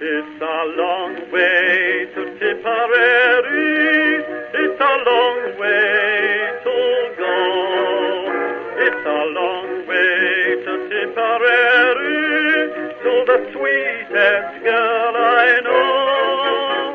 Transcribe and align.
It's 0.00 0.40
a 0.40 0.64
long 0.80 1.16
way 1.32 2.06
to 2.14 2.24
Tipperary. 2.38 4.22
It's 4.54 4.80
a 4.80 4.96
long 5.10 5.58
way 5.58 6.54
to 6.62 7.14
go. 7.18 7.34
It's 8.78 9.04
a 9.04 9.24
long 9.34 9.86
way 9.88 10.54
to 10.64 10.72
Tipperary 10.88 12.70
to 13.02 13.12
the 13.26 13.38
sweetest 13.50 14.50
girl 14.62 15.14
I 15.18 15.60
know. 15.64 16.94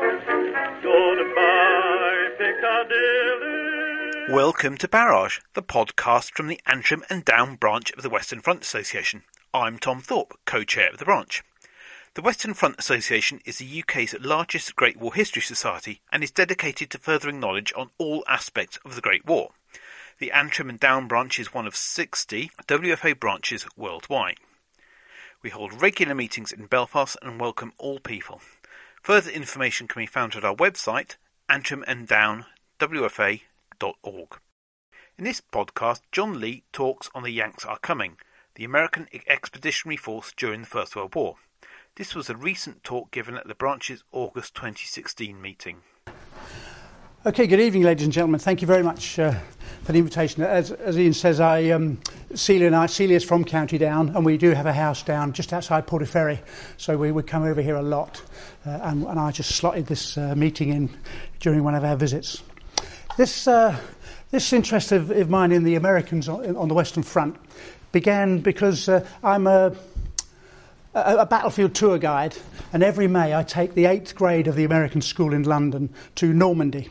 Goodbye, 0.82 2.28
Piccadilly. 2.38 4.32
Welcome 4.34 4.78
to 4.78 4.88
Barrage, 4.88 5.40
the 5.52 5.62
podcast 5.62 6.32
from 6.32 6.46
the 6.46 6.58
Antrim 6.64 7.04
and 7.10 7.22
Down 7.22 7.56
branch 7.56 7.90
of 7.92 8.02
the 8.02 8.08
Western 8.08 8.40
Front 8.40 8.62
Association. 8.62 9.24
I'm 9.52 9.78
Tom 9.78 10.00
Thorpe, 10.00 10.38
co-chair 10.46 10.88
of 10.88 10.96
the 10.96 11.04
branch. 11.04 11.42
The 12.14 12.22
Western 12.22 12.54
Front 12.54 12.78
Association 12.78 13.40
is 13.44 13.58
the 13.58 13.82
UK's 13.82 14.14
largest 14.20 14.76
Great 14.76 14.96
War 14.96 15.12
History 15.12 15.42
Society 15.42 16.00
and 16.12 16.22
is 16.22 16.30
dedicated 16.30 16.88
to 16.90 16.98
furthering 16.98 17.40
knowledge 17.40 17.72
on 17.76 17.90
all 17.98 18.22
aspects 18.28 18.78
of 18.84 18.94
the 18.94 19.00
Great 19.00 19.26
War. 19.26 19.50
The 20.20 20.30
Antrim 20.30 20.70
and 20.70 20.78
Down 20.78 21.08
branch 21.08 21.40
is 21.40 21.52
one 21.52 21.66
of 21.66 21.74
60 21.74 22.52
WFA 22.68 23.18
branches 23.18 23.66
worldwide. 23.76 24.38
We 25.42 25.50
hold 25.50 25.82
regular 25.82 26.14
meetings 26.14 26.52
in 26.52 26.66
Belfast 26.66 27.16
and 27.20 27.40
welcome 27.40 27.72
all 27.78 27.98
people. 27.98 28.40
Further 29.02 29.32
information 29.32 29.88
can 29.88 30.00
be 30.00 30.06
found 30.06 30.36
at 30.36 30.44
our 30.44 30.54
website, 30.54 31.16
antrimanddownwfa.org. 31.50 34.38
In 35.18 35.24
this 35.24 35.42
podcast, 35.52 36.00
John 36.12 36.40
Lee 36.40 36.62
talks 36.72 37.10
on 37.12 37.24
the 37.24 37.30
Yanks 37.30 37.64
Are 37.64 37.80
Coming, 37.80 38.18
the 38.54 38.62
American 38.62 39.08
Expeditionary 39.26 39.96
Force 39.96 40.32
during 40.36 40.60
the 40.60 40.68
First 40.68 40.94
World 40.94 41.16
War. 41.16 41.38
This 41.96 42.12
was 42.12 42.28
a 42.28 42.34
recent 42.34 42.82
talk 42.82 43.12
given 43.12 43.36
at 43.36 43.46
the 43.46 43.54
branch's 43.54 44.02
August 44.10 44.56
2016 44.56 45.40
meeting. 45.40 45.76
Okay, 47.24 47.46
good 47.46 47.60
evening, 47.60 47.84
ladies 47.84 48.02
and 48.02 48.12
gentlemen. 48.12 48.40
Thank 48.40 48.62
you 48.62 48.66
very 48.66 48.82
much 48.82 49.16
uh, 49.16 49.32
for 49.84 49.92
the 49.92 50.00
invitation. 50.00 50.42
As, 50.42 50.72
as 50.72 50.98
Ian 50.98 51.12
says, 51.12 51.38
I, 51.38 51.70
um, 51.70 52.00
Celia 52.34 52.66
and 52.66 52.74
I, 52.74 52.86
Celia 52.86 53.14
is 53.14 53.22
from 53.22 53.44
County 53.44 53.78
Down, 53.78 54.08
and 54.08 54.26
we 54.26 54.36
do 54.36 54.50
have 54.50 54.66
a 54.66 54.72
house 54.72 55.04
down 55.04 55.32
just 55.32 55.52
outside 55.52 55.86
Portaferry, 55.86 56.40
so 56.78 56.98
we 56.98 57.12
would 57.12 57.28
come 57.28 57.44
over 57.44 57.62
here 57.62 57.76
a 57.76 57.82
lot. 57.82 58.20
Uh, 58.66 58.70
and, 58.82 59.04
and, 59.04 59.20
I 59.20 59.30
just 59.30 59.54
slotted 59.54 59.86
this 59.86 60.18
uh, 60.18 60.34
meeting 60.34 60.70
in 60.70 60.90
during 61.38 61.62
one 61.62 61.76
of 61.76 61.84
our 61.84 61.94
visits. 61.94 62.42
This, 63.16 63.46
uh, 63.46 63.78
this 64.32 64.52
interest 64.52 64.90
of, 64.90 65.12
of, 65.12 65.30
mine 65.30 65.52
in 65.52 65.62
the 65.62 65.76
Americans 65.76 66.28
on, 66.28 66.56
on, 66.56 66.66
the 66.66 66.74
Western 66.74 67.04
Front 67.04 67.36
began 67.92 68.40
because 68.40 68.88
uh, 68.88 69.06
I'm 69.22 69.46
a 69.46 69.76
a, 70.94 71.16
a, 71.18 71.26
battlefield 71.26 71.74
tour 71.74 71.98
guide, 71.98 72.36
and 72.72 72.82
every 72.82 73.08
May 73.08 73.34
I 73.34 73.42
take 73.42 73.74
the 73.74 73.86
eighth 73.86 74.14
grade 74.14 74.46
of 74.46 74.56
the 74.56 74.64
American 74.64 75.02
school 75.02 75.32
in 75.32 75.42
London 75.42 75.92
to 76.16 76.32
Normandy. 76.32 76.90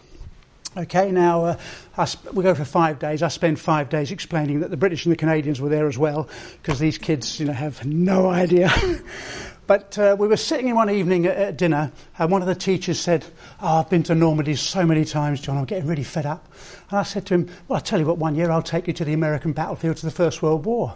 Okay, 0.75 1.11
now 1.11 1.57
uh, 1.97 2.05
sp- 2.09 2.33
we 2.33 2.43
go 2.43 2.55
for 2.55 2.65
five 2.65 2.97
days. 2.97 3.21
I 3.21 3.27
spend 3.27 3.59
five 3.59 3.89
days 3.89 4.11
explaining 4.11 4.61
that 4.61 4.71
the 4.71 4.77
British 4.77 5.05
and 5.05 5.11
the 5.11 5.17
Canadians 5.17 5.61
were 5.61 5.69
there 5.69 5.87
as 5.87 5.97
well, 5.97 6.27
because 6.61 6.79
these 6.79 6.97
kids, 6.97 7.39
you 7.39 7.45
know, 7.45 7.53
have 7.53 7.85
no 7.85 8.27
idea. 8.27 8.73
but 9.67 9.97
uh, 9.99 10.15
we 10.17 10.27
were 10.27 10.37
sitting 10.37 10.67
in 10.67 10.75
one 10.75 10.89
evening 10.89 11.27
at, 11.27 11.37
at, 11.37 11.57
dinner, 11.57 11.91
and 12.17 12.31
one 12.31 12.41
of 12.41 12.47
the 12.47 12.55
teachers 12.55 12.99
said, 12.99 13.23
oh, 13.61 13.79
"I've 13.79 13.89
been 13.89 14.03
to 14.03 14.15
Normandy 14.15 14.55
so 14.55 14.83
many 14.83 15.05
times, 15.05 15.41
John. 15.41 15.57
I'm 15.57 15.65
getting 15.65 15.87
really 15.87 16.03
fed 16.03 16.25
up." 16.25 16.51
And 16.89 16.97
I 16.97 17.03
said 17.03 17.27
to 17.27 17.35
him, 17.35 17.49
"Well, 17.67 17.77
I 17.77 17.79
tell 17.79 17.99
you 17.99 18.07
what. 18.07 18.17
One 18.17 18.33
year 18.33 18.49
I'll 18.49 18.63
take 18.63 18.87
you 18.87 18.93
to 18.93 19.05
the 19.05 19.13
American 19.13 19.53
battlefield 19.53 19.97
to 19.97 20.05
the 20.07 20.11
First 20.11 20.41
World 20.41 20.65
War." 20.65 20.95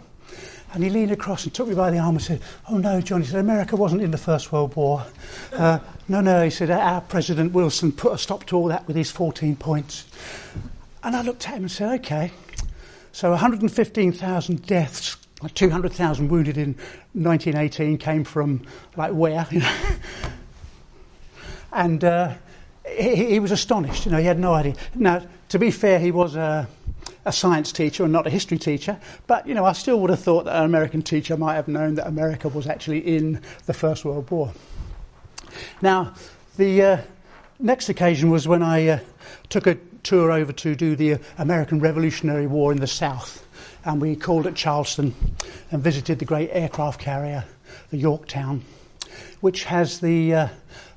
And 0.72 0.84
he 0.84 0.90
leaned 0.90 1.12
across 1.12 1.44
and 1.44 1.54
took 1.54 1.68
me 1.68 1.74
by 1.74 1.90
the 1.90 1.98
arm 1.98 2.16
and 2.16 2.22
said, 2.22 2.40
Oh 2.68 2.76
no, 2.76 3.00
John. 3.00 3.22
He 3.22 3.28
said, 3.28 3.40
America 3.40 3.76
wasn't 3.76 4.02
in 4.02 4.10
the 4.10 4.18
First 4.18 4.52
World 4.52 4.76
War. 4.76 5.06
Uh, 5.52 5.78
no, 6.08 6.20
no, 6.20 6.44
he 6.44 6.50
said, 6.50 6.70
Our 6.70 7.00
President 7.00 7.52
Wilson 7.52 7.92
put 7.92 8.12
a 8.12 8.18
stop 8.18 8.44
to 8.46 8.56
all 8.56 8.68
that 8.68 8.86
with 8.86 8.96
his 8.96 9.10
14 9.10 9.56
points. 9.56 10.04
And 11.02 11.16
I 11.16 11.22
looked 11.22 11.48
at 11.48 11.54
him 11.54 11.62
and 11.62 11.70
said, 11.70 12.00
Okay. 12.00 12.32
So 13.12 13.30
115,000 13.30 14.66
deaths, 14.66 15.16
200,000 15.54 16.28
wounded 16.28 16.56
in 16.56 16.74
1918 17.14 17.98
came 17.98 18.22
from, 18.22 18.64
like, 18.96 19.12
where? 19.12 19.46
and 21.72 22.04
uh, 22.04 22.34
he, 22.86 23.30
he, 23.30 23.40
was 23.40 23.50
astonished. 23.50 24.04
You 24.04 24.12
know, 24.12 24.18
he 24.18 24.24
had 24.24 24.38
no 24.38 24.54
idea. 24.54 24.74
Now, 24.94 25.22
to 25.48 25.58
be 25.58 25.70
fair, 25.70 25.98
he 25.98 26.12
was 26.12 26.36
a 26.36 26.68
a 27.28 27.32
science 27.32 27.72
teacher 27.72 28.04
and 28.04 28.12
not 28.12 28.26
a 28.26 28.30
history 28.30 28.58
teacher, 28.58 28.98
but 29.26 29.46
you 29.46 29.54
know, 29.54 29.66
I 29.66 29.72
still 29.72 30.00
would 30.00 30.10
have 30.10 30.20
thought 30.20 30.46
that 30.46 30.56
an 30.56 30.64
American 30.64 31.02
teacher 31.02 31.36
might 31.36 31.54
have 31.54 31.68
known 31.68 31.94
that 31.96 32.06
America 32.06 32.48
was 32.48 32.66
actually 32.66 33.00
in 33.00 33.42
the 33.66 33.74
First 33.74 34.04
World 34.04 34.30
War. 34.30 34.52
Now, 35.82 36.14
the 36.56 36.82
uh, 36.82 37.00
next 37.58 37.90
occasion 37.90 38.30
was 38.30 38.48
when 38.48 38.62
I 38.62 38.88
uh, 38.88 38.98
took 39.50 39.66
a 39.66 39.76
tour 40.02 40.32
over 40.32 40.52
to 40.52 40.74
do 40.74 40.96
the 40.96 41.18
American 41.36 41.80
Revolutionary 41.80 42.46
War 42.46 42.72
in 42.72 42.80
the 42.80 42.86
South, 42.86 43.46
and 43.84 44.00
we 44.00 44.16
called 44.16 44.46
at 44.46 44.54
Charleston 44.54 45.14
and 45.70 45.82
visited 45.82 46.18
the 46.18 46.24
great 46.24 46.48
aircraft 46.52 46.98
carrier, 46.98 47.44
the 47.90 47.98
Yorktown, 47.98 48.62
which 49.40 49.64
has 49.64 50.00
the 50.00 50.34
uh, 50.34 50.48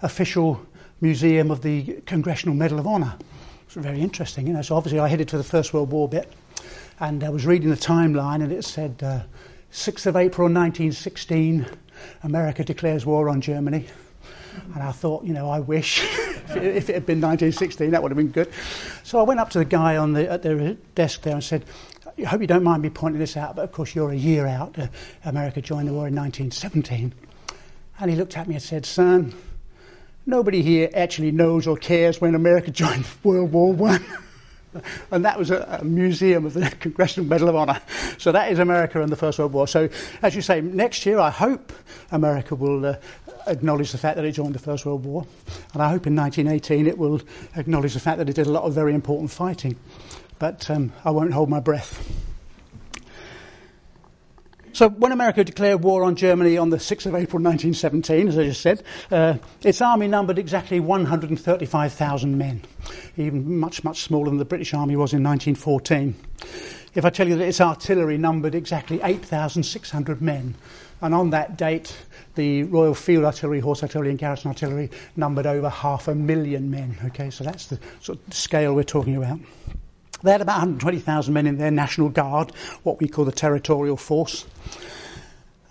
official 0.01 0.65
museum 1.01 1.51
of 1.51 1.61
the 1.61 2.01
Congressional 2.05 2.55
Medal 2.55 2.79
of 2.79 2.87
Honor. 2.87 3.17
It's 3.73 3.81
very 3.81 4.01
interesting, 4.01 4.47
you 4.47 4.51
know. 4.51 4.61
So 4.61 4.75
obviously 4.75 4.99
I 4.99 5.07
headed 5.07 5.31
for 5.31 5.37
the 5.37 5.45
First 5.45 5.73
World 5.73 5.91
War 5.91 6.09
bit, 6.09 6.33
and 6.99 7.23
I 7.23 7.29
was 7.29 7.45
reading 7.45 7.69
the 7.69 7.77
timeline, 7.77 8.43
and 8.43 8.51
it 8.51 8.65
said 8.65 9.01
uh, 9.01 9.21
6th 9.71 10.07
of 10.07 10.17
April 10.17 10.47
1916, 10.47 11.65
America 12.23 12.65
declares 12.65 13.05
war 13.05 13.29
on 13.29 13.39
Germany. 13.39 13.87
And 14.73 14.83
I 14.83 14.91
thought, 14.91 15.23
you 15.23 15.31
know, 15.31 15.49
I 15.49 15.61
wish 15.61 16.03
if, 16.03 16.57
it, 16.57 16.63
if, 16.65 16.89
it, 16.89 16.95
had 16.95 17.05
been 17.05 17.21
1916, 17.21 17.91
that 17.91 18.03
would 18.03 18.11
have 18.11 18.17
been 18.17 18.27
good. 18.27 18.51
So 19.03 19.21
I 19.21 19.23
went 19.23 19.39
up 19.39 19.49
to 19.51 19.59
the 19.59 19.63
guy 19.63 19.95
on 19.95 20.11
the, 20.11 20.29
at 20.29 20.41
the 20.41 20.75
desk 20.93 21.21
there 21.21 21.35
and 21.35 21.41
said, 21.41 21.63
I 22.17 22.23
hope 22.23 22.41
you 22.41 22.47
don't 22.47 22.65
mind 22.65 22.83
me 22.83 22.89
pointing 22.89 23.19
this 23.21 23.37
out, 23.37 23.55
but 23.55 23.61
of 23.61 23.71
course 23.71 23.95
you're 23.95 24.11
a 24.11 24.17
year 24.17 24.47
out. 24.47 24.77
Uh, 24.77 24.87
America 25.23 25.61
joined 25.61 25.87
the 25.87 25.93
war 25.93 26.09
in 26.09 26.15
1917. 26.15 27.13
And 28.01 28.11
he 28.11 28.17
looked 28.17 28.35
at 28.35 28.49
me 28.49 28.55
and 28.55 28.61
said, 28.61 28.85
son, 28.85 29.33
Nobody 30.25 30.61
here 30.61 30.89
actually 30.93 31.31
knows 31.31 31.65
or 31.67 31.77
cares 31.77 32.21
when 32.21 32.35
America 32.35 32.71
joined 32.83 33.05
World 33.23 33.51
War 33.51 33.73
One. 33.73 34.05
and 35.11 35.25
that 35.25 35.37
was 35.37 35.51
a, 35.51 35.79
a, 35.81 35.83
museum 35.83 36.45
of 36.45 36.53
the 36.53 36.69
Congressional 36.79 37.27
Medal 37.27 37.49
of 37.49 37.55
Honor. 37.55 37.81
So 38.17 38.31
that 38.31 38.51
is 38.51 38.59
America 38.59 39.01
and 39.01 39.11
the 39.11 39.15
First 39.15 39.39
World 39.39 39.53
War. 39.53 39.67
So, 39.67 39.89
as 40.21 40.35
you 40.35 40.41
say, 40.41 40.61
next 40.61 41.05
year 41.05 41.19
I 41.19 41.29
hope 41.29 41.73
America 42.11 42.55
will 42.55 42.85
uh, 42.85 42.95
acknowledge 43.47 43.91
the 43.91 43.97
fact 43.97 44.15
that 44.15 44.25
it 44.25 44.31
joined 44.31 44.55
the 44.55 44.59
First 44.59 44.85
World 44.85 45.03
War, 45.03 45.25
and 45.73 45.81
I 45.81 45.89
hope 45.89 46.07
in 46.07 46.15
1918 46.15 46.87
it 46.87 46.97
will 46.97 47.21
acknowledge 47.55 47.93
the 47.93 47.99
fact 47.99 48.19
that 48.19 48.29
it 48.29 48.35
did 48.35 48.47
a 48.47 48.51
lot 48.51 48.63
of 48.63 48.73
very 48.73 48.93
important 48.93 49.31
fighting. 49.31 49.75
But 50.39 50.69
um, 50.69 50.93
I 51.03 51.11
won't 51.11 51.33
hold 51.33 51.49
my 51.49 51.59
breath. 51.59 52.30
So 54.73 54.87
when 54.89 55.11
America 55.11 55.43
declared 55.43 55.83
war 55.83 56.03
on 56.03 56.15
Germany 56.15 56.57
on 56.57 56.69
the 56.69 56.77
6th 56.77 57.05
of 57.05 57.15
April 57.15 57.41
1917, 57.41 58.29
as 58.29 58.37
I 58.37 58.43
just 58.43 58.61
said, 58.61 58.83
uh, 59.11 59.35
its 59.63 59.81
army 59.81 60.07
numbered 60.07 60.39
exactly 60.39 60.79
135,000 60.79 62.37
men, 62.37 62.61
even 63.17 63.57
much, 63.57 63.83
much 63.83 64.01
smaller 64.01 64.29
than 64.29 64.37
the 64.37 64.45
British 64.45 64.73
army 64.73 64.95
was 64.95 65.13
in 65.13 65.23
1914. 65.23 66.15
If 66.93 67.05
I 67.05 67.09
tell 67.09 67.27
you 67.27 67.35
that 67.35 67.47
its 67.47 67.59
artillery 67.59 68.17
numbered 68.17 68.55
exactly 68.55 69.01
8,600 69.01 70.21
men, 70.21 70.55
and 71.01 71.15
on 71.15 71.31
that 71.31 71.57
date, 71.57 71.95
the 72.35 72.63
Royal 72.63 72.93
Field 72.93 73.25
Artillery, 73.25 73.59
Horse 73.59 73.83
Artillery, 73.83 74.09
and 74.09 74.19
Garrison 74.19 74.49
Artillery 74.49 74.89
numbered 75.15 75.47
over 75.47 75.67
half 75.69 76.07
a 76.07 76.15
million 76.15 76.69
men. 76.69 76.95
Okay, 77.05 77.29
so 77.29 77.43
that's 77.43 77.65
the 77.65 77.79
sort 78.01 78.19
of 78.25 78.33
scale 78.33 78.73
we're 78.73 78.83
talking 78.83 79.17
about. 79.17 79.39
They 80.23 80.31
had 80.31 80.41
about 80.41 80.59
120,000 80.59 81.33
men 81.33 81.47
in 81.47 81.57
their 81.57 81.71
National 81.71 82.09
Guard, 82.09 82.51
what 82.83 82.99
we 82.99 83.07
call 83.07 83.25
the 83.25 83.31
Territorial 83.31 83.97
Force. 83.97 84.45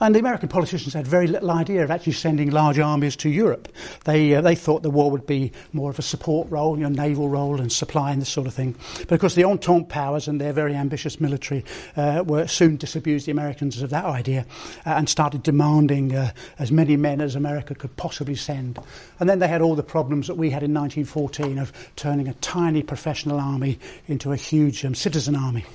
And 0.03 0.15
the 0.15 0.19
American 0.19 0.49
politicians 0.49 0.95
had 0.95 1.07
very 1.07 1.27
little 1.27 1.51
idea 1.51 1.85
of 1.85 1.91
actually 1.91 2.15
sending 2.15 2.51
large 2.51 2.79
armies 2.79 3.17
to 3.17 3.29
Europe. 3.29 3.69
They, 4.05 4.35
uh, 4.35 4.41
they 4.41 4.55
thought 4.55 4.83
the 4.83 4.89
war 4.89 5.11
would 5.11 5.27
be 5.27 5.53
more 5.75 5.91
of 5.91 5.99
a 5.99 6.03
support 6.03 6.51
role, 6.51 6.79
you 6.79 6.85
know, 6.85 6.89
naval 6.89 7.29
role 7.29 7.61
and 7.61 7.71
supply 7.71 8.11
and 8.11 8.23
this 8.23 8.31
sort 8.31 8.47
of 8.47 8.55
thing. 8.55 8.77
But 9.01 9.13
of 9.13 9.21
course, 9.21 9.35
the 9.35 9.45
Entente 9.45 9.91
powers 9.91 10.27
and 10.27 10.41
their 10.41 10.55
very 10.55 10.75
ambitious 10.75 11.21
military 11.21 11.67
uh, 11.99 12.25
were 12.27 12.47
soon 12.47 12.79
disabused 12.79 13.27
the 13.27 13.33
Americans 13.33 13.83
of 13.83 13.91
that 13.91 14.07
idea 14.07 14.47
uh, 14.87 14.91
and 14.91 15.07
started 15.07 15.43
demanding 15.43 16.15
uh, 16.17 16.33
as 16.59 16.73
many 16.73 16.97
men 16.97 17.21
as 17.21 17.37
America 17.37 17.75
could 17.75 17.95
possibly 17.97 18.37
send. 18.37 18.79
And 19.19 19.29
then 19.29 19.39
they 19.39 19.49
had 19.49 19.61
all 19.61 19.75
the 19.75 19.83
problems 19.83 20.29
that 20.29 20.37
we 20.37 20.49
had 20.49 20.63
in 20.63 20.73
1914 20.73 21.59
of 21.59 21.73
turning 21.97 22.27
a 22.27 22.35
tiny 22.35 22.83
professional 22.83 23.39
army 23.39 23.79
into 24.09 24.33
a 24.33 24.37
huge 24.37 24.83
um, 24.83 24.95
citizen 24.95 25.37
army. 25.37 25.67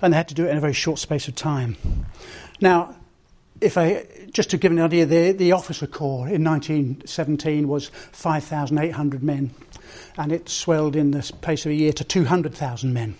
And 0.00 0.12
they 0.12 0.16
had 0.16 0.28
to 0.28 0.34
do 0.34 0.46
it 0.46 0.50
in 0.50 0.56
a 0.58 0.60
very 0.60 0.74
short 0.74 0.98
space 0.98 1.28
of 1.28 1.34
time. 1.34 1.76
Now, 2.60 2.96
if 3.60 3.76
I 3.76 4.06
just 4.32 4.50
to 4.50 4.56
give 4.56 4.72
an 4.72 4.80
idea, 4.80 5.06
the, 5.06 5.32
the 5.32 5.52
officer 5.52 5.86
corps 5.86 6.28
in 6.28 6.44
1917 6.44 7.66
was 7.68 7.88
5,800 7.88 9.22
men, 9.22 9.50
and 10.16 10.32
it 10.32 10.48
swelled 10.48 10.96
in 10.96 11.10
the 11.10 11.22
space 11.22 11.64
of 11.66 11.72
a 11.72 11.74
year 11.74 11.92
to 11.92 12.04
200,000 12.04 12.92
men. 12.92 13.16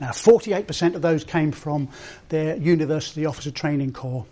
Now, 0.00 0.10
48% 0.10 0.94
of 0.94 1.02
those 1.02 1.24
came 1.24 1.50
from 1.50 1.88
their 2.28 2.56
university 2.56 3.26
officer 3.26 3.50
training 3.50 3.92
corps. 3.92 4.26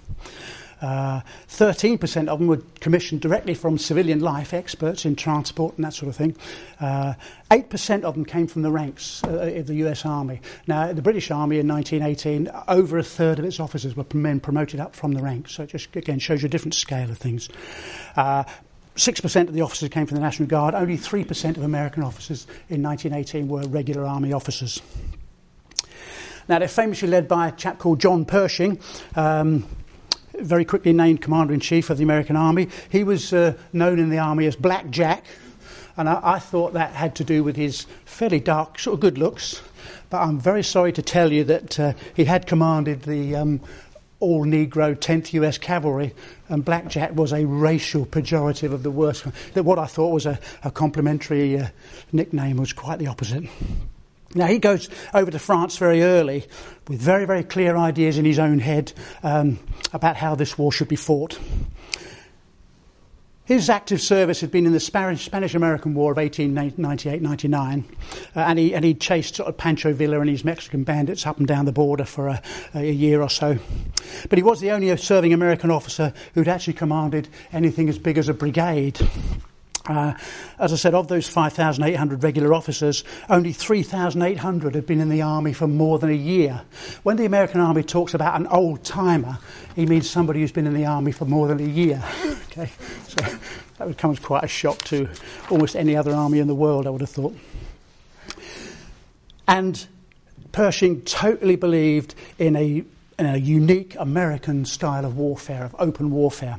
Uh, 0.81 1.21
13% 1.49 2.29
of 2.29 2.39
them 2.39 2.49
were 2.49 2.61
commissioned 2.81 3.21
directly 3.21 3.55
from 3.55 3.79
civilian 3.79 4.21
life, 4.21 4.53
experts 4.53 5.05
in 5.05 5.17
transport 5.17 5.75
and 5.77 5.85
that 5.85 5.95
sort 5.95 6.09
of 6.09 6.17
thing. 6.17 6.37
Uh, 6.81 7.15
8% 7.51 8.03
of 8.03 8.15
them 8.15 8.25
came 8.25 8.47
from 8.47 8.63
the 8.63 8.71
ranks 8.71 9.23
uh, 9.25 9.53
of 9.57 9.67
the 9.67 9.75
US 9.87 10.05
Army. 10.05 10.41
Now, 10.67 10.93
the 10.93 11.03
British 11.03 11.31
Army 11.31 11.59
in 11.59 11.69
1918, 11.69 12.51
over 12.69 12.99
a 12.99 13.03
third 13.03 13.39
of 13.39 13.45
its 13.45 13.59
officers 13.59 13.97
were 13.97 14.05
men 14.13 14.41
promoted 14.41 14.81
up 14.81 14.95
from 14.95 15.13
the 15.13 15.23
ranks. 15.23 15.53
So 15.53 15.63
it 15.63 15.71
just, 15.71 15.95
again, 15.97 16.19
shows 16.19 16.43
you 16.43 16.47
a 16.47 16.51
different 16.51 16.75
scale 16.75 17.11
of 17.11 17.19
things. 17.19 17.49
Uh, 18.17 18.45
6% 18.97 19.49
of 19.49 19.53
the 19.53 19.61
officers 19.61 19.91
came 19.91 20.07
from 20.07 20.17
the 20.17 20.23
National 20.23 20.49
Guard. 20.49 20.75
Only 20.75 20.97
3% 20.97 21.57
of 21.57 21.63
American 21.63 22.03
officers 22.03 22.47
in 22.69 22.83
1918 22.83 23.49
were 23.49 23.63
regular 23.69 24.05
army 24.05 24.33
officers. 24.33 24.81
Now, 26.49 26.61
they're 26.61 26.69
famously 26.69 27.09
led 27.09 27.29
by 27.29 27.49
a 27.49 27.53
chap 27.53 27.79
called 27.79 28.01
John 28.01 28.25
Pershing. 28.25 28.81
Um, 29.17 29.67
very 30.41 30.65
quickly 30.65 30.93
named 30.93 31.21
Commander 31.21 31.55
in 31.55 31.61
Chief 31.61 31.91
of 31.91 31.99
the 31.99 32.05
American 32.05 32.37
Army. 32.37 32.69
He 32.91 33.05
was 33.05 33.33
uh, 33.33 33.55
known 33.73 33.99
in 33.99 34.11
the 34.11 34.19
Army 34.19 34.47
as 34.47 34.57
Black 34.57 34.91
Jack, 34.91 35.25
and 35.97 36.09
I, 36.09 36.21
I, 36.23 36.39
thought 36.39 36.75
that 36.75 36.93
had 36.93 37.15
to 37.17 37.25
do 37.25 37.43
with 37.43 37.57
his 37.57 37.87
fairly 38.05 38.41
dark, 38.41 38.79
sort 38.79 38.95
of 38.95 39.01
good 39.01 39.19
looks. 39.19 39.63
But 40.11 40.23
I'm 40.23 40.39
very 40.39 40.63
sorry 40.63 40.93
to 40.93 41.03
tell 41.03 41.33
you 41.33 41.45
that 41.45 41.81
uh, 41.81 41.93
he 42.15 42.25
had 42.25 42.47
commanded 42.47 43.03
the 43.03 43.35
um, 43.37 43.61
all 44.21 44.45
Negro 44.45 44.95
10th 44.95 45.33
US 45.35 45.59
Cavalry, 45.59 46.15
and 46.49 46.65
Black 46.65 46.89
Jack 46.89 47.15
was 47.15 47.33
a 47.33 47.45
racial 47.45 48.07
pejorative 48.07 48.73
of 48.73 48.83
the 48.83 48.91
worst. 48.91 49.27
That 49.55 49.65
what 49.65 49.79
I 49.79 49.87
thought 49.87 50.13
was 50.13 50.27
a, 50.27 50.39
a 50.65 50.71
complimentary 50.71 51.59
uh, 51.59 51.69
nickname 52.13 52.57
was 52.57 52.73
quite 52.73 52.99
the 52.99 53.07
opposite. 53.07 53.45
Now, 54.37 54.47
he 54.47 54.59
goes 54.59 54.89
over 55.15 55.31
to 55.31 55.39
France 55.39 55.79
very 55.79 56.03
early 56.03 56.45
with 56.89 57.01
very, 57.01 57.25
very 57.25 57.43
clear 57.43 57.77
ideas 57.77 58.19
in 58.19 58.25
his 58.25 58.39
own 58.39 58.59
head 58.59 58.93
um, 59.23 59.59
about 59.93 60.17
how 60.17 60.35
this 60.35 60.59
war 60.59 60.71
should 60.71 60.89
be 60.89 60.97
fought. 60.97 61.39
His 63.47 63.71
active 63.71 64.01
service 64.01 64.41
had 64.41 64.51
been 64.51 64.67
in 64.67 64.73
the 64.73 64.81
Spanish 64.81 65.55
American 65.55 65.95
War 65.95 66.11
of 66.11 66.17
1898 66.19 67.23
99, 67.23 67.85
uh, 68.35 68.41
and, 68.41 68.59
he, 68.59 68.75
and 68.75 68.85
he 68.85 68.93
chased 68.93 69.37
sort 69.37 69.49
of 69.49 69.57
Pancho 69.57 69.93
Villa 69.93 70.19
and 70.19 70.29
his 70.29 70.45
Mexican 70.45 70.83
bandits 70.83 71.25
up 71.27 71.39
and 71.39 71.47
down 71.47 71.65
the 71.65 71.71
border 71.71 72.05
for 72.05 72.27
a, 72.27 72.43
a 72.75 72.91
year 72.91 73.23
or 73.23 73.31
so. 73.31 73.57
But 74.29 74.39
he 74.39 74.43
was 74.43 74.61
the 74.61 74.73
only 74.73 74.95
serving 74.97 75.33
American 75.33 75.71
officer 75.71 76.13
who'd 76.35 76.49
actually 76.49 76.73
commanded 76.73 77.29
anything 77.53 77.89
as 77.89 77.99
big 78.01 78.19
as 78.19 78.29
a 78.29 78.35
brigade. 78.35 78.99
Uh, 79.87 80.15
as 80.59 80.73
I 80.73 80.77
said, 80.77 80.95
of 80.95 81.09
those 81.09 81.29
5,800 81.29 82.23
regular 82.23 82.53
officers, 82.53 83.05
only 83.29 83.53
3,800 83.53 84.75
had 84.75 84.87
been 84.87 85.01
in 85.01 85.09
the 85.09 85.23
army 85.23 85.53
for 85.53 85.69
more 85.69 85.99
than 85.99 86.11
a 86.11 86.15
year. 86.15 86.63
When 87.03 87.17
the 87.17 87.25
American 87.25 87.61
army 87.61 87.83
talks 87.83 88.15
about 88.15 88.39
an 88.39 88.47
old 88.49 88.85
timer, 88.85 89.39
he 89.75 89.87
means 89.87 90.11
somebody 90.11 90.41
who's 90.41 90.53
been 90.53 90.67
in 90.67 90.75
the 90.75 90.87
army 90.87 91.13
for 91.13 91.25
more 91.25 91.47
than 91.49 91.61
a 91.61 91.69
year. 91.69 92.03
okay, 92.51 92.71
so 93.07 93.39
that 93.79 93.87
would 93.87 93.99
come 93.99 94.11
as 94.11 94.19
quite 94.19 94.45
a 94.45 94.49
shock 94.49 94.79
to 94.85 95.09
almost 95.51 95.77
any 95.77 95.95
other 95.95 96.13
army 96.13 96.41
in 96.41 96.49
the 96.49 96.55
world, 96.55 96.87
I 96.87 96.91
would 96.91 97.03
have 97.03 97.11
thought. 97.11 97.37
And 99.47 99.87
Pershing 100.51 101.03
totally 101.03 101.55
believed 101.55 102.15
in 102.39 102.57
a, 102.57 102.83
in 103.19 103.27
a 103.27 103.37
unique 103.37 103.95
American 103.99 104.65
style 104.65 105.05
of 105.05 105.17
warfare, 105.17 105.65
of 105.65 105.77
open 105.79 106.11
warfare 106.11 106.59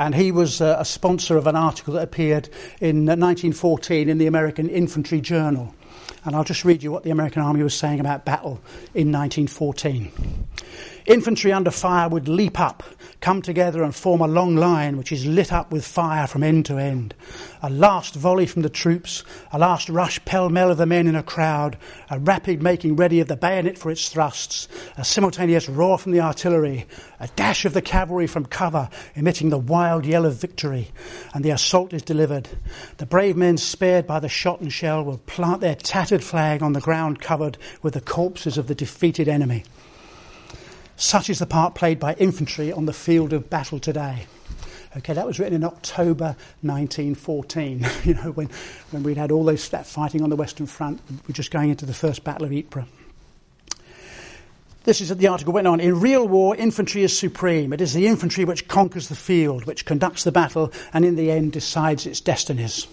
and 0.00 0.14
he 0.14 0.32
was 0.32 0.62
uh, 0.62 0.76
a 0.78 0.84
sponsor 0.84 1.36
of 1.36 1.46
an 1.46 1.54
article 1.54 1.92
that 1.92 2.02
appeared 2.02 2.48
in 2.80 3.04
1914 3.04 4.08
uh, 4.08 4.10
in 4.10 4.16
the 4.16 4.26
American 4.26 4.70
Infantry 4.70 5.20
Journal. 5.20 5.74
And 6.24 6.34
I'll 6.34 6.42
just 6.42 6.64
read 6.64 6.82
you 6.82 6.90
what 6.90 7.02
the 7.02 7.10
American 7.10 7.42
Army 7.42 7.62
was 7.62 7.74
saying 7.74 8.00
about 8.00 8.24
battle 8.24 8.62
in 8.94 9.12
1914. 9.12 10.10
Infantry 11.10 11.52
under 11.52 11.72
fire 11.72 12.08
would 12.08 12.28
leap 12.28 12.60
up, 12.60 12.84
come 13.20 13.42
together 13.42 13.82
and 13.82 13.92
form 13.92 14.20
a 14.20 14.28
long 14.28 14.54
line 14.54 14.96
which 14.96 15.10
is 15.10 15.26
lit 15.26 15.52
up 15.52 15.72
with 15.72 15.84
fire 15.84 16.28
from 16.28 16.44
end 16.44 16.64
to 16.66 16.78
end. 16.78 17.16
A 17.64 17.68
last 17.68 18.14
volley 18.14 18.46
from 18.46 18.62
the 18.62 18.70
troops, 18.70 19.24
a 19.50 19.58
last 19.58 19.88
rush 19.88 20.24
pell-mell 20.24 20.70
of 20.70 20.78
the 20.78 20.86
men 20.86 21.08
in 21.08 21.16
a 21.16 21.22
crowd, 21.24 21.76
a 22.10 22.20
rapid 22.20 22.62
making 22.62 22.94
ready 22.94 23.18
of 23.18 23.26
the 23.26 23.34
bayonet 23.34 23.76
for 23.76 23.90
its 23.90 24.08
thrusts, 24.08 24.68
a 24.96 25.04
simultaneous 25.04 25.68
roar 25.68 25.98
from 25.98 26.12
the 26.12 26.20
artillery, 26.20 26.86
a 27.18 27.26
dash 27.34 27.64
of 27.64 27.74
the 27.74 27.82
cavalry 27.82 28.28
from 28.28 28.44
cover, 28.44 28.88
emitting 29.16 29.50
the 29.50 29.58
wild 29.58 30.06
yell 30.06 30.24
of 30.24 30.40
victory, 30.40 30.92
and 31.34 31.44
the 31.44 31.50
assault 31.50 31.92
is 31.92 32.02
delivered. 32.02 32.48
The 32.98 33.06
brave 33.06 33.36
men 33.36 33.56
spared 33.56 34.06
by 34.06 34.20
the 34.20 34.28
shot 34.28 34.60
and 34.60 34.72
shell 34.72 35.02
will 35.02 35.18
plant 35.18 35.60
their 35.60 35.74
tattered 35.74 36.22
flag 36.22 36.62
on 36.62 36.72
the 36.72 36.80
ground 36.80 37.20
covered 37.20 37.58
with 37.82 37.94
the 37.94 38.00
corpses 38.00 38.56
of 38.56 38.68
the 38.68 38.76
defeated 38.76 39.26
enemy. 39.26 39.64
Such 41.00 41.30
is 41.30 41.38
the 41.38 41.46
part 41.46 41.74
played 41.74 41.98
by 41.98 42.12
infantry 42.16 42.70
on 42.70 42.84
the 42.84 42.92
field 42.92 43.32
of 43.32 43.48
battle 43.48 43.78
today. 43.78 44.26
Okay, 44.98 45.14
that 45.14 45.26
was 45.26 45.38
written 45.38 45.54
in 45.54 45.64
October 45.64 46.36
1914, 46.60 47.86
you 48.04 48.14
know, 48.14 48.32
when, 48.32 48.50
when 48.90 49.02
we'd 49.02 49.16
had 49.16 49.30
all 49.30 49.42
those 49.42 49.66
that 49.70 49.86
fighting 49.86 50.22
on 50.22 50.28
the 50.28 50.36
Western 50.36 50.66
Front. 50.66 51.00
We're 51.26 51.32
just 51.32 51.50
going 51.50 51.70
into 51.70 51.86
the 51.86 51.94
first 51.94 52.22
Battle 52.22 52.44
of 52.44 52.52
Ypres. 52.52 52.84
This 54.84 55.00
is 55.00 55.08
the 55.16 55.26
article 55.26 55.54
went 55.54 55.66
on. 55.66 55.80
In 55.80 55.98
real 55.98 56.28
war, 56.28 56.54
infantry 56.54 57.02
is 57.02 57.18
supreme. 57.18 57.72
It 57.72 57.80
is 57.80 57.94
the 57.94 58.06
infantry 58.06 58.44
which 58.44 58.68
conquers 58.68 59.08
the 59.08 59.16
field, 59.16 59.64
which 59.64 59.86
conducts 59.86 60.24
the 60.24 60.32
battle, 60.32 60.70
and 60.92 61.06
in 61.06 61.16
the 61.16 61.30
end 61.30 61.52
decides 61.52 62.04
its 62.04 62.20
destinies. 62.20 62.86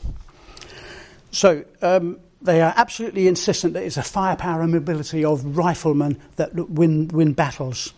So, 1.32 1.66
um, 1.82 2.20
they 2.42 2.62
are 2.62 2.74
absolutely 2.78 3.28
insistent 3.28 3.74
that 3.74 3.84
it's 3.84 3.98
a 3.98 4.04
firepower 4.04 4.62
and 4.62 4.72
mobility 4.72 5.26
of 5.26 5.58
riflemen 5.58 6.20
that 6.36 6.54
win, 6.70 7.08
win 7.08 7.34
battles. 7.34 7.94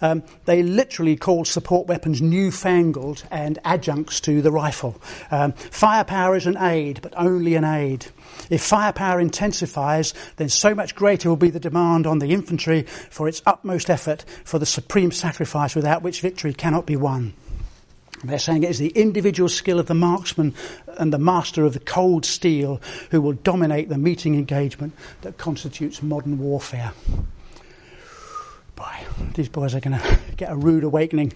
Um, 0.00 0.22
they 0.46 0.62
literally 0.62 1.16
call 1.16 1.44
support 1.44 1.86
weapons 1.86 2.22
newfangled 2.22 3.24
and 3.30 3.58
adjuncts 3.64 4.20
to 4.22 4.40
the 4.40 4.50
rifle. 4.50 5.00
Um, 5.30 5.52
firepower 5.52 6.36
is 6.36 6.46
an 6.46 6.56
aid, 6.56 7.00
but 7.02 7.12
only 7.16 7.54
an 7.54 7.64
aid. 7.64 8.06
If 8.48 8.62
firepower 8.62 9.20
intensifies, 9.20 10.14
then 10.36 10.48
so 10.48 10.74
much 10.74 10.94
greater 10.94 11.28
will 11.28 11.36
be 11.36 11.50
the 11.50 11.60
demand 11.60 12.06
on 12.06 12.18
the 12.18 12.32
infantry 12.32 12.82
for 12.82 13.28
its 13.28 13.42
utmost 13.44 13.90
effort 13.90 14.24
for 14.44 14.58
the 14.58 14.66
supreme 14.66 15.12
sacrifice 15.12 15.74
without 15.74 16.02
which 16.02 16.22
victory 16.22 16.54
cannot 16.54 16.86
be 16.86 16.96
won. 16.96 17.34
They're 18.24 18.38
saying 18.38 18.62
it 18.62 18.70
is 18.70 18.78
the 18.78 18.88
individual 18.88 19.48
skill 19.48 19.80
of 19.80 19.86
the 19.86 19.94
marksman 19.94 20.54
and 20.98 21.12
the 21.12 21.18
master 21.18 21.64
of 21.64 21.72
the 21.72 21.80
cold 21.80 22.24
steel 22.24 22.80
who 23.10 23.20
will 23.20 23.32
dominate 23.32 23.88
the 23.88 23.98
meeting 23.98 24.34
engagement 24.34 24.94
that 25.22 25.38
constitutes 25.38 26.02
modern 26.02 26.38
warfare 26.38 26.92
boy, 28.76 29.06
these 29.34 29.48
boys 29.48 29.74
are 29.74 29.80
going 29.80 29.98
to 30.00 30.18
get 30.36 30.50
a 30.50 30.56
rude 30.56 30.84
awakening. 30.84 31.32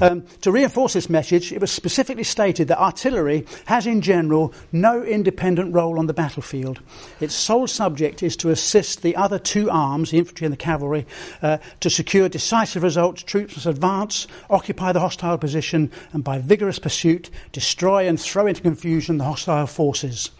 Um, 0.00 0.24
to 0.42 0.52
reinforce 0.52 0.94
this 0.94 1.08
message, 1.08 1.52
it 1.52 1.60
was 1.60 1.70
specifically 1.70 2.24
stated 2.24 2.68
that 2.68 2.80
artillery 2.80 3.46
has, 3.66 3.86
in 3.86 4.00
general, 4.00 4.52
no 4.72 5.02
independent 5.02 5.74
role 5.74 5.98
on 5.98 6.06
the 6.06 6.14
battlefield. 6.14 6.80
Its 7.20 7.34
sole 7.34 7.66
subject 7.66 8.22
is 8.22 8.36
to 8.36 8.50
assist 8.50 9.02
the 9.02 9.16
other 9.16 9.38
two 9.38 9.70
arms, 9.70 10.10
the 10.10 10.18
infantry 10.18 10.44
and 10.44 10.52
the 10.52 10.56
cavalry, 10.56 11.06
uh, 11.42 11.58
to 11.80 11.90
secure 11.90 12.28
decisive 12.28 12.82
results. 12.82 13.22
Troops 13.22 13.56
must 13.56 13.66
advance, 13.66 14.26
occupy 14.48 14.92
the 14.92 15.00
hostile 15.00 15.38
position, 15.38 15.90
and 16.12 16.24
by 16.24 16.38
vigorous 16.38 16.78
pursuit, 16.78 17.30
destroy 17.52 18.06
and 18.06 18.20
throw 18.20 18.46
into 18.46 18.62
confusion 18.62 19.18
the 19.18 19.24
hostile 19.24 19.66
forces. 19.66 20.30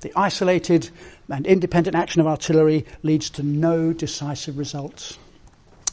The 0.00 0.12
isolated 0.16 0.90
and 1.28 1.46
independent 1.46 1.96
action 1.96 2.20
of 2.20 2.26
artillery 2.26 2.86
leads 3.02 3.30
to 3.30 3.42
no 3.42 3.92
decisive 3.92 4.56
results. 4.56 5.18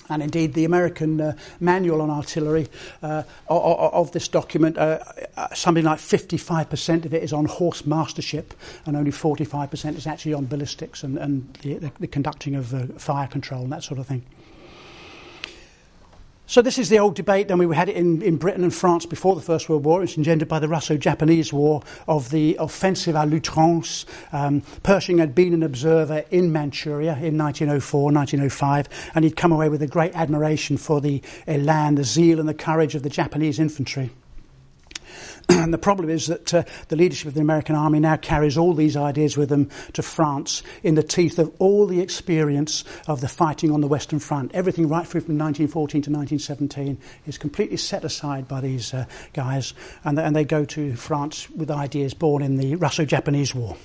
And 0.09 0.21
indeed, 0.21 0.53
the 0.53 0.65
American 0.65 1.19
uh, 1.19 1.35
manual 1.59 2.01
on 2.01 2.09
artillery 2.09 2.67
uh, 3.01 3.23
of, 3.47 3.93
of, 3.93 4.11
this 4.11 4.27
document, 4.27 4.77
uh, 4.77 4.99
uh 5.35 5.53
something 5.53 5.83
like 5.83 5.99
55% 5.99 7.05
of 7.05 7.13
it 7.13 7.23
is 7.23 7.33
on 7.33 7.45
horse 7.45 7.85
mastership, 7.85 8.53
and 8.85 8.95
only 8.95 9.11
45% 9.11 9.97
is 9.97 10.05
actually 10.05 10.33
on 10.33 10.45
ballistics 10.45 11.03
and, 11.03 11.17
and 11.17 11.53
the, 11.61 11.91
the, 11.99 12.07
conducting 12.07 12.55
of 12.55 12.73
uh, 12.73 12.85
fire 12.99 13.27
control 13.27 13.63
and 13.63 13.71
that 13.71 13.83
sort 13.83 13.99
of 13.99 14.07
thing. 14.07 14.23
So 16.47 16.61
this 16.61 16.77
is 16.77 16.89
the 16.89 16.99
old 16.99 17.15
debate, 17.15 17.49
and 17.49 17.59
we 17.59 17.75
had 17.75 17.89
it 17.89 17.95
in, 17.95 18.21
in 18.21 18.37
Britain 18.37 18.63
and 18.63 18.73
France 18.73 19.07
before 19.07 19.33
the 19.33 19.41
First 19.41 19.67
World 19.67 19.83
War. 19.83 19.99
It 19.99 20.01
was 20.01 20.17
engendered 20.17 20.47
by 20.47 20.59
the 20.59 20.67
Russo-Japanese 20.67 21.51
War 21.51 21.81
of 22.07 22.29
the 22.29 22.55
offensive 22.59 23.15
à 23.15 23.27
l'outrance. 23.27 24.05
Um, 24.31 24.61
Pershing 24.83 25.17
had 25.17 25.33
been 25.33 25.55
an 25.55 25.63
observer 25.63 26.23
in 26.29 26.51
Manchuria 26.51 27.13
in 27.13 27.35
1904, 27.35 28.11
1905, 28.11 29.11
and 29.15 29.25
he'd 29.25 29.35
come 29.35 29.51
away 29.51 29.69
with 29.69 29.81
a 29.81 29.87
great 29.87 30.15
admiration 30.15 30.77
for 30.77 31.01
the 31.01 31.19
elan, 31.47 31.95
the 31.95 32.03
zeal 32.03 32.39
and 32.39 32.47
the 32.47 32.53
courage 32.53 32.93
of 32.93 33.01
the 33.01 33.09
Japanese 33.09 33.57
infantry. 33.57 34.11
And 35.49 35.73
the 35.73 35.77
problem 35.77 36.09
is 36.09 36.27
that 36.27 36.53
uh, 36.53 36.63
the 36.87 36.95
leadership 36.95 37.27
of 37.27 37.33
the 37.33 37.41
American 37.41 37.75
army 37.75 37.99
now 37.99 38.17
carries 38.17 38.57
all 38.57 38.73
these 38.73 38.97
ideas 38.97 39.37
with 39.37 39.49
them 39.49 39.69
to 39.93 40.01
France 40.01 40.63
in 40.83 40.95
the 40.95 41.03
teeth 41.03 41.39
of 41.39 41.53
all 41.59 41.85
the 41.85 42.01
experience 42.01 42.83
of 43.07 43.21
the 43.21 43.27
fighting 43.27 43.71
on 43.71 43.81
the 43.81 43.87
Western 43.87 44.19
Front. 44.19 44.51
Everything 44.53 44.87
right 44.87 45.05
through 45.05 45.21
from 45.21 45.37
1914 45.37 46.01
to 46.03 46.11
1917 46.11 46.97
is 47.27 47.37
completely 47.37 47.77
set 47.77 48.03
aside 48.03 48.47
by 48.47 48.61
these 48.61 48.93
uh, 48.93 49.05
guys, 49.33 49.73
and, 50.03 50.19
and 50.19 50.35
they 50.35 50.45
go 50.45 50.65
to 50.65 50.95
France 50.95 51.49
with 51.51 51.69
ideas 51.69 52.13
born 52.13 52.41
in 52.41 52.57
the 52.57 52.75
Russo 52.75 53.05
Japanese 53.05 53.53
War. 53.53 53.77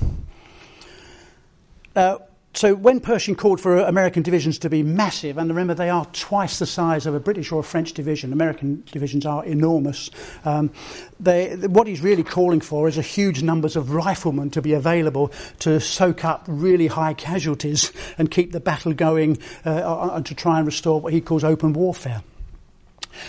Uh, 1.95 2.19
so 2.53 2.75
when 2.75 2.99
Pershing 2.99 3.37
called 3.37 3.61
for 3.61 3.79
American 3.79 4.23
divisions 4.23 4.59
to 4.59 4.69
be 4.69 4.83
massive, 4.83 5.39
and 5.39 5.49
remember 5.49 5.73
they 5.73 5.89
are 5.89 6.05
twice 6.07 6.59
the 6.59 6.67
size 6.67 7.07
of 7.07 7.15
a 7.15 7.21
British 7.21 7.53
or 7.53 7.61
a 7.61 7.65
French 7.65 7.93
division, 7.93 8.33
American 8.33 8.83
divisions 8.91 9.25
are 9.25 9.45
enormous. 9.45 10.11
Um, 10.45 10.71
they, 11.21 11.55
what 11.55 11.87
he's 11.87 12.01
really 12.01 12.25
calling 12.25 12.61
for 12.61 12.89
is 12.89 12.99
a 12.99 13.03
huge 13.03 13.43
numbers 13.43 13.77
of 13.77 13.93
riflemen 13.93 14.51
to 14.51 14.63
be 14.63 14.73
available 14.73 15.33
to 15.61 15.79
soak 15.81 16.25
up 16.25 16.45
really 16.49 16.89
high 16.89 17.15
casualties 17.15 17.93
and 18.19 18.31
keep 18.31 18.51
the 18.51 18.61
battle 18.61 18.95
going 18.95 19.39
uh, 19.65 20.11
and 20.13 20.27
to 20.27 20.35
try 20.35 20.59
and 20.59 20.67
restore 20.67 21.01
what 21.01 21.13
he 21.13 21.21
calls 21.21 21.45
open 21.45 21.73
warfare. 21.73 22.23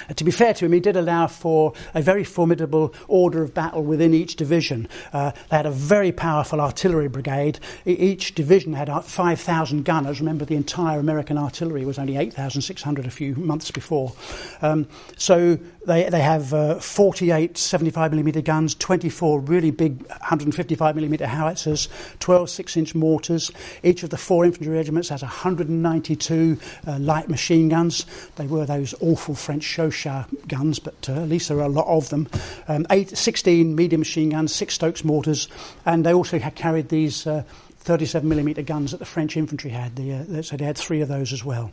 Uh, 0.09 0.13
to 0.13 0.23
be 0.23 0.31
fair 0.31 0.53
to 0.53 0.65
him, 0.65 0.73
he 0.73 0.79
did 0.79 0.95
allow 0.95 1.27
for 1.27 1.73
a 1.93 2.01
very 2.01 2.23
formidable 2.23 2.93
order 3.07 3.43
of 3.43 3.53
battle 3.53 3.83
within 3.83 4.13
each 4.13 4.35
division. 4.35 4.87
Uh, 5.13 5.31
they 5.49 5.57
had 5.57 5.65
a 5.65 5.71
very 5.71 6.11
powerful 6.11 6.61
artillery 6.61 7.07
brigade. 7.07 7.59
E- 7.85 7.91
each 7.91 8.35
division 8.35 8.73
had 8.73 8.89
5,000 9.03 9.83
gunners. 9.83 10.19
Remember, 10.19 10.45
the 10.45 10.55
entire 10.55 10.99
American 10.99 11.37
artillery 11.37 11.85
was 11.85 11.99
only 11.99 12.17
8,600 12.17 13.05
a 13.05 13.11
few 13.11 13.35
months 13.35 13.71
before. 13.71 14.13
Um, 14.61 14.87
so 15.17 15.57
they, 15.85 16.09
they 16.09 16.21
have 16.21 16.53
uh, 16.53 16.79
48 16.79 17.55
75mm 17.55 18.43
guns, 18.43 18.75
24 18.75 19.39
really 19.41 19.71
big 19.71 20.07
155mm 20.07 21.25
howitzers, 21.25 21.89
12 22.19 22.49
6 22.49 22.77
inch 22.77 22.95
mortars. 22.95 23.51
Each 23.83 24.03
of 24.03 24.11
the 24.11 24.17
four 24.17 24.45
infantry 24.45 24.73
regiments 24.73 25.09
has 25.09 25.21
192 25.21 26.57
uh, 26.87 26.99
light 26.99 27.29
machine 27.29 27.69
guns. 27.69 28.05
They 28.35 28.47
were 28.47 28.65
those 28.65 28.93
awful 29.01 29.33
French 29.33 29.63
Chauchat 29.63 30.47
guns, 30.47 30.79
but 30.79 31.09
uh, 31.09 31.13
at 31.13 31.29
least 31.29 31.49
there 31.49 31.57
are 31.57 31.63
a 31.63 31.69
lot 31.69 31.87
of 31.87 32.09
them. 32.09 32.29
Um, 32.67 32.85
eight, 32.91 33.17
16 33.17 33.75
medium 33.75 34.01
machine 34.01 34.29
guns, 34.29 34.53
six 34.53 34.75
Stokes 34.75 35.03
mortars, 35.03 35.47
and 35.85 36.05
they 36.05 36.13
also 36.13 36.37
carried 36.39 36.89
these 36.89 37.25
37mm 37.25 38.57
uh, 38.57 38.61
guns 38.61 38.91
that 38.91 38.97
the 38.97 39.05
French 39.05 39.35
infantry 39.35 39.71
had. 39.71 39.95
The, 39.95 40.13
uh, 40.13 40.41
so 40.43 40.57
they 40.57 40.65
had 40.65 40.77
three 40.77 41.01
of 41.01 41.07
those 41.07 41.33
as 41.33 41.43
well. 41.43 41.71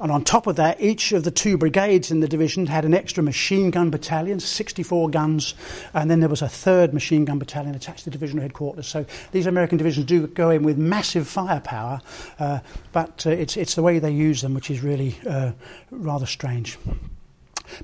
And 0.00 0.10
on 0.10 0.24
top 0.24 0.48
of 0.48 0.56
that, 0.56 0.80
each 0.80 1.12
of 1.12 1.22
the 1.22 1.30
two 1.30 1.56
brigades 1.56 2.10
in 2.10 2.18
the 2.18 2.26
division 2.26 2.66
had 2.66 2.84
an 2.84 2.94
extra 2.94 3.22
machine 3.22 3.70
gun 3.70 3.90
battalion, 3.90 4.40
64 4.40 5.08
guns, 5.10 5.54
and 5.92 6.10
then 6.10 6.18
there 6.18 6.28
was 6.28 6.42
a 6.42 6.48
third 6.48 6.92
machine 6.92 7.24
gun 7.24 7.38
battalion 7.38 7.76
attached 7.76 8.04
to 8.04 8.10
divisional 8.10 8.42
headquarters. 8.42 8.88
So 8.88 9.06
these 9.30 9.46
American 9.46 9.78
divisions 9.78 10.06
do 10.06 10.26
go 10.26 10.50
in 10.50 10.64
with 10.64 10.78
massive 10.78 11.28
firepower, 11.28 12.00
uh, 12.40 12.58
but 12.90 13.24
uh, 13.24 13.30
it's, 13.30 13.56
it's 13.56 13.76
the 13.76 13.82
way 13.82 14.00
they 14.00 14.10
use 14.10 14.42
them 14.42 14.54
which 14.54 14.68
is 14.68 14.82
really 14.82 15.16
uh, 15.28 15.52
rather 15.92 16.26
strange. 16.26 16.76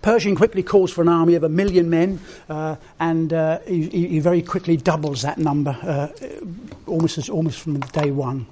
Pershing 0.03 0.35
quickly 0.35 0.63
calls 0.63 0.93
for 0.93 1.03
an 1.03 1.09
army 1.09 1.35
of 1.37 1.45
a 1.45 1.49
million 1.49 1.89
men, 1.89 2.21
uh, 2.49 2.77
and 2.99 3.33
uh, 3.33 3.61
he, 3.61 3.89
he, 3.89 4.21
very 4.21 4.43
quickly 4.43 4.77
doubles 4.77 5.23
that 5.23 5.39
number, 5.39 5.77
uh, 5.83 6.09
almost, 6.87 7.19
as, 7.19 7.29
almost 7.29 7.61
from 7.61 7.81
day 7.81 8.11
one. 8.11 8.47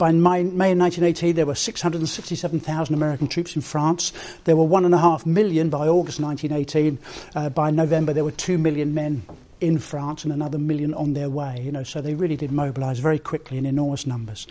By 0.00 0.12
May, 0.12 0.44
May 0.44 0.74
1918, 0.74 1.34
there 1.36 1.44
were 1.44 1.54
667,000 1.54 2.94
American 2.94 3.28
troops 3.28 3.54
in 3.54 3.60
France. 3.60 4.14
There 4.44 4.56
were 4.56 4.64
one 4.64 4.86
and 4.86 4.94
a 4.94 4.98
half 4.98 5.26
million 5.26 5.68
by 5.68 5.88
August 5.88 6.18
1918. 6.20 6.98
Uh, 7.34 7.50
by 7.50 7.70
November, 7.70 8.14
there 8.14 8.24
were 8.24 8.30
two 8.30 8.56
million 8.56 8.94
men 8.94 9.24
in 9.60 9.78
France 9.78 10.24
and 10.24 10.32
another 10.32 10.56
million 10.56 10.94
on 10.94 11.12
their 11.12 11.28
way. 11.28 11.60
You 11.62 11.70
know, 11.70 11.82
so 11.82 12.00
they 12.00 12.14
really 12.14 12.34
did 12.34 12.50
mobilise 12.50 12.98
very 12.98 13.18
quickly 13.18 13.58
in 13.58 13.66
enormous 13.66 14.06
numbers. 14.06 14.46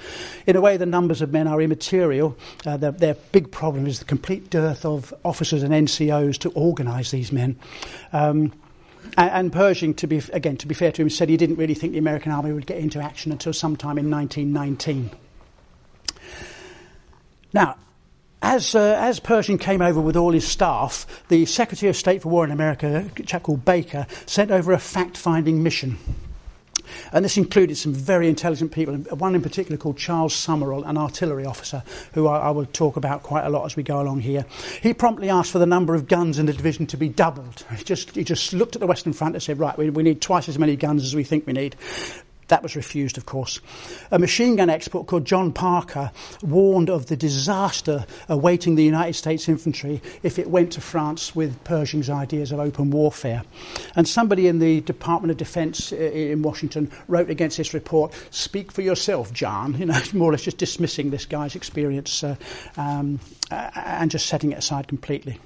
In 0.45 0.55
a 0.55 0.61
way, 0.61 0.77
the 0.77 0.85
numbers 0.85 1.19
of 1.19 1.33
men 1.33 1.47
are 1.47 1.59
immaterial. 1.59 2.37
Uh, 2.63 2.77
their, 2.77 2.91
their, 2.91 3.15
big 3.15 3.51
problem 3.51 3.87
is 3.87 3.97
the 3.97 4.05
complete 4.05 4.51
dearth 4.51 4.85
of 4.85 5.11
officers 5.25 5.63
and 5.63 5.73
NCOs 5.73 6.37
to 6.41 6.51
organise 6.51 7.09
these 7.09 7.31
men. 7.31 7.57
Um, 8.13 8.53
and, 9.17 9.31
and 9.31 9.51
Pershing, 9.51 9.95
to 9.95 10.05
be 10.05 10.21
again 10.31 10.57
to 10.57 10.67
be 10.67 10.75
fair 10.75 10.91
to 10.91 11.01
him, 11.01 11.09
said 11.09 11.27
he 11.27 11.37
didn't 11.37 11.55
really 11.55 11.73
think 11.73 11.93
the 11.93 11.97
American 11.97 12.31
army 12.31 12.53
would 12.53 12.67
get 12.67 12.77
into 12.77 13.01
action 13.01 13.31
until 13.31 13.51
sometime 13.51 13.97
in 13.97 14.11
1919. 14.11 15.09
Now, 17.53 17.77
as, 18.41 18.73
uh, 18.73 18.97
as 18.99 19.19
Pershing 19.19 19.57
came 19.57 19.81
over 19.81 19.99
with 19.99 20.15
all 20.15 20.31
his 20.31 20.47
staff, 20.47 21.05
the 21.27 21.45
Secretary 21.45 21.89
of 21.89 21.97
State 21.97 22.21
for 22.21 22.29
War 22.29 22.45
in 22.45 22.51
America, 22.51 23.09
a 23.15 23.23
chap 23.23 23.43
called 23.43 23.65
Baker, 23.65 24.07
sent 24.25 24.51
over 24.51 24.71
a 24.71 24.79
fact 24.79 25.17
finding 25.17 25.61
mission. 25.61 25.97
And 27.11 27.23
this 27.23 27.37
included 27.37 27.75
some 27.77 27.93
very 27.93 28.29
intelligent 28.29 28.71
people, 28.71 28.95
one 28.95 29.35
in 29.35 29.41
particular 29.41 29.77
called 29.77 29.97
Charles 29.97 30.33
Summerall, 30.33 30.83
an 30.85 30.97
artillery 30.97 31.45
officer, 31.45 31.83
who 32.13 32.27
I, 32.27 32.39
I, 32.39 32.49
will 32.51 32.65
talk 32.65 32.97
about 32.97 33.23
quite 33.23 33.45
a 33.45 33.49
lot 33.49 33.65
as 33.65 33.75
we 33.75 33.83
go 33.83 34.01
along 34.01 34.21
here. 34.21 34.45
He 34.81 34.93
promptly 34.93 35.29
asked 35.29 35.51
for 35.51 35.59
the 35.59 35.65
number 35.65 35.95
of 35.95 36.07
guns 36.07 36.39
in 36.39 36.45
the 36.45 36.53
division 36.53 36.87
to 36.87 36.97
be 36.97 37.09
doubled. 37.09 37.65
He 37.77 37.83
just, 37.83 38.15
he 38.15 38.23
just 38.23 38.53
looked 38.53 38.75
at 38.75 38.79
the 38.79 38.87
Western 38.87 39.13
Front 39.13 39.35
and 39.35 39.43
said, 39.43 39.59
right, 39.59 39.77
we, 39.77 39.89
we 39.89 40.03
need 40.03 40.21
twice 40.21 40.49
as 40.49 40.57
many 40.57 40.75
guns 40.75 41.03
as 41.03 41.15
we 41.15 41.23
think 41.23 41.45
we 41.45 41.53
need. 41.53 41.75
That 42.49 42.63
was 42.63 42.75
refused, 42.75 43.17
of 43.17 43.25
course. 43.25 43.59
A 44.11 44.19
machine 44.19 44.55
gun 44.55 44.69
expert 44.69 45.05
called 45.05 45.25
John 45.25 45.53
Parker 45.53 46.11
warned 46.41 46.89
of 46.89 47.05
the 47.05 47.15
disaster 47.15 48.05
awaiting 48.27 48.75
the 48.75 48.83
United 48.83 49.13
States 49.13 49.47
infantry 49.47 50.01
if 50.23 50.37
it 50.37 50.49
went 50.49 50.71
to 50.73 50.81
France 50.81 51.35
with 51.35 51.63
Pershing's 51.63 52.09
ideas 52.09 52.51
of 52.51 52.59
open 52.59 52.89
warfare. 52.89 53.43
And 53.95 54.07
somebody 54.07 54.47
in 54.47 54.59
the 54.59 54.81
Department 54.81 55.31
of 55.31 55.37
Defense 55.37 55.93
uh, 55.93 55.95
in 55.95 56.41
Washington 56.41 56.91
wrote 57.07 57.29
against 57.29 57.57
this 57.57 57.73
report, 57.73 58.13
Speak 58.31 58.71
for 58.71 58.81
yourself, 58.81 59.31
John. 59.33 59.77
You 59.79 59.85
know, 59.85 59.99
more 60.13 60.29
or 60.29 60.33
less 60.33 60.41
just 60.41 60.57
dismissing 60.57 61.09
this 61.09 61.25
guy's 61.25 61.55
experience 61.55 62.21
uh, 62.21 62.35
um, 62.75 63.21
and 63.49 64.11
just 64.11 64.25
setting 64.25 64.51
it 64.51 64.57
aside 64.57 64.89
completely. 64.89 65.39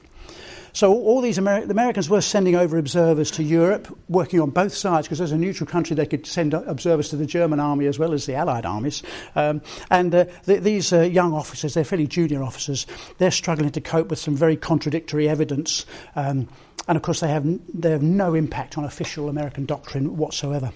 So 0.73 0.91
all 0.91 1.21
these 1.21 1.35
the 1.35 1.67
Americans 1.69 2.09
were 2.09 2.21
sending 2.21 2.55
over 2.55 2.77
observers 2.79 3.29
to 3.31 3.43
Europe, 3.43 3.95
working 4.09 4.41
on 4.41 4.49
both 4.49 4.73
sides, 4.73 5.07
because 5.07 5.21
as 5.21 5.31
a 5.31 5.37
neutral 5.37 5.69
country 5.69 5.95
they 5.95 6.07
could 6.07 6.25
send 6.25 6.55
observers 6.55 7.09
to 7.09 7.15
the 7.15 7.27
German 7.27 7.59
army 7.59 7.85
as 7.85 7.99
well 7.99 8.11
as 8.11 8.25
the 8.25 8.33
Allied 8.33 8.65
armies. 8.65 9.03
Um, 9.35 9.61
and 9.91 10.13
uh, 10.15 10.25
th- 10.45 10.61
these 10.63 10.91
uh, 10.91 11.01
young 11.01 11.33
officers, 11.33 11.75
they're 11.75 11.83
fairly 11.83 12.07
junior 12.07 12.41
officers, 12.41 12.87
they're 13.19 13.31
struggling 13.31 13.71
to 13.71 13.81
cope 13.81 14.09
with 14.09 14.17
some 14.17 14.35
very 14.35 14.57
contradictory 14.57 15.29
evidence. 15.29 15.85
Um, 16.15 16.49
and 16.87 16.95
of 16.95 17.03
course, 17.03 17.19
they 17.19 17.29
have, 17.29 17.45
n- 17.45 17.61
they 17.71 17.91
have 17.91 18.03
no 18.03 18.33
impact 18.33 18.77
on 18.77 18.83
official 18.83 19.29
American 19.29 19.65
doctrine 19.65 20.17
whatsoever. 20.17 20.71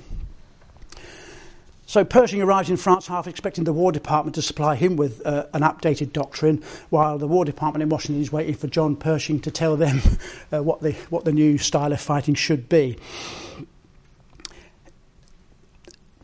So 1.88 2.03
Pershing 2.03 2.41
arrives 2.41 2.70
in 2.70 2.75
France 2.75 3.08
half 3.08 3.27
expecting 3.27 3.63
the 3.63 3.72
War 3.72 3.94
Department 3.94 4.36
to 4.36 4.41
supply 4.41 4.75
him 4.75 4.98
with 4.98 5.25
uh, 5.25 5.46
an 5.53 5.62
updated 5.62 6.12
doctrine, 6.12 6.62
while 6.89 7.17
the 7.17 7.29
War 7.29 7.46
Department 7.46 7.82
in 7.82 7.88
Washington 7.88 8.22
is 8.22 8.29
waiting 8.29 8.56
for 8.56 8.67
John 8.67 8.98
Pershing 8.98 9.39
to 9.39 9.50
tell 9.50 9.77
them 9.77 10.01
uh, 10.51 10.62
what, 10.62 10.82
the, 10.82 10.91
what 11.10 11.24
the 11.24 11.32
new 11.32 11.58
style 11.58 11.94
of 11.94 12.01
fighting 12.01 12.36
should 12.36 12.67
be. 12.67 12.98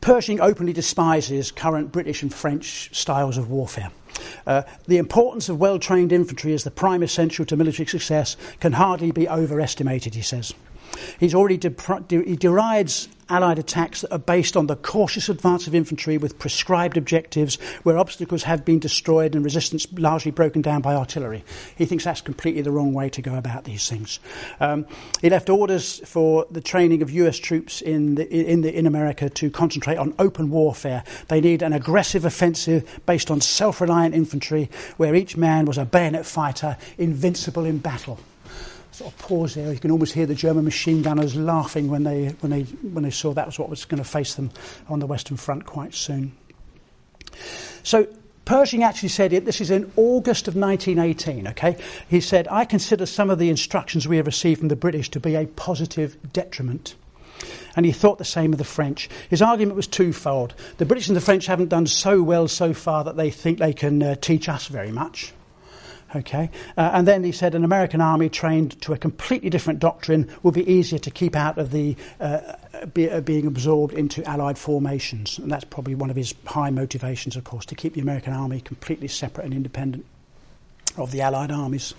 Pershing 0.02 0.42
openly 0.42 0.74
despises 0.74 1.50
current 1.50 1.94
British 1.94 2.24
and 2.24 2.34
French 2.34 2.94
styles 2.94 3.38
of 3.38 3.50
warfare. 3.50 3.90
Uh, 4.46 4.64
the 4.88 4.98
importance 4.98 5.48
of 5.48 5.62
well 5.62 5.80
trained 5.80 6.12
infantry 6.12 6.54
as 6.54 6.66
the 6.66 6.72
prime 6.72 7.02
essential 7.02 7.46
to 7.46 7.56
military 7.56 7.88
success 7.88 8.36
can 8.60 8.74
hardly 8.74 9.12
be 9.12 9.30
overestimated, 9.30 10.14
he 10.14 10.22
says. 10.22 10.54
He's 11.22 11.34
already 11.34 11.56
de- 11.56 12.24
he 12.26 12.36
derides 12.36 13.08
Allied 13.34 13.58
attacks 13.58 14.02
that 14.02 14.12
are 14.12 14.20
based 14.20 14.56
on 14.56 14.68
the 14.68 14.76
cautious 14.76 15.28
advance 15.28 15.66
of 15.66 15.74
infantry 15.74 16.20
with 16.20 16.38
prescribed 16.38 16.98
objectives 16.98 17.56
where 17.82 17.98
obstacles 17.98 18.44
have 18.44 18.64
been 18.64 18.78
destroyed 18.78 19.34
and 19.34 19.44
resistance 19.44 19.88
largely 19.94 20.30
broken 20.30 20.62
down 20.62 20.84
by 20.84 20.94
artillery. 20.94 21.44
He 21.76 21.86
thinks 21.86 22.04
that's 22.04 22.22
completely 22.22 22.62
the 22.62 22.70
wrong 22.70 22.94
way 22.94 23.10
to 23.10 23.24
go 23.24 23.34
about 23.34 23.64
these 23.64 23.90
things. 23.90 24.20
Um, 24.60 24.86
he 25.20 25.32
left 25.32 25.50
orders 25.50 26.00
for 26.08 26.46
the 26.52 26.62
training 26.62 27.02
of 27.02 27.10
US 27.10 27.40
troops 27.40 27.82
in, 27.82 28.14
the, 28.14 28.32
in, 28.32 28.62
the, 28.62 28.72
in 28.72 28.86
America 28.86 29.32
to 29.32 29.50
concentrate 29.50 29.98
on 29.98 30.14
open 30.20 30.52
warfare. 30.52 31.04
They 31.28 31.42
need 31.42 31.64
an 31.64 31.74
aggressive 31.74 32.26
offensive 32.26 33.02
based 33.08 33.32
on 33.32 33.42
self 33.42 33.82
reliant 33.82 34.14
infantry 34.14 34.70
where 34.98 35.16
each 35.16 35.36
man 35.36 35.66
was 35.66 35.80
a 35.80 35.86
bayonet 35.86 36.28
fighter, 36.28 36.78
invincible 37.00 37.66
in 37.66 37.80
battle 37.80 38.20
sort 38.96 39.12
of 39.12 39.20
pause 39.20 39.56
there. 39.56 39.72
You 39.72 39.80
can 39.80 39.92
almost 39.92 40.14
hear 40.14 40.26
the 40.26 40.36
German 40.36 40.66
machine 40.66 41.02
gunners 41.02 41.36
laughing 41.36 41.90
when 41.90 42.04
they, 42.04 42.28
when 42.40 42.52
they, 42.52 42.64
when 42.64 43.04
they 43.04 43.12
saw 43.12 43.34
that 43.34 43.46
was 43.46 43.58
what 43.58 43.70
was 43.70 43.86
going 43.86 44.02
to 44.02 44.10
face 44.10 44.36
them 44.36 44.52
on 44.88 45.00
the 45.00 45.08
Western 45.08 45.38
Front 45.38 45.66
quite 45.66 45.94
soon. 45.94 46.36
So 47.84 48.08
Pershing 48.46 48.84
actually 48.84 49.10
said 49.10 49.32
it, 49.32 49.46
this 49.46 49.62
is 49.62 49.72
in 49.72 49.92
August 49.96 50.48
of 50.48 50.56
1918, 50.56 51.48
okay? 51.50 51.78
He 52.10 52.20
said, 52.20 52.48
I 52.50 52.66
consider 52.66 53.06
some 53.06 53.30
of 53.30 53.40
the 53.40 53.50
instructions 53.50 54.08
we 54.08 54.18
have 54.18 54.26
received 54.26 54.60
from 54.60 54.68
the 54.68 54.76
British 54.76 55.10
to 55.12 55.20
be 55.20 55.36
a 55.36 55.48
positive 55.48 56.18
detriment. 56.34 56.96
And 57.76 57.86
he 57.86 57.92
thought 57.92 58.18
the 58.18 58.26
same 58.26 58.52
of 58.52 58.60
the 58.60 58.66
French. 58.66 59.10
His 59.30 59.42
argument 59.42 59.76
was 59.76 59.88
twofold. 59.88 60.54
The 60.78 60.86
British 60.86 61.08
and 61.08 61.18
the 61.18 61.22
French 61.22 61.46
haven't 61.46 61.70
done 61.70 61.88
so 61.88 62.22
well 62.22 62.48
so 62.48 62.74
far 62.74 63.06
that 63.06 63.16
they 63.16 63.32
think 63.32 63.60
they 63.60 63.74
can 63.74 64.04
uh, 64.04 64.16
teach 64.16 64.48
us 64.48 64.68
very 64.68 64.92
much. 64.92 65.34
Okay, 66.16 66.52
uh, 66.78 66.92
and 66.94 67.08
then 67.08 67.24
he 67.24 67.32
said 67.32 67.56
an 67.56 67.64
American 67.64 68.00
army 68.00 68.30
trained 68.30 68.80
to 68.84 68.94
a 68.94 68.98
completely 68.98 69.50
different 69.50 69.80
doctrine 69.80 70.30
would 70.44 70.54
be 70.54 70.70
easier 70.72 71.00
to 71.00 71.10
keep 71.10 71.36
out 71.36 71.58
of 71.58 71.72
the 71.72 71.96
uh, 72.20 72.56
be, 72.94 73.10
uh, 73.10 73.22
being 73.22 73.48
absorbed 73.48 73.94
into 73.94 74.24
Allied 74.30 74.58
formations, 74.58 75.40
and 75.40 75.52
that's 75.52 75.64
probably 75.64 75.96
one 75.96 76.10
of 76.10 76.16
his 76.16 76.36
high 76.46 76.70
motivations, 76.70 77.36
of 77.36 77.44
course, 77.44 77.66
to 77.66 77.76
keep 77.76 77.94
the 77.94 78.02
American 78.02 78.34
army 78.34 78.62
completely 78.62 79.08
separate 79.08 79.46
and 79.46 79.54
independent 79.54 80.06
of 80.98 81.12
the 81.12 81.22
Allied 81.22 81.52
armies. 81.52 81.96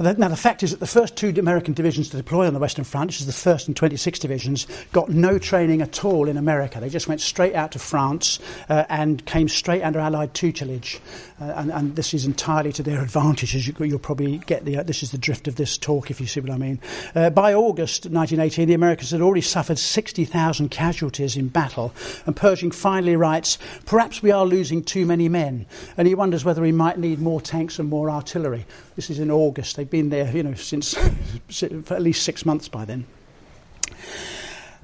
Now, 0.00 0.26
the 0.26 0.36
fact 0.36 0.64
is 0.64 0.72
that 0.72 0.80
the 0.80 0.88
first 0.88 1.16
two 1.16 1.32
American 1.38 1.72
divisions 1.72 2.08
to 2.08 2.16
deploy 2.16 2.48
on 2.48 2.52
the 2.52 2.58
Western 2.58 2.84
Front, 2.84 3.10
which 3.10 3.20
is 3.20 3.26
the 3.26 3.32
1st 3.32 3.68
and 3.68 3.76
26th 3.76 4.18
Divisions, 4.18 4.66
got 4.92 5.08
no 5.08 5.38
training 5.38 5.82
at 5.82 6.04
all 6.04 6.28
in 6.28 6.36
America. 6.36 6.80
They 6.80 6.88
just 6.88 7.06
went 7.06 7.20
straight 7.20 7.54
out 7.54 7.70
to 7.72 7.78
France 7.78 8.40
uh, 8.68 8.84
and 8.88 9.24
came 9.24 9.48
straight 9.48 9.82
under 9.82 10.00
Allied 10.00 10.34
tutelage. 10.34 11.00
Uh, 11.40 11.44
and, 11.56 11.72
and, 11.72 11.96
this 11.96 12.12
is 12.12 12.24
entirely 12.24 12.72
to 12.72 12.82
their 12.82 13.02
advantage, 13.02 13.54
as 13.54 13.68
you, 13.68 13.74
will 13.78 13.98
probably 13.98 14.38
get 14.38 14.64
the, 14.64 14.78
uh, 14.78 14.82
this 14.82 15.02
is 15.02 15.12
the 15.12 15.18
drift 15.18 15.46
of 15.46 15.54
this 15.56 15.78
talk, 15.78 16.10
if 16.10 16.20
you 16.20 16.26
see 16.26 16.40
what 16.40 16.50
I 16.50 16.58
mean. 16.58 16.80
Uh, 17.14 17.30
by 17.30 17.54
August 17.54 18.06
1918, 18.06 18.68
the 18.68 18.74
Americans 18.74 19.12
had 19.12 19.20
already 19.20 19.42
suffered 19.42 19.78
60,000 19.78 20.70
casualties 20.70 21.36
in 21.36 21.48
battle, 21.48 21.92
and 22.26 22.34
Pershing 22.34 22.72
finally 22.72 23.14
writes, 23.14 23.58
Perhaps 23.86 24.22
we 24.22 24.32
are 24.32 24.44
losing 24.44 24.82
too 24.82 25.06
many 25.06 25.28
men. 25.28 25.66
And 25.96 26.08
he 26.08 26.14
wonders 26.14 26.44
whether 26.44 26.64
he 26.64 26.72
might 26.72 26.98
need 26.98 27.20
more 27.20 27.40
tanks 27.40 27.78
and 27.78 27.88
more 27.88 28.10
artillery. 28.10 28.64
This 28.96 29.10
is 29.10 29.18
in 29.18 29.30
August. 29.30 29.78
They've 29.84 29.90
been 29.90 30.08
there, 30.08 30.34
you 30.34 30.42
know, 30.42 30.54
since 30.54 30.94
for 30.94 31.94
at 31.94 32.00
least 32.00 32.22
six 32.22 32.46
months 32.46 32.68
by 32.68 32.86
then. 32.86 33.04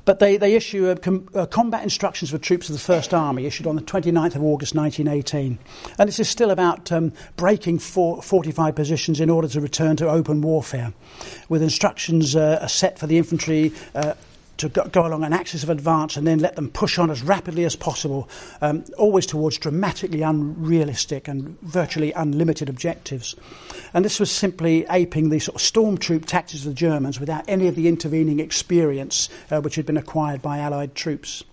But 0.04 0.18
they, 0.18 0.36
they 0.36 0.54
issue 0.54 0.90
a, 0.90 1.40
a 1.40 1.46
combat 1.46 1.82
instructions 1.82 2.30
for 2.30 2.36
troops 2.36 2.68
of 2.68 2.74
the 2.74 2.80
First 2.80 3.14
Army, 3.14 3.46
issued 3.46 3.66
on 3.66 3.76
the 3.76 3.82
29th 3.82 4.34
of 4.34 4.42
August 4.42 4.74
1918. 4.74 5.58
And 5.98 6.06
this 6.06 6.20
is 6.20 6.28
still 6.28 6.50
about 6.50 6.92
um, 6.92 7.14
breaking 7.36 7.78
for, 7.78 8.20
fortified 8.20 8.76
positions 8.76 9.20
in 9.20 9.30
order 9.30 9.48
to 9.48 9.60
return 9.62 9.96
to 9.96 10.10
open 10.10 10.42
warfare, 10.42 10.92
with 11.48 11.62
instructions 11.62 12.36
uh, 12.36 12.66
set 12.66 12.98
for 12.98 13.06
the 13.06 13.16
infantry 13.16 13.72
uh, 13.94 14.12
to 14.60 14.68
go, 14.68 14.84
go, 14.84 15.06
along 15.06 15.24
an 15.24 15.32
axis 15.32 15.62
of 15.62 15.70
advance 15.70 16.16
and 16.16 16.26
then 16.26 16.38
let 16.38 16.56
them 16.56 16.70
push 16.70 16.98
on 16.98 17.10
as 17.10 17.22
rapidly 17.22 17.64
as 17.64 17.76
possible, 17.76 18.28
um, 18.60 18.84
always 18.96 19.26
towards 19.26 19.58
dramatically 19.58 20.22
unrealistic 20.22 21.28
and 21.28 21.60
virtually 21.62 22.12
unlimited 22.12 22.68
objectives. 22.68 23.34
And 23.92 24.04
this 24.04 24.20
was 24.20 24.30
simply 24.30 24.86
aping 24.90 25.30
the 25.30 25.38
sort 25.38 25.56
of 25.56 25.62
stormtroop 25.62 26.26
tactics 26.26 26.62
of 26.62 26.68
the 26.68 26.74
Germans 26.74 27.18
without 27.18 27.44
any 27.48 27.68
of 27.68 27.74
the 27.74 27.88
intervening 27.88 28.40
experience 28.40 29.28
uh, 29.50 29.60
which 29.60 29.74
had 29.74 29.86
been 29.86 29.96
acquired 29.96 30.42
by 30.42 30.58
Allied 30.58 30.94
troops. 30.94 31.44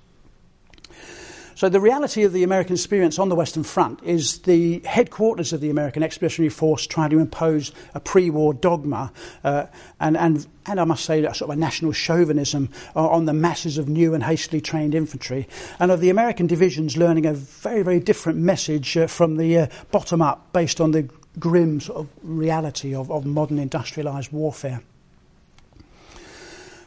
So 1.57 1.69
the 1.69 1.81
reality 1.81 2.21
of 2.21 2.33
the 2.33 2.43
American 2.43 2.75
experience 2.75 3.17
on 3.17 3.29
the 3.29 3.35
Western 3.35 3.63
Front 3.63 4.03
is 4.03 4.37
the 4.41 4.79
headquarters 4.85 5.53
of 5.53 5.59
the 5.59 5.71
American 5.71 6.03
Expeditionary 6.03 6.51
Force 6.51 6.85
trying 6.85 7.09
to 7.09 7.17
impose 7.17 7.71
a 7.95 7.99
pre-war 7.99 8.53
dogma 8.53 9.11
uh, 9.43 9.65
and, 9.99 10.15
and, 10.17 10.45
and 10.67 10.79
I 10.79 10.83
must 10.83 11.03
say 11.03 11.23
a 11.23 11.33
sort 11.33 11.49
of 11.49 11.57
a 11.57 11.59
national 11.59 11.93
chauvinism 11.93 12.69
on 12.93 13.25
the 13.25 13.33
masses 13.33 13.79
of 13.79 13.89
new 13.89 14.13
and 14.13 14.23
hastily 14.23 14.61
trained 14.61 14.93
infantry 14.93 15.47
and 15.79 15.89
of 15.89 15.99
the 15.99 16.11
American 16.11 16.45
divisions 16.45 16.95
learning 16.95 17.25
a 17.25 17.33
very, 17.33 17.81
very 17.81 17.99
different 17.99 18.37
message 18.37 18.95
uh, 18.95 19.07
from 19.07 19.37
the 19.37 19.57
uh, 19.57 19.67
bottom 19.89 20.21
up 20.21 20.53
based 20.53 20.79
on 20.79 20.91
the 20.91 21.09
grim 21.39 21.81
sort 21.81 21.97
of 21.97 22.09
reality 22.21 22.93
of, 22.93 23.09
of 23.09 23.25
modern 23.25 23.57
industrialized 23.57 24.31
warfare. 24.31 24.83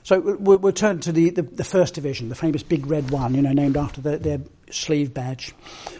So 0.02 0.20
we'll, 0.20 0.58
we'll 0.58 0.72
turn 0.72 1.00
to 1.00 1.12
the, 1.12 1.30
the, 1.30 1.42
the, 1.42 1.64
first 1.64 1.94
division, 1.94 2.28
the 2.28 2.34
famous 2.34 2.62
Big 2.62 2.86
Red 2.86 3.10
One, 3.10 3.34
you 3.34 3.42
know, 3.42 3.52
named 3.52 3.76
after 3.76 4.00
the, 4.00 4.18
their 4.18 4.40
sleeve 4.70 5.12
badge. 5.12 5.54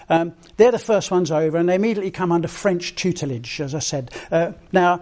Um, 0.09 0.35
they're 0.57 0.73
the 0.73 0.79
first 0.79 1.11
ones 1.11 1.31
over, 1.31 1.57
and 1.57 1.69
they 1.69 1.75
immediately 1.75 2.11
come 2.11 2.33
under 2.33 2.49
French 2.49 2.95
tutelage, 2.95 3.61
as 3.61 3.75
I 3.75 3.79
said. 3.79 4.11
Uh, 4.31 4.53
now, 4.73 5.01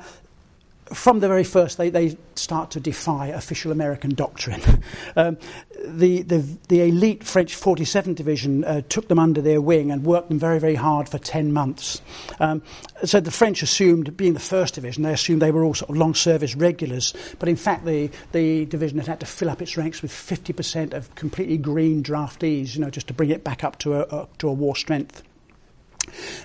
from 0.92 1.21
the 1.21 1.28
very 1.28 1.45
first, 1.45 1.78
they, 1.78 1.90
they 1.90 2.16
start 2.35 2.71
to 2.73 2.80
defy 2.80 3.28
official 3.28 3.73
American 3.73 4.14
doctrine. 4.14 4.62
um, 5.16 5.37
the, 5.85 6.23
the, 6.23 6.45
the 6.68 6.83
elite 6.88 7.25
French 7.25 7.57
47th 7.59 8.14
Division 8.14 8.64
uh, 8.64 8.80
took 8.88 9.09
them 9.09 9.18
under 9.18 9.40
their 9.40 9.61
wing 9.61 9.90
and 9.90 10.04
worked 10.04 10.28
them 10.28 10.38
very, 10.38 10.59
very 10.59 10.75
hard 10.75 11.09
for 11.09 11.18
10 11.18 11.52
months. 11.52 12.00
Um, 12.40 12.62
so 13.04 13.21
the 13.21 13.30
French 13.30 13.62
assumed, 13.62 14.16
being 14.16 14.35
the 14.35 14.40
first 14.40 14.75
division, 14.75 15.02
they 15.02 15.12
assumed 15.12 15.42
they 15.42 15.52
were 15.52 15.64
all 15.64 15.75
sort 15.75 15.90
of 15.90 15.97
long 15.97 16.14
service 16.14 16.54
regulars. 16.54 17.14
But 17.38 17.49
in 17.49 17.57
fact, 17.57 17.85
the, 17.85 18.11
the 18.33 18.64
division 18.66 18.99
had 18.99 19.07
had 19.07 19.21
to 19.21 19.26
fill 19.26 19.50
up 19.50 19.61
its 19.62 19.76
ranks 19.76 20.02
with 20.02 20.12
50% 20.12 20.95
of 20.95 21.14
completely 21.14 21.59
green 21.59 22.02
draftees, 22.02 22.75
you 22.75 22.80
know, 22.80 22.90
just 22.90 23.09
to 23.09 23.14
bring 23.14 23.30
it 23.30 23.45
back 23.45 23.64
up 23.64 23.78
to 23.80 23.95
a, 23.95 24.00
a 24.23 24.28
to 24.38 24.49
a 24.49 24.52
war 24.52 24.76
strength. 24.76 25.23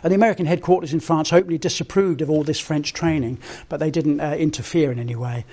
And 0.03 0.11
the 0.11 0.15
American 0.15 0.45
headquarters 0.45 0.93
in 0.93 0.99
France 0.99 1.33
openly 1.33 1.57
disapproved 1.57 2.21
of 2.21 2.29
all 2.29 2.43
this 2.43 2.59
French 2.59 2.93
training, 2.93 3.39
but 3.69 3.79
they 3.79 3.91
didn't 3.91 4.19
uh, 4.19 4.33
interfere 4.33 4.91
in 4.91 4.99
any 4.99 5.15
way. 5.15 5.45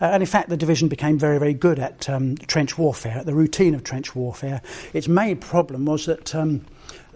Uh, 0.00 0.06
and 0.06 0.22
in 0.22 0.26
fact, 0.26 0.48
the 0.48 0.56
division 0.56 0.88
became 0.88 1.18
very, 1.18 1.38
very 1.38 1.54
good 1.54 1.78
at 1.78 2.08
um, 2.08 2.36
trench 2.36 2.78
warfare, 2.78 3.18
at 3.18 3.26
the 3.26 3.34
routine 3.34 3.74
of 3.74 3.84
trench 3.84 4.14
warfare. 4.14 4.62
Its 4.92 5.08
main 5.08 5.36
problem 5.36 5.84
was 5.84 6.06
that. 6.06 6.34
Um, 6.34 6.64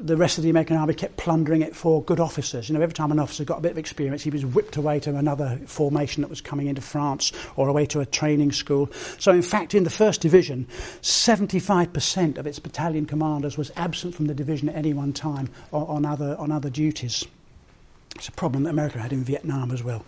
the 0.03 0.17
rest 0.17 0.39
of 0.39 0.45
the 0.45 0.51
American 0.51 0.77
army 0.77 0.95
kept 0.95 1.17
plundering 1.17 1.63
it 1.63 1.77
for 1.77 2.03
good 2.03 2.21
officers. 2.21 2.69
You 2.69 2.75
know, 2.75 2.81
every 2.81 2.95
time 2.95 3.13
an 3.13 3.19
officer 3.19 3.45
got 3.45 3.59
a 3.59 3.61
bit 3.61 3.73
of 3.73 3.79
experience, 3.79 4.23
he 4.23 4.31
was 4.31 4.45
whipped 4.45 4.77
away 4.77 5.01
to 5.01 5.17
another 5.17 5.61
formation 5.67 6.23
that 6.23 6.29
was 6.29 6.41
coming 6.41 6.67
into 6.67 6.81
France 6.81 7.33
or 7.57 7.69
away 7.69 7.87
to 7.87 8.01
a 8.01 8.07
training 8.07 8.53
school. 8.53 8.91
So, 9.19 9.33
in 9.33 9.43
fact, 9.43 9.75
in 9.75 9.85
the 9.85 9.91
first 9.91 10.21
division, 10.21 10.67
75% 11.03 12.39
of 12.39 12.47
its 12.47 12.59
battalion 12.59 13.07
commanders 13.07 13.57
was 13.57 13.71
absent 13.77 14.15
from 14.15 14.27
the 14.27 14.35
division 14.35 14.69
at 14.69 14.75
any 14.75 14.93
one 14.93 15.13
time 15.13 15.51
on 15.73 16.05
other 16.05 16.37
on 16.39 16.51
other 16.51 16.71
duties. 16.71 17.25
It's 18.17 18.29
a 18.29 18.33
problem 18.33 18.65
that 18.65 18.71
America 18.71 18.99
had 18.99 19.13
in 19.13 19.25
Vietnam 19.25 19.71
as 19.71 19.83
well. 19.83 20.05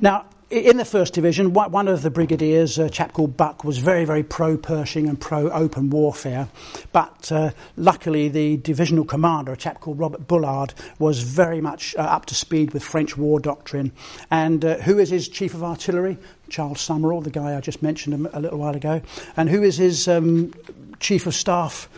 Now, 0.00 0.26
in 0.52 0.76
the 0.76 0.84
first 0.84 1.14
division, 1.14 1.54
one 1.54 1.88
of 1.88 2.02
the 2.02 2.10
brigadiers, 2.10 2.78
a 2.78 2.90
chap 2.90 3.14
called 3.14 3.38
Buck, 3.38 3.64
was 3.64 3.78
very, 3.78 4.04
very 4.04 4.22
pro 4.22 4.58
Pershing 4.58 5.08
and 5.08 5.18
pro 5.18 5.50
open 5.50 5.88
warfare. 5.88 6.48
But 6.92 7.32
uh, 7.32 7.52
luckily, 7.76 8.28
the 8.28 8.58
divisional 8.58 9.06
commander, 9.06 9.52
a 9.52 9.56
chap 9.56 9.80
called 9.80 9.98
Robert 9.98 10.28
Bullard, 10.28 10.74
was 10.98 11.22
very 11.22 11.62
much 11.62 11.96
uh, 11.96 12.00
up 12.00 12.26
to 12.26 12.34
speed 12.34 12.74
with 12.74 12.84
French 12.84 13.16
war 13.16 13.40
doctrine. 13.40 13.92
And 14.30 14.62
uh, 14.62 14.76
who 14.76 14.98
is 14.98 15.08
his 15.08 15.26
chief 15.26 15.54
of 15.54 15.64
artillery? 15.64 16.18
Charles 16.50 16.82
Summerall, 16.82 17.22
the 17.22 17.30
guy 17.30 17.56
I 17.56 17.60
just 17.62 17.82
mentioned 17.82 18.28
a, 18.34 18.38
little 18.38 18.58
while 18.58 18.76
ago. 18.76 19.00
And 19.38 19.48
who 19.48 19.62
is 19.62 19.78
his 19.78 20.06
um, 20.06 20.52
chief 21.00 21.26
of 21.26 21.34
staff? 21.34 21.88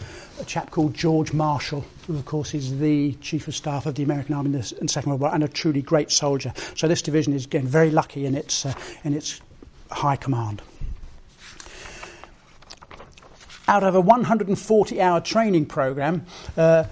A 0.40 0.44
chap 0.44 0.70
called 0.70 0.94
George 0.94 1.32
Marshall, 1.32 1.84
who, 2.06 2.16
of 2.16 2.24
course, 2.24 2.54
is 2.54 2.78
the 2.78 3.12
Chief 3.14 3.46
of 3.48 3.54
Staff 3.54 3.86
of 3.86 3.94
the 3.94 4.02
American 4.02 4.34
Army 4.34 4.46
in 4.46 4.52
the, 4.52 4.88
Second 4.88 5.10
World 5.10 5.20
War 5.20 5.34
and 5.34 5.44
a 5.44 5.48
truly 5.48 5.82
great 5.82 6.10
soldier. 6.10 6.52
So 6.76 6.88
this 6.88 7.02
division 7.02 7.32
is, 7.32 7.44
again, 7.44 7.66
very 7.66 7.90
lucky 7.90 8.26
in 8.26 8.34
its, 8.34 8.66
uh, 8.66 8.74
in 9.04 9.14
its 9.14 9.40
high 9.90 10.16
command. 10.16 10.62
Out 13.66 13.82
of 13.82 13.94
a 13.94 14.00
140 14.00 15.00
hour 15.00 15.20
training 15.20 15.66
program, 15.66 16.26
uh, 16.56 16.84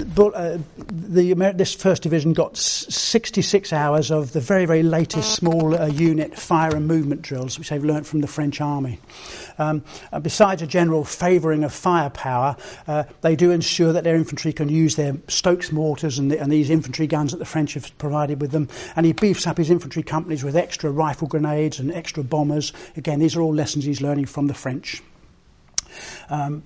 uh, 0.00 0.58
the, 0.76 1.52
this 1.54 1.74
first 1.74 2.02
division 2.02 2.32
got 2.32 2.56
66 2.56 3.72
hours 3.72 4.10
of 4.10 4.32
the 4.32 4.40
very, 4.40 4.64
very 4.64 4.82
latest 4.82 5.34
small 5.34 5.74
uh, 5.74 5.86
unit 5.86 6.38
fire 6.38 6.74
and 6.74 6.86
movement 6.86 7.22
drills, 7.22 7.58
which 7.58 7.68
they've 7.68 7.84
learnt 7.84 8.06
from 8.06 8.20
the 8.20 8.26
French 8.26 8.60
army. 8.60 8.98
Um, 9.58 9.84
besides 10.22 10.62
a 10.62 10.66
general 10.66 11.04
favouring 11.04 11.64
of 11.64 11.72
firepower, 11.72 12.56
uh, 12.88 13.04
they 13.20 13.36
do 13.36 13.50
ensure 13.50 13.92
that 13.92 14.04
their 14.04 14.16
infantry 14.16 14.52
can 14.52 14.68
use 14.68 14.96
their 14.96 15.16
Stokes 15.28 15.70
mortars 15.70 16.18
and, 16.18 16.30
the, 16.30 16.40
and, 16.40 16.50
these 16.50 16.70
infantry 16.70 17.06
guns 17.06 17.32
that 17.32 17.38
the 17.38 17.44
French 17.44 17.74
have 17.74 17.96
provided 17.98 18.40
with 18.40 18.52
them. 18.52 18.68
And 18.96 19.04
he 19.04 19.12
beefs 19.12 19.46
up 19.46 19.58
his 19.58 19.70
infantry 19.70 20.02
companies 20.02 20.42
with 20.42 20.56
extra 20.56 20.90
rifle 20.90 21.28
grenades 21.28 21.78
and 21.78 21.92
extra 21.92 22.24
bombers. 22.24 22.72
Again, 22.96 23.18
these 23.18 23.36
are 23.36 23.42
all 23.42 23.54
lessons 23.54 23.84
he's 23.84 24.00
learning 24.00 24.26
from 24.26 24.46
the 24.46 24.54
French. 24.54 25.02
Um, 26.30 26.62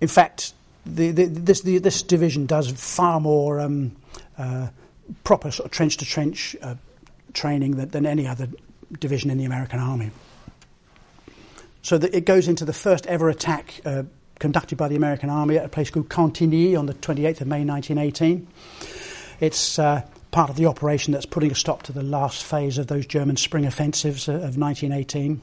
in 0.00 0.08
fact, 0.08 0.54
the, 0.86 1.10
this, 1.10 1.62
the, 1.62 1.78
this 1.78 2.02
division 2.02 2.46
does 2.46 2.70
far 2.70 3.20
more 3.20 3.60
um, 3.60 3.96
uh, 4.38 4.68
proper 5.22 5.50
sort 5.50 5.66
of 5.66 5.72
trench 5.72 5.96
to 5.98 6.04
trench 6.04 6.56
uh, 6.62 6.74
training 7.32 7.76
than, 7.76 7.88
than, 7.88 8.06
any 8.06 8.26
other 8.26 8.48
division 8.98 9.30
in 9.30 9.38
the 9.38 9.44
American 9.44 9.78
Army. 9.78 10.10
So 11.82 11.96
it 11.96 12.24
goes 12.24 12.48
into 12.48 12.64
the 12.64 12.72
first 12.72 13.06
ever 13.06 13.28
attack 13.28 13.80
uh, 13.84 14.04
conducted 14.38 14.76
by 14.76 14.88
the 14.88 14.96
American 14.96 15.30
Army 15.30 15.58
at 15.58 15.64
a 15.64 15.68
place 15.68 15.90
called 15.90 16.08
Cantigny 16.08 16.78
on 16.78 16.86
the 16.86 16.94
28th 16.94 17.42
of 17.42 17.46
May 17.46 17.64
1918. 17.64 18.46
It's 19.40 19.78
uh, 19.78 20.02
part 20.30 20.50
of 20.50 20.56
the 20.56 20.66
operation 20.66 21.12
that's 21.12 21.26
putting 21.26 21.52
a 21.52 21.54
stop 21.54 21.82
to 21.84 21.92
the 21.92 22.02
last 22.02 22.42
phase 22.42 22.78
of 22.78 22.86
those 22.86 23.06
German 23.06 23.36
spring 23.36 23.66
offensives 23.66 24.28
uh, 24.28 24.32
of 24.32 24.56
1918. 24.56 25.40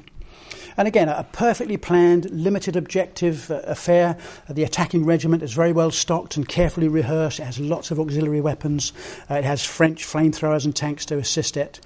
And 0.77 0.87
again, 0.87 1.09
a 1.09 1.25
perfectly 1.31 1.77
planned, 1.77 2.29
limited 2.31 2.75
objective 2.75 3.51
uh, 3.51 3.61
affair. 3.65 4.17
Uh, 4.49 4.53
the 4.53 4.63
attacking 4.63 5.05
regiment 5.05 5.43
is 5.43 5.53
very 5.53 5.71
well 5.71 5.91
stocked 5.91 6.37
and 6.37 6.47
carefully 6.47 6.87
rehearsed. 6.87 7.39
It 7.39 7.43
has 7.43 7.59
lots 7.59 7.91
of 7.91 7.99
auxiliary 7.99 8.41
weapons. 8.41 8.93
Uh, 9.29 9.35
it 9.35 9.43
has 9.43 9.63
French 9.63 10.05
flamethrowers 10.05 10.65
and 10.65 10.75
tanks 10.75 11.05
to 11.07 11.17
assist 11.17 11.57
it. 11.57 11.79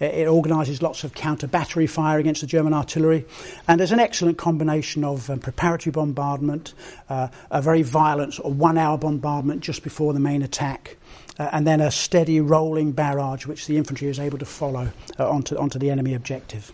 Uh, 0.00 0.06
it, 0.06 0.20
it 0.20 0.28
organises 0.28 0.82
lots 0.82 1.04
of 1.04 1.14
counter 1.14 1.46
battery 1.46 1.86
fire 1.86 2.18
against 2.18 2.40
the 2.40 2.46
German 2.46 2.74
artillery. 2.74 3.26
And 3.68 3.78
there's 3.78 3.92
an 3.92 4.00
excellent 4.00 4.38
combination 4.38 5.04
of 5.04 5.28
um, 5.30 5.38
preparatory 5.38 5.92
bombardment, 5.92 6.74
uh, 7.08 7.28
a 7.50 7.62
very 7.62 7.82
violent 7.82 8.34
sort 8.34 8.50
of 8.50 8.58
one 8.58 8.78
hour 8.78 8.98
bombardment 8.98 9.60
just 9.60 9.82
before 9.82 10.12
the 10.12 10.20
main 10.20 10.42
attack. 10.42 10.96
Uh, 11.38 11.48
and 11.52 11.66
then 11.66 11.80
a 11.80 11.90
steady 11.90 12.40
rolling 12.40 12.92
barrage 12.92 13.46
which 13.46 13.66
the 13.66 13.76
infantry 13.76 14.08
is 14.08 14.18
able 14.18 14.38
to 14.38 14.44
follow 14.44 14.90
uh, 15.18 15.28
onto, 15.28 15.56
onto 15.56 15.78
the 15.78 15.90
enemy 15.90 16.14
objective 16.14 16.72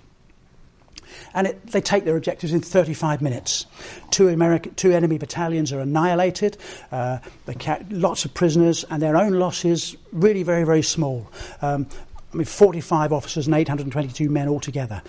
and 1.35 1.47
it, 1.47 1.67
they 1.69 1.81
take 1.81 2.05
their 2.05 2.17
objectives 2.17 2.53
in 2.53 2.61
35 2.61 3.23
minutes. 3.23 3.67
Two, 4.11 4.29
American, 4.29 4.75
two 4.75 4.93
enemy 4.93 5.19
battalions 5.19 5.73
are 5.73 5.81
annihilated, 5.81 6.57
uh, 6.93 7.19
they 7.47 7.55
lots 7.91 8.25
of 8.25 8.35
prisoners, 8.35 8.85
and 8.91 9.03
their 9.03 9.17
own 9.17 9.33
losses 9.35 9.97
really 10.13 10.43
very, 10.43 10.65
very 10.65 10.83
small. 10.83 11.31
Um, 11.63 11.87
I 12.33 12.37
mean, 12.37 12.45
45 12.45 13.13
officers 13.13 13.47
and 13.47 13.55
822 13.55 14.29
men 14.29 14.49
altogether. 14.49 15.03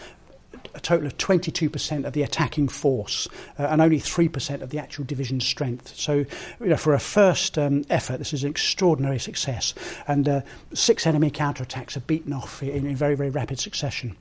A 0.76 0.80
total 0.80 1.08
of 1.08 1.18
22% 1.18 2.06
of 2.06 2.14
the 2.14 2.22
attacking 2.22 2.68
force 2.68 3.28
uh, 3.58 3.64
and 3.64 3.82
only 3.82 4.00
3% 4.00 4.62
of 4.62 4.70
the 4.70 4.78
actual 4.78 5.04
division 5.06 5.40
strength. 5.40 5.96
So, 5.98 6.26
you 6.60 6.68
know, 6.68 6.78
for 6.78 6.94
a 6.94 7.00
first 7.00 7.58
um, 7.58 7.84
effort, 7.90 8.18
this 8.20 8.32
is 8.32 8.44
an 8.44 8.52
extraordinary 8.52 9.20
success. 9.20 9.74
And 10.08 10.30
uh, 10.30 10.42
six 10.74 11.08
enemy 11.08 11.32
counterattacks 11.32 11.98
are 11.98 12.02
beaten 12.02 12.32
off 12.32 12.62
in, 12.62 12.86
in 12.86 12.96
very, 12.96 13.16
very 13.16 13.32
rapid 13.32 13.60
succession. 13.60 14.16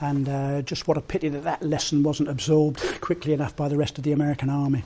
And 0.00 0.28
uh, 0.28 0.62
just 0.62 0.86
what 0.86 0.96
a 0.96 1.00
pity 1.00 1.28
that 1.28 1.42
that 1.44 1.62
lesson 1.62 2.02
wasn't 2.02 2.28
absorbed 2.28 2.80
quickly 3.00 3.32
enough 3.32 3.56
by 3.56 3.68
the 3.68 3.76
rest 3.76 3.98
of 3.98 4.04
the 4.04 4.12
American 4.12 4.48
army. 4.48 4.84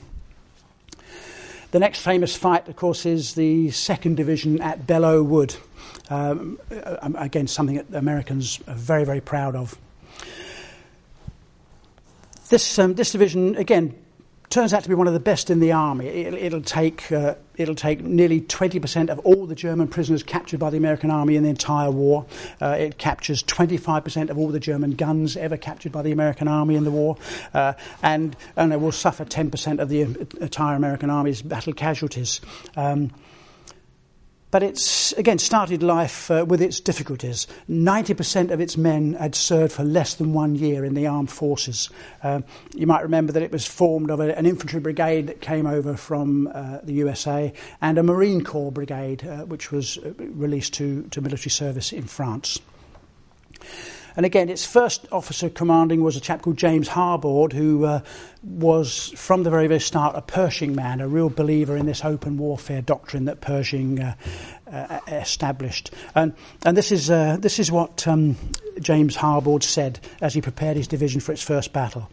The 1.73 1.79
next 1.79 2.01
famous 2.01 2.37
fight, 2.37 2.69
of 2.69 2.77
course, 2.77 3.07
is 3.07 3.35
the 3.35 3.71
second 3.71 4.17
division 4.17 4.61
at 4.61 4.87
Belleau 4.87 5.25
Wood. 5.25 5.57
Um, 6.11 6.59
again, 6.71 7.47
something 7.47 7.77
that 7.77 7.95
Americans 7.95 8.61
are 8.69 8.75
very, 8.75 9.05
very 9.05 9.23
proud 9.23 9.57
of. 9.57 9.79
This, 12.51 12.79
um, 12.79 12.95
this 12.95 13.13
division, 13.13 13.57
again, 13.57 13.95
turns 14.53 14.75
out 14.75 14.83
to 14.83 14.89
be 14.89 14.95
one 14.95 15.07
of 15.07 15.15
the 15.15 15.21
best 15.21 15.49
in 15.49 15.61
the 15.61 15.73
army. 15.73 16.07
It, 16.07 16.53
will 16.53 16.61
take 16.61 17.11
uh, 17.11 17.37
it'll 17.57 17.75
take 17.75 18.03
nearly 18.03 18.43
20% 18.43 19.09
of 19.09 19.19
all 19.21 19.47
the 19.47 19.55
German 19.55 19.89
prisoners 19.89 20.23
captured 20.23 20.61
by 20.61 20.69
the 20.69 20.77
American 20.77 21.11
army 21.11 21.37
in 21.37 21.43
the 21.43 21.49
entire 21.49 21.91
war. 21.91 22.27
Uh, 22.61 22.77
it 22.79 22.99
captures 22.99 23.43
25% 23.43 24.29
of 24.29 24.37
all 24.37 24.49
the 24.49 24.61
German 24.61 24.93
guns 24.93 25.37
ever 25.39 25.57
captured 25.57 25.91
by 25.91 26.03
the 26.03 26.13
American 26.13 26.49
army 26.49 26.75
in 26.75 26.85
the 26.85 26.91
war, 26.91 27.17
uh, 27.55 27.73
and 28.03 28.37
and 28.55 28.73
it 28.73 28.81
will 28.81 28.93
suffer 28.93 29.25
10% 29.25 29.81
of 29.81 29.89
the 29.89 30.03
entire 30.03 30.77
American 30.77 31.09
army's 31.09 31.41
battle 31.41 31.73
casualties. 31.73 32.41
Um, 32.77 33.11
but 34.53 34.63
it's, 34.63 35.13
again, 35.13 35.39
started 35.39 35.83
life 35.83 36.31
uh, 36.31 36.45
with 36.47 36.61
its 36.61 36.79
difficulties. 36.79 37.47
90% 37.71 38.51
of 38.51 38.61
its 38.61 38.77
men 38.77 39.15
had 39.15 39.35
served 39.35 39.73
for 39.73 39.83
less 39.83 40.15
than 40.15 40.35
one 40.35 40.55
year 40.55 40.85
in 40.85 40.93
the 40.93 41.07
armed 41.07 41.31
forces. 41.31 41.89
Uh, 42.23 42.43
you 42.75 42.87
might 42.87 43.03
remember 43.03 43.33
that 43.33 43.43
it 43.43 43.51
was 43.51 43.67
formed 43.67 44.11
of 44.11 44.21
a, 44.21 44.37
an 44.37 44.45
infantry 44.45 44.79
brigade 44.79 45.27
that 45.27 45.41
came 45.41 45.67
over 45.67 45.97
from 45.97 46.49
uh, 46.49 46.79
the 46.83 46.93
USA 46.93 47.51
and 47.81 47.97
a 47.97 48.03
Marine 48.03 48.45
Corps 48.45 48.71
brigade, 48.71 49.27
uh, 49.27 49.47
which 49.47 49.73
was 49.73 49.97
uh, 49.97 50.13
released 50.19 50.75
to, 50.75 51.05
to 51.05 51.23
military 51.23 51.51
service 51.51 51.91
in 51.91 52.05
France. 52.05 52.61
And 54.17 54.27
again, 54.27 54.49
its 54.49 54.65
first 54.65 55.07
officer 55.11 55.49
commanding 55.49 56.03
was 56.03 56.17
a 56.17 56.21
chap 56.21 56.43
called 56.43 56.57
James 56.57 56.89
Harbord, 56.89 57.53
who 57.53 57.85
uh, 57.85 58.01
was 58.43 59.13
from 59.17 59.43
the 59.43 59.51
very, 59.51 59.67
very 59.67 59.81
start 59.81 60.17
a 60.17 60.23
Pershing 60.23 60.75
man, 60.75 61.01
a 61.01 61.09
real 61.09 61.31
believer 61.31 61.77
in 61.77 61.87
this 61.87 62.05
open 62.05 62.37
warfare 62.37 62.83
doctrine 62.83 63.25
that 63.27 63.41
Pershing 63.41 64.01
uh, 64.01 64.15
uh, 64.71 65.01
established. 65.09 65.91
And, 66.15 66.35
and 66.65 66.77
this, 66.77 66.93
is, 66.93 67.11
uh, 67.11 67.37
this 67.39 67.59
is 67.59 67.71
what 67.71 68.07
um, 68.07 68.37
James 68.81 69.17
Harbord 69.17 69.63
said 69.63 70.01
as 70.21 70.35
he 70.35 70.41
prepared 70.41 70.77
his 70.77 70.89
division 70.89 71.21
for 71.21 71.33
its 71.33 71.43
first 71.43 71.73
battle. 71.73 72.11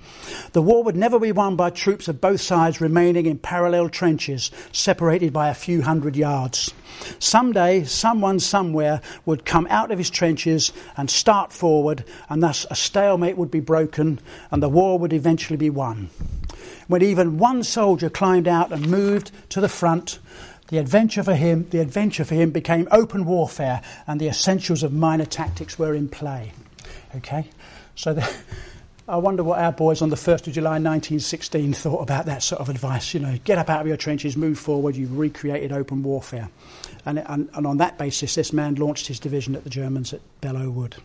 The 0.54 0.62
war 0.62 0.84
would 0.84 0.96
never 0.96 1.20
be 1.20 1.32
won 1.32 1.56
by 1.56 1.70
troops 1.70 2.08
of 2.08 2.22
both 2.22 2.42
sides 2.42 2.82
remaining 2.82 3.26
in 3.26 3.38
parallel 3.38 3.90
trenches, 3.90 4.52
separated 4.72 5.34
by 5.34 5.50
a 5.50 5.54
few 5.54 5.82
hundred 5.82 6.16
yards. 6.16 6.74
Someday, 7.20 7.84
someone 7.84 8.40
somewhere 8.40 9.02
would 9.26 9.46
come 9.46 9.68
out 9.70 9.92
of 9.92 9.98
his 9.98 10.10
trenches 10.10 10.72
and 10.98 11.10
start 11.10 11.54
forward, 11.54 12.04
and 12.30 12.44
thus 12.44 12.66
a 12.70 12.76
stalemate 12.76 13.38
would 13.38 13.52
be 13.52 13.60
broken, 13.60 14.20
and 14.52 14.62
the 14.62 14.70
war 14.70 15.00
would 15.00 15.14
eventually 15.14 15.58
be 15.58 15.70
won. 15.70 16.10
When 16.88 17.02
even 17.02 17.38
one 17.38 17.64
soldier 17.64 18.10
climbed 18.10 18.48
out 18.48 18.72
and 18.72 18.90
moved 18.90 19.32
to 19.50 19.62
the 19.62 19.70
front, 19.70 20.20
the 20.70 20.78
adventure 20.78 21.24
for 21.24 21.36
him, 21.36 21.68
the 21.70 21.80
adventure 21.80 22.24
for 22.24 22.36
him 22.36 22.52
became 22.52 22.88
open 22.92 23.26
warfare, 23.26 23.82
and 24.08 24.20
the 24.20 24.28
essentials 24.28 24.84
of 24.84 24.94
minor 24.94 25.26
tactics 25.26 25.78
were 25.78 25.94
in 25.94 26.10
play. 26.10 26.54
Okay, 27.16 27.50
so 27.96 28.14
the, 28.14 28.34
I 29.08 29.18
wonder 29.18 29.44
what 29.44 29.58
our 29.58 29.72
boys 29.72 30.04
on 30.04 30.10
the 30.10 30.16
1st 30.16 30.48
of 30.48 30.54
July 30.54 30.74
1916 30.74 31.74
thought 31.74 32.02
about 32.02 32.28
that 32.28 32.44
sort 32.44 32.62
of 32.62 32.70
advice. 32.70 33.16
You 33.16 33.20
know, 33.20 33.38
get 33.44 33.58
up 33.58 33.68
out 33.68 33.82
of 33.82 33.88
your 33.88 33.98
trenches, 33.98 34.38
move 34.38 34.60
forward, 34.60 34.96
you've 34.96 35.18
recreated 35.18 35.72
open 35.72 36.04
warfare. 36.04 36.50
And, 37.06 37.18
and, 37.20 37.50
and 37.56 37.66
on 37.66 37.78
that 37.78 37.98
basis, 37.98 38.36
this 38.36 38.54
man 38.54 38.76
launched 38.76 39.08
his 39.08 39.20
division 39.20 39.56
at 39.56 39.64
the 39.64 39.70
Germans 39.72 40.14
at 40.14 40.22
Belleau 40.42 40.72
Wood. 40.72 40.98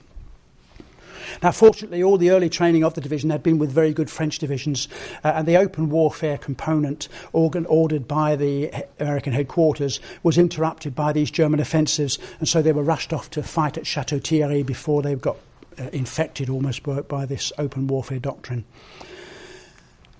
Now, 1.42 1.52
fortunately, 1.52 2.02
all 2.02 2.18
the 2.18 2.30
early 2.30 2.48
training 2.48 2.84
of 2.84 2.94
the 2.94 3.00
division 3.00 3.30
had 3.30 3.42
been 3.42 3.58
with 3.58 3.70
very 3.70 3.92
good 3.92 4.10
French 4.10 4.38
divisions, 4.38 4.88
uh, 5.22 5.32
and 5.34 5.46
the 5.46 5.56
open 5.56 5.90
warfare 5.90 6.38
component 6.38 7.08
organ, 7.32 7.66
ordered 7.66 8.06
by 8.08 8.36
the 8.36 8.70
American 9.00 9.32
headquarters 9.32 10.00
was 10.22 10.38
interrupted 10.38 10.94
by 10.94 11.12
these 11.12 11.30
German 11.30 11.60
offensives, 11.60 12.18
and 12.38 12.48
so 12.48 12.62
they 12.62 12.72
were 12.72 12.82
rushed 12.82 13.12
off 13.12 13.30
to 13.30 13.42
fight 13.42 13.78
at 13.78 13.86
Chateau 13.86 14.18
Thierry 14.18 14.62
before 14.62 15.02
they 15.02 15.14
got 15.14 15.36
uh, 15.78 15.88
infected 15.92 16.48
almost 16.48 16.82
by, 16.82 17.26
this 17.26 17.52
open 17.58 17.86
warfare 17.86 18.18
doctrine. 18.18 18.64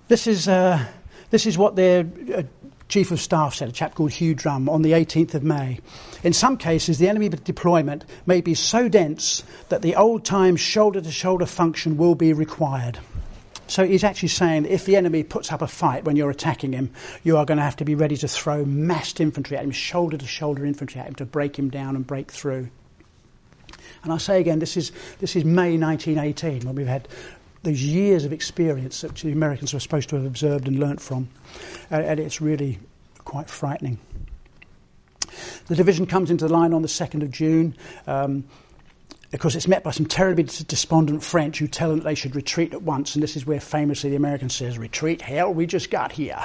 This 0.08 0.26
is, 0.26 0.48
uh, 0.48 0.84
this 1.30 1.46
is 1.46 1.56
what 1.56 1.76
their 1.76 2.06
uh, 2.34 2.42
Chief 2.88 3.10
of 3.10 3.20
Staff 3.20 3.54
said, 3.54 3.68
a 3.68 3.72
chap 3.72 3.94
called 3.94 4.12
Hugh 4.12 4.34
Drum, 4.34 4.68
on 4.68 4.82
the 4.82 4.92
18th 4.92 5.34
of 5.34 5.42
May. 5.42 5.80
In 6.22 6.32
some 6.32 6.56
cases, 6.56 6.98
the 6.98 7.08
enemy 7.08 7.28
deployment 7.28 8.04
may 8.26 8.40
be 8.40 8.54
so 8.54 8.88
dense 8.88 9.42
that 9.68 9.82
the 9.82 9.96
old 9.96 10.24
time 10.24 10.56
shoulder 10.56 11.00
to 11.00 11.10
shoulder 11.10 11.46
function 11.46 11.96
will 11.96 12.14
be 12.14 12.32
required. 12.32 12.98
So 13.66 13.86
he's 13.86 14.04
actually 14.04 14.28
saying 14.28 14.64
that 14.64 14.72
if 14.72 14.84
the 14.84 14.96
enemy 14.96 15.22
puts 15.22 15.50
up 15.50 15.62
a 15.62 15.66
fight 15.66 16.04
when 16.04 16.16
you're 16.16 16.30
attacking 16.30 16.72
him, 16.72 16.90
you 17.22 17.38
are 17.38 17.46
going 17.46 17.56
to 17.56 17.64
have 17.64 17.76
to 17.76 17.84
be 17.84 17.94
ready 17.94 18.16
to 18.18 18.28
throw 18.28 18.64
massed 18.64 19.20
infantry 19.20 19.56
at 19.56 19.64
him, 19.64 19.70
shoulder 19.70 20.18
to 20.18 20.26
shoulder 20.26 20.66
infantry 20.66 21.00
at 21.00 21.06
him 21.06 21.14
to 21.16 21.24
break 21.24 21.58
him 21.58 21.70
down 21.70 21.96
and 21.96 22.06
break 22.06 22.30
through. 22.30 22.68
And 24.02 24.12
I 24.12 24.18
say 24.18 24.38
again, 24.38 24.58
this 24.58 24.76
is, 24.76 24.92
this 25.18 25.34
is 25.34 25.44
May 25.44 25.78
1918 25.78 26.66
when 26.66 26.74
we've 26.74 26.86
had 26.86 27.08
those 27.64 27.82
years 27.82 28.24
of 28.24 28.32
experience 28.32 29.00
that 29.00 29.14
the 29.16 29.32
Americans 29.32 29.72
were 29.72 29.80
supposed 29.80 30.08
to 30.10 30.16
have 30.16 30.24
observed 30.24 30.68
and 30.68 30.78
learnt 30.78 31.00
from. 31.00 31.28
Uh, 31.90 31.96
and 31.96 32.20
it's 32.20 32.40
really 32.40 32.78
quite 33.24 33.48
frightening. 33.48 33.98
The 35.66 35.74
division 35.74 36.06
comes 36.06 36.30
into 36.30 36.46
the 36.46 36.52
line 36.52 36.72
on 36.72 36.82
the 36.82 36.88
2nd 36.88 37.22
of 37.22 37.30
June. 37.30 37.74
Um, 38.06 38.44
of 39.34 39.40
course, 39.40 39.56
it's 39.56 39.66
met 39.66 39.82
by 39.82 39.90
some 39.90 40.06
terribly 40.06 40.44
despondent 40.44 41.24
French 41.24 41.58
who 41.58 41.66
tell 41.66 41.88
them 41.88 41.98
that 41.98 42.04
they 42.04 42.14
should 42.14 42.36
retreat 42.36 42.72
at 42.72 42.82
once, 42.82 43.16
and 43.16 43.22
this 43.22 43.34
is 43.34 43.44
where 43.44 43.58
famously 43.58 44.10
the 44.10 44.16
American 44.16 44.48
says, 44.48 44.78
Retreat, 44.78 45.20
hell, 45.20 45.52
we 45.52 45.66
just 45.66 45.90
got 45.90 46.12
here. 46.12 46.38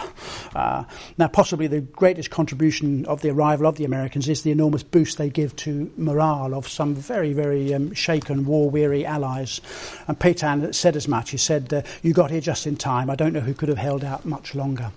Uh, 0.56 0.86
now, 1.16 1.28
possibly 1.28 1.68
the 1.68 1.82
greatest 1.82 2.32
contribution 2.32 3.06
of 3.06 3.22
the 3.22 3.30
arrival 3.30 3.68
of 3.68 3.76
the 3.76 3.86
Americans 3.86 4.28
is 4.28 4.42
the 4.42 4.50
enormous 4.50 4.82
boost 4.82 5.20
they 5.20 5.30
give 5.30 5.56
to 5.58 5.92
morale 5.98 6.56
of 6.56 6.68
some 6.68 6.96
very, 6.96 7.32
very 7.32 7.76
um, 7.76 7.94
shaken, 7.94 8.44
war 8.44 8.72
weary 8.72 9.06
allies. 9.06 9.62
And 10.08 10.18
Pétain 10.18 10.74
said 10.74 10.96
as 10.96 11.08
much. 11.08 11.30
He 11.30 11.38
said, 11.38 11.72
uh, 11.72 11.84
You 12.02 12.14
got 12.14 12.32
here 12.32 12.42
just 12.42 12.66
in 12.66 12.76
time. 12.76 13.12
I 13.12 13.16
don't 13.16 13.34
know 13.34 13.40
who 13.40 13.54
could 13.54 13.70
have 13.70 13.78
held 13.78 14.04
out 14.04 14.26
much 14.26 14.56
longer. 14.56 14.92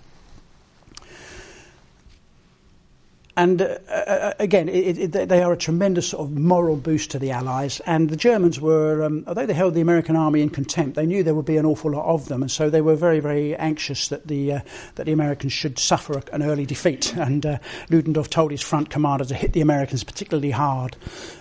And 3.35 3.63
uh, 3.63 3.79
uh, 3.89 4.33
again, 4.37 4.69
it, 4.69 5.15
it, 5.15 5.29
they 5.29 5.41
are 5.41 5.53
a 5.53 5.57
tremendous 5.57 6.09
sort 6.09 6.27
of 6.27 6.37
moral 6.37 6.75
boost 6.75 7.09
to 7.11 7.19
the 7.19 7.31
Allies. 7.31 7.79
And 7.87 8.09
the 8.09 8.15
Germans 8.15 8.61
were, 8.61 9.03
um, 9.03 9.23
although 9.25 9.47
they 9.47 9.55
held 9.55 9.73
the 9.73 9.81
American 9.81 10.15
army 10.15 10.41
in 10.41 10.51
contempt, 10.51 10.95
they 10.95 11.07
knew 11.07 11.23
there 11.23 11.33
would 11.33 11.45
be 11.45 11.57
an 11.57 11.65
awful 11.65 11.91
lot 11.91 12.05
of 12.05 12.27
them, 12.27 12.43
and 12.43 12.51
so 12.51 12.69
they 12.69 12.81
were 12.81 12.95
very, 12.95 13.19
very 13.19 13.55
anxious 13.55 14.07
that 14.09 14.27
the 14.27 14.53
uh, 14.53 14.59
that 14.95 15.05
the 15.05 15.11
Americans 15.11 15.51
should 15.51 15.79
suffer 15.79 16.21
an 16.31 16.43
early 16.43 16.65
defeat. 16.65 17.13
And 17.23 17.45
uh, 17.45 17.57
Ludendorff 17.89 18.29
told 18.29 18.51
his 18.51 18.61
front 18.61 18.89
commander 18.89 19.23
to 19.23 19.33
hit 19.33 19.53
the 19.53 19.61
Americans 19.61 20.03
particularly 20.03 20.51
hard. 20.51 20.97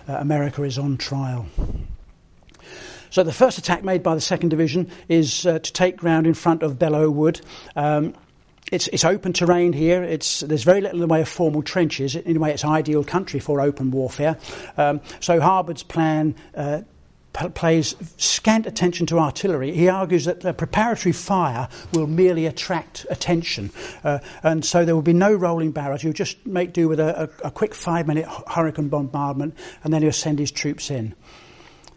Uh, 0.08 0.12
America 0.14 0.62
is 0.62 0.78
on 0.78 0.96
trial. 0.96 1.46
So 3.10 3.22
the 3.22 3.32
first 3.32 3.58
attack 3.58 3.82
made 3.82 4.02
by 4.02 4.14
the 4.14 4.20
Second 4.20 4.50
Division 4.50 4.90
is 5.08 5.44
uh, 5.44 5.58
to 5.58 5.72
take 5.72 5.96
ground 5.96 6.26
in 6.26 6.34
front 6.34 6.62
of 6.62 6.78
Belleau 6.78 7.10
Wood. 7.10 7.40
Um, 7.74 8.14
it's, 8.72 8.88
it's 8.88 9.04
open 9.04 9.32
terrain 9.32 9.72
here. 9.72 10.02
It's, 10.02 10.40
there's 10.40 10.64
very 10.64 10.80
little 10.80 10.96
in 10.96 11.00
the 11.00 11.12
way 11.12 11.20
of 11.20 11.28
formal 11.28 11.62
trenches. 11.62 12.16
In 12.16 12.36
a 12.36 12.40
way, 12.40 12.52
it's 12.52 12.64
ideal 12.64 13.04
country 13.04 13.38
for 13.38 13.60
open 13.60 13.90
warfare. 13.90 14.38
Um, 14.76 15.00
so 15.20 15.40
Harbord's 15.40 15.82
plan 15.82 16.34
uh, 16.56 16.80
plays 17.54 17.94
scant 18.16 18.66
attention 18.66 19.06
to 19.06 19.18
artillery. 19.18 19.72
He 19.72 19.88
argues 19.88 20.24
that 20.24 20.40
the 20.40 20.52
preparatory 20.52 21.12
fire 21.12 21.68
will 21.92 22.06
merely 22.06 22.46
attract 22.46 23.06
attention. 23.10 23.70
Uh, 24.04 24.18
and 24.42 24.64
so 24.64 24.84
there 24.84 24.94
will 24.94 25.02
be 25.02 25.12
no 25.12 25.32
rolling 25.32 25.72
barrels. 25.72 26.02
You'll 26.02 26.12
just 26.12 26.46
make 26.46 26.72
do 26.72 26.88
with 26.88 27.00
a, 27.00 27.30
a, 27.42 27.48
a 27.48 27.50
quick 27.50 27.74
five-minute 27.74 28.26
hurricane 28.48 28.88
bombardment, 28.88 29.54
and 29.84 29.92
then 29.92 30.02
he'll 30.02 30.12
send 30.12 30.38
his 30.38 30.50
troops 30.50 30.90
in. 30.90 31.14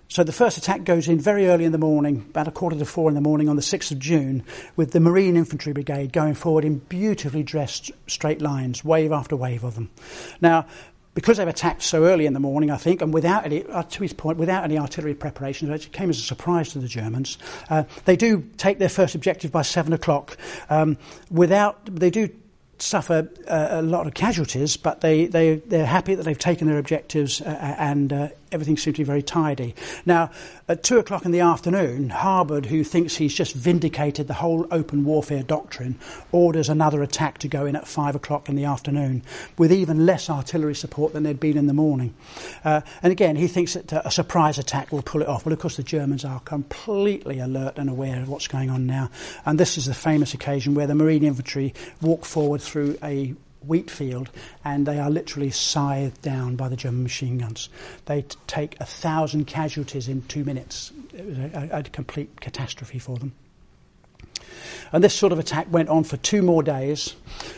So 0.08 0.24
the 0.24 0.32
first 0.32 0.58
attack 0.58 0.84
goes 0.84 1.08
in 1.08 1.20
very 1.20 1.48
early 1.48 1.66
in 1.66 1.72
the 1.72 1.78
morning, 1.78 2.26
about 2.30 2.48
a 2.48 2.52
quarter 2.52 2.78
to 2.78 2.86
four 2.86 3.10
in 3.10 3.16
the 3.16 3.22
morning 3.22 3.50
on 3.50 3.56
the 3.56 3.62
6th 3.62 3.92
of 3.92 4.00
June, 4.00 4.44
with 4.76 4.92
the 4.92 5.00
Marine 5.00 5.36
Infantry 5.36 5.74
Brigade 5.74 6.14
going 6.14 6.36
forward 6.36 6.64
in 6.64 6.78
beautifully 6.78 7.44
dressed 7.44 7.92
straight 8.08 8.42
lines, 8.42 8.86
wave 8.86 9.12
after 9.12 9.36
wave 9.36 9.64
of 9.64 9.76
them. 9.76 9.90
Now, 10.42 10.68
because 11.16 11.38
they've 11.38 11.48
attacked 11.48 11.82
so 11.82 12.04
early 12.04 12.26
in 12.26 12.34
the 12.34 12.40
morning, 12.40 12.70
I 12.70 12.78
think, 12.78 13.02
and 13.02 13.14
without 13.14 13.46
any, 13.46 13.64
uh, 13.64 13.84
to 13.84 14.04
his 14.04 14.14
point, 14.14 14.38
without 14.38 14.64
any 14.64 14.78
artillery 14.78 15.16
preparations, 15.16 15.72
it 15.72 15.92
came 15.92 16.10
as 16.10 16.20
a 16.20 16.24
surprise 16.24 16.74
to 16.74 16.80
the 16.80 16.88
Germans. 16.88 17.38
Uh, 17.70 17.86
they 18.04 18.18
do 18.18 18.48
take 18.58 18.80
their 18.80 18.90
first 18.90 19.16
objective 19.16 19.52
by 19.52 19.64
seven 19.64 19.94
o'clock. 19.94 20.38
Um, 20.70 20.98
without, 21.32 21.86
they 21.86 22.10
do 22.10 22.30
suffer 22.78 23.30
uh, 23.48 23.68
a 23.72 23.82
lot 23.82 24.08
of 24.08 24.14
casualties, 24.14 24.78
but 24.78 25.02
they, 25.02 25.26
they, 25.26 25.56
they're 25.56 25.86
happy 25.86 26.16
that 26.16 26.24
they've 26.24 26.38
taken 26.38 26.68
their 26.68 26.78
objectives 26.78 27.42
uh, 27.42 27.76
and 27.78 28.12
uh, 28.12 28.28
everything 28.56 28.78
seemed 28.78 28.96
to 28.96 29.02
be 29.02 29.06
very 29.06 29.22
tidy. 29.22 29.76
Now, 30.06 30.32
at 30.68 30.82
two 30.82 30.98
o'clock 30.98 31.26
in 31.26 31.32
the 31.32 31.42
afternoon, 31.42 32.10
Harbord, 32.10 32.68
who 32.68 32.84
thinks 32.84 33.18
he's 33.18 33.34
just 33.34 33.54
vindicated 33.54 34.28
the 34.28 34.34
whole 34.36 34.66
open 34.72 35.04
warfare 35.04 35.44
doctrine, 35.44 36.00
orders 36.32 36.70
another 36.70 37.04
attack 37.04 37.38
to 37.40 37.48
go 37.48 37.66
in 37.66 37.76
at 37.76 37.88
five 37.88 38.16
o'clock 38.16 38.50
in 38.50 38.56
the 38.56 38.64
afternoon, 38.64 39.22
with 39.58 39.72
even 39.72 40.06
less 40.06 40.30
artillery 40.30 40.74
support 40.74 41.14
than 41.14 41.24
there'd 41.24 41.40
been 41.40 41.58
in 41.58 41.68
the 41.68 41.74
morning. 41.74 42.16
Uh, 42.64 42.82
and 43.04 43.12
again, 43.12 43.36
he 43.36 43.48
thinks 43.48 43.74
that 43.74 43.92
a 43.92 44.10
surprise 44.10 44.58
attack 44.58 44.92
will 44.92 45.02
pull 45.02 45.22
it 45.22 45.28
off. 45.28 45.46
Well, 45.46 45.54
of 45.54 45.60
course, 45.60 45.76
the 45.76 45.84
Germans 45.84 46.24
are 46.24 46.40
completely 46.40 47.40
alert 47.40 47.78
and 47.78 47.90
aware 47.90 48.22
of 48.22 48.30
what's 48.30 48.48
going 48.48 48.70
on 48.70 48.88
now. 48.88 49.12
And 49.46 49.60
this 49.60 49.78
is 49.78 49.86
the 49.86 49.94
famous 49.94 50.34
occasion 50.34 50.74
where 50.76 50.88
the 50.88 50.96
Marine 50.96 51.26
Infantry 51.26 51.74
walk 52.02 52.24
forward 52.24 52.62
through 52.62 52.98
a 53.04 53.36
wheat 53.68 53.90
field 53.90 54.30
and 54.64 54.86
they 54.86 55.00
are 55.00 55.10
literally 55.10 55.52
scythed 55.52 56.22
down 56.22 56.56
by 56.56 56.70
the 56.70 56.76
German 56.76 57.04
machine 57.04 57.38
guns. 57.38 57.70
They 58.06 58.24
t- 58.24 58.38
take 58.48 58.80
a 58.80 58.86
thousand 58.86 59.46
casualties 59.46 60.08
in 60.08 60.22
two 60.24 60.44
minutes. 60.44 60.92
It 61.14 61.26
was 61.26 61.38
a, 61.38 61.70
a, 61.72 61.80
a 61.80 61.84
complete 61.84 62.42
catastrophe 62.42 63.00
for 63.00 63.18
them. 63.18 63.34
And 64.92 65.04
this 65.04 65.14
sort 65.14 65.32
of 65.32 65.40
attack 65.40 65.68
went 65.72 65.90
on 65.90 66.04
for 66.04 66.18
two 66.18 66.42
more 66.42 66.64
days 66.64 67.16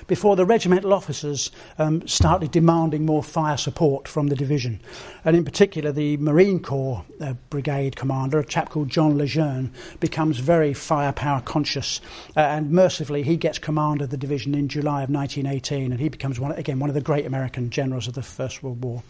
before 0.07 0.35
the 0.35 0.45
regimental 0.45 0.93
officers 0.93 1.51
um, 1.77 2.07
started 2.07 2.51
demanding 2.51 3.05
more 3.05 3.23
fire 3.23 3.57
support 3.57 4.07
from 4.07 4.27
the 4.27 4.35
division. 4.35 4.79
And 5.25 5.35
in 5.35 5.45
particular, 5.45 5.91
the 5.91 6.17
Marine 6.17 6.59
Corps 6.59 7.03
uh, 7.21 7.33
brigade 7.49 7.95
commander, 7.95 8.39
a 8.39 8.45
chap 8.45 8.69
called 8.69 8.89
John 8.89 9.17
Lejeune, 9.17 9.71
becomes 9.99 10.39
very 10.39 10.73
firepower 10.73 11.41
conscious. 11.41 12.01
Uh, 12.35 12.41
and 12.41 12.71
mercifully, 12.71 13.23
he 13.23 13.37
gets 13.37 13.59
command 13.59 14.01
of 14.01 14.09
the 14.09 14.17
division 14.17 14.55
in 14.55 14.67
July 14.67 15.03
of 15.03 15.09
1918, 15.09 15.91
and 15.91 15.99
he 15.99 16.09
becomes, 16.09 16.39
one, 16.39 16.51
again, 16.53 16.79
one 16.79 16.89
of 16.89 16.95
the 16.95 17.01
great 17.01 17.25
American 17.25 17.69
generals 17.69 18.07
of 18.07 18.13
the 18.13 18.23
First 18.23 18.63
World 18.63 18.83
War. 18.83 19.03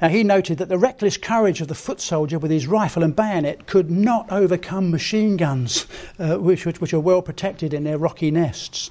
Now, 0.00 0.08
he 0.08 0.22
noted 0.22 0.58
that 0.58 0.68
the 0.68 0.78
reckless 0.78 1.16
courage 1.16 1.60
of 1.60 1.66
the 1.66 1.74
foot 1.74 2.00
soldier 2.00 2.38
with 2.38 2.50
his 2.50 2.68
rifle 2.68 3.02
and 3.02 3.16
bayonet 3.16 3.66
could 3.66 3.90
not 3.90 4.30
overcome 4.30 4.90
machine 4.90 5.36
guns, 5.36 5.86
uh, 6.20 6.36
which, 6.36 6.64
which, 6.64 6.80
which, 6.80 6.94
are 6.94 7.00
well 7.00 7.20
protected 7.20 7.74
in 7.74 7.82
their 7.82 7.98
rocky 7.98 8.30
nests. 8.30 8.90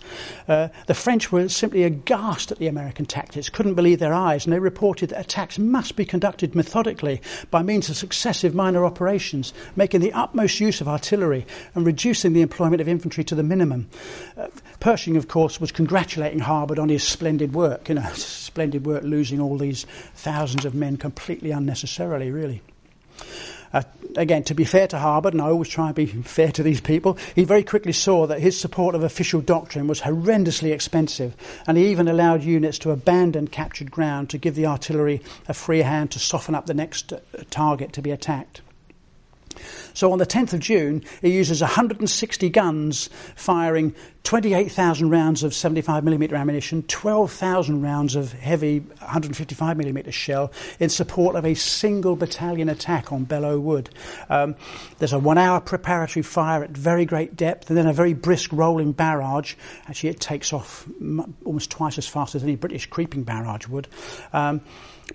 Uh, 0.50 0.68
the 0.88 0.94
French 0.94 1.32
were 1.32 1.48
simply 1.48 1.84
aghast 1.84 2.52
at 2.52 2.60
the 2.60 2.68
American 2.68 3.06
tactics, 3.06 3.50
couldn't 3.50 3.76
believe 3.76 4.00
their 4.00 4.14
eyes, 4.14 4.46
and 4.46 4.54
they 4.54 4.60
reported 4.60 5.10
that 5.10 5.22
attacks 5.22 5.58
must 5.58 5.96
be 5.96 6.04
conducted 6.04 6.56
methodically 6.56 7.22
by 7.52 7.64
means 7.64 7.90
of 7.90 7.96
successive 7.96 8.54
minor 8.54 8.84
operations, 8.84 9.54
making 9.78 10.02
the 10.02 10.14
utmost 10.14 10.60
use 10.60 10.82
of 10.82 10.90
artillery 10.90 11.46
and 11.74 11.86
reducing 11.86 12.34
the 12.34 12.42
employment 12.42 12.82
of 12.82 12.88
infantry 12.88 13.24
to 13.24 13.36
the 13.36 13.44
minimum. 13.44 13.90
Uh, 14.36 14.48
Pershing, 14.80 15.18
of 15.18 15.28
course, 15.28 15.60
was 15.60 15.72
congratulating 15.72 16.40
Harbord 16.40 16.80
on 16.80 16.90
his 16.90 17.04
splendid 17.04 17.54
work, 17.54 17.90
you 17.90 17.96
know, 17.96 18.10
splendid 18.14 18.86
work 18.86 19.04
losing 19.04 19.40
all 19.40 19.58
these 19.58 19.86
thousands 20.14 20.66
of 20.66 20.76
men 20.76 20.97
completely 20.98 21.52
unnecessarily, 21.52 22.32
really. 22.32 22.62
Uh, 23.74 23.84
again, 24.16 24.44
to 24.44 24.54
be 24.54 24.64
fair 24.64 24.88
to 24.88 24.98
Harbord, 24.98 25.34
and 25.34 25.42
I 25.42 25.48
always 25.48 25.70
try 25.70 25.88
and 25.88 25.96
be 25.96 26.06
fair 26.24 26.52
to 26.54 26.64
these 26.64 26.82
people, 26.82 27.18
he 27.36 27.44
very 27.44 27.64
quickly 27.64 27.92
saw 27.92 28.28
that 28.28 28.40
his 28.40 28.60
support 28.60 28.96
of 28.96 29.04
official 29.04 29.42
doctrine 29.42 29.88
was 29.88 30.02
horrendously 30.02 30.72
expensive, 30.72 31.36
and 31.68 31.78
he 31.78 31.88
even 31.90 32.08
allowed 32.08 32.44
units 32.44 32.80
to 32.80 32.92
abandon 32.92 33.48
captured 33.48 33.92
ground 33.92 34.30
to 34.30 34.38
give 34.38 34.56
the 34.56 34.66
artillery 34.66 35.22
a 35.48 35.54
free 35.54 35.82
hand 35.82 36.12
to 36.12 36.20
soften 36.20 36.56
up 36.56 36.66
the 36.66 36.74
next 36.74 37.14
uh, 37.14 37.20
target 37.50 37.94
to 37.94 38.02
be 38.02 38.12
attacked. 38.12 38.62
So 39.94 40.12
on 40.12 40.20
the 40.20 40.26
10th 40.26 40.54
of 40.54 40.60
June, 40.60 41.04
he 41.22 41.30
uses 41.30 41.62
160 41.62 42.50
guns 42.50 43.10
firing 43.36 43.96
28,000 44.24 45.10
rounds 45.10 45.44
of 45.44 45.54
75mm 45.54 46.38
ammunition, 46.38 46.84
12,000 46.84 47.82
rounds 47.82 48.16
of 48.16 48.34
heavy 48.34 48.82
155mm 48.82 50.12
shell 50.12 50.52
in 50.80 50.90
support 50.90 51.38
of 51.38 51.46
a 51.46 51.54
single 51.54 52.18
battalion 52.18 52.68
attack 52.68 53.14
on 53.14 53.26
Belleau 53.26 53.58
Wood. 53.58 53.90
Um, 54.30 54.56
there's 54.98 55.14
a 55.14 55.20
one 55.20 55.38
hour 55.38 55.62
preparatory 55.62 56.24
fire 56.24 56.62
at 56.62 56.72
very 56.72 57.06
great 57.06 57.38
depth 57.38 57.70
and 57.70 57.78
then 57.78 57.88
a 57.88 57.94
very 57.94 58.14
brisk 58.14 58.52
rolling 58.52 58.92
barrage. 58.92 59.56
Actually, 59.88 60.10
it 60.10 60.20
takes 60.20 60.52
off 60.52 60.86
almost 61.46 61.72
twice 61.72 61.98
as 61.98 62.06
fast 62.06 62.36
as 62.36 62.44
any 62.44 62.58
British 62.58 62.86
creeping 62.88 63.24
barrage 63.24 63.68
would. 63.68 63.88
Um, 64.34 64.60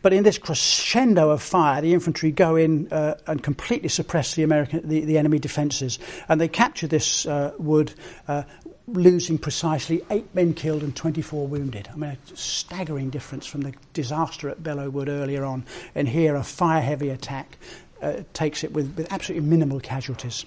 but 0.00 0.12
in 0.12 0.22
this 0.22 0.38
crescendo 0.38 1.30
of 1.30 1.42
fire, 1.42 1.82
the 1.82 1.92
infantry 1.92 2.30
go 2.30 2.56
in 2.56 2.90
uh, 2.92 3.16
and 3.26 3.42
completely 3.42 3.88
suppress 3.88 4.34
the 4.34 4.42
American, 4.42 4.88
the, 4.88 5.04
the 5.04 5.18
enemy 5.18 5.38
defences, 5.38 5.98
and 6.28 6.40
they 6.40 6.48
capture 6.48 6.86
this 6.86 7.26
uh, 7.26 7.52
wood, 7.58 7.92
uh, 8.28 8.44
losing 8.86 9.38
precisely 9.38 10.02
eight 10.10 10.34
men 10.34 10.54
killed 10.54 10.82
and 10.82 10.96
24 10.96 11.46
wounded. 11.46 11.88
I 11.92 11.96
mean, 11.96 12.10
a 12.32 12.36
staggering 12.36 13.10
difference 13.10 13.46
from 13.46 13.62
the 13.62 13.74
disaster 13.92 14.48
at 14.48 14.62
Belleau 14.62 14.90
Wood 14.90 15.08
earlier 15.08 15.44
on, 15.44 15.64
and 15.94 16.08
here 16.08 16.36
a 16.36 16.42
fire-heavy 16.42 17.10
attack 17.10 17.58
uh, 18.00 18.22
takes 18.32 18.64
it 18.64 18.72
with, 18.72 18.96
with 18.96 19.12
absolutely 19.12 19.46
minimal 19.46 19.80
casualties 19.80 20.46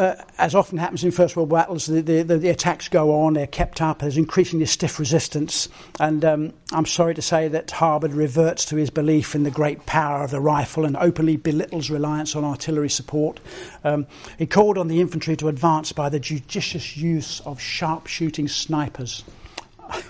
uh, 0.00 0.16
as 0.38 0.54
often 0.54 0.78
happens 0.78 1.04
in 1.04 1.10
First 1.10 1.36
World 1.36 1.50
battles, 1.50 1.84
the, 1.84 2.00
the, 2.00 2.22
the, 2.22 2.48
attacks 2.48 2.88
go 2.88 3.20
on, 3.20 3.34
they're 3.34 3.46
kept 3.46 3.82
up, 3.82 3.98
there's 3.98 4.16
increasingly 4.16 4.64
stiff 4.64 4.98
resistance, 4.98 5.68
and 6.00 6.24
um, 6.24 6.54
I'm 6.72 6.86
sorry 6.86 7.14
to 7.14 7.20
say 7.20 7.48
that 7.48 7.66
Harbord 7.66 8.14
reverts 8.14 8.64
to 8.66 8.76
his 8.76 8.88
belief 8.88 9.34
in 9.34 9.42
the 9.42 9.50
great 9.50 9.84
power 9.84 10.24
of 10.24 10.30
the 10.30 10.40
rifle 10.40 10.86
and 10.86 10.96
openly 10.96 11.36
belittles 11.36 11.90
reliance 11.90 12.34
on 12.34 12.44
artillery 12.44 12.88
support. 12.88 13.40
Um, 13.84 14.06
he 14.38 14.46
called 14.46 14.78
on 14.78 14.88
the 14.88 15.02
infantry 15.02 15.36
to 15.36 15.48
advance 15.48 15.92
by 15.92 16.08
the 16.08 16.18
judicious 16.18 16.96
use 16.96 17.40
of 17.40 17.60
sharp 17.60 18.06
shooting 18.06 18.48
snipers. 18.48 19.22
I 19.90 20.02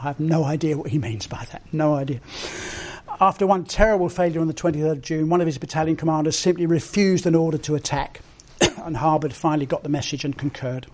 have 0.00 0.18
no 0.18 0.42
idea 0.42 0.76
what 0.76 0.90
he 0.90 0.98
means 0.98 1.28
by 1.28 1.46
that, 1.52 1.62
no 1.72 1.94
idea. 1.94 2.18
After 3.20 3.46
one 3.46 3.62
terrible 3.64 4.08
failure 4.08 4.40
on 4.40 4.48
the 4.48 4.54
23rd 4.54 4.90
of 4.90 5.02
June, 5.02 5.28
one 5.28 5.40
of 5.40 5.46
his 5.46 5.56
battalion 5.56 5.94
commanders 5.94 6.36
simply 6.36 6.66
refused 6.66 7.26
an 7.26 7.36
order 7.36 7.58
to 7.58 7.76
attack 7.76 8.22
and 8.84 8.96
Harbord 8.96 9.32
finally 9.32 9.66
got 9.66 9.82
the 9.82 9.88
message 9.88 10.24
and 10.24 10.36
concurred. 10.36 10.86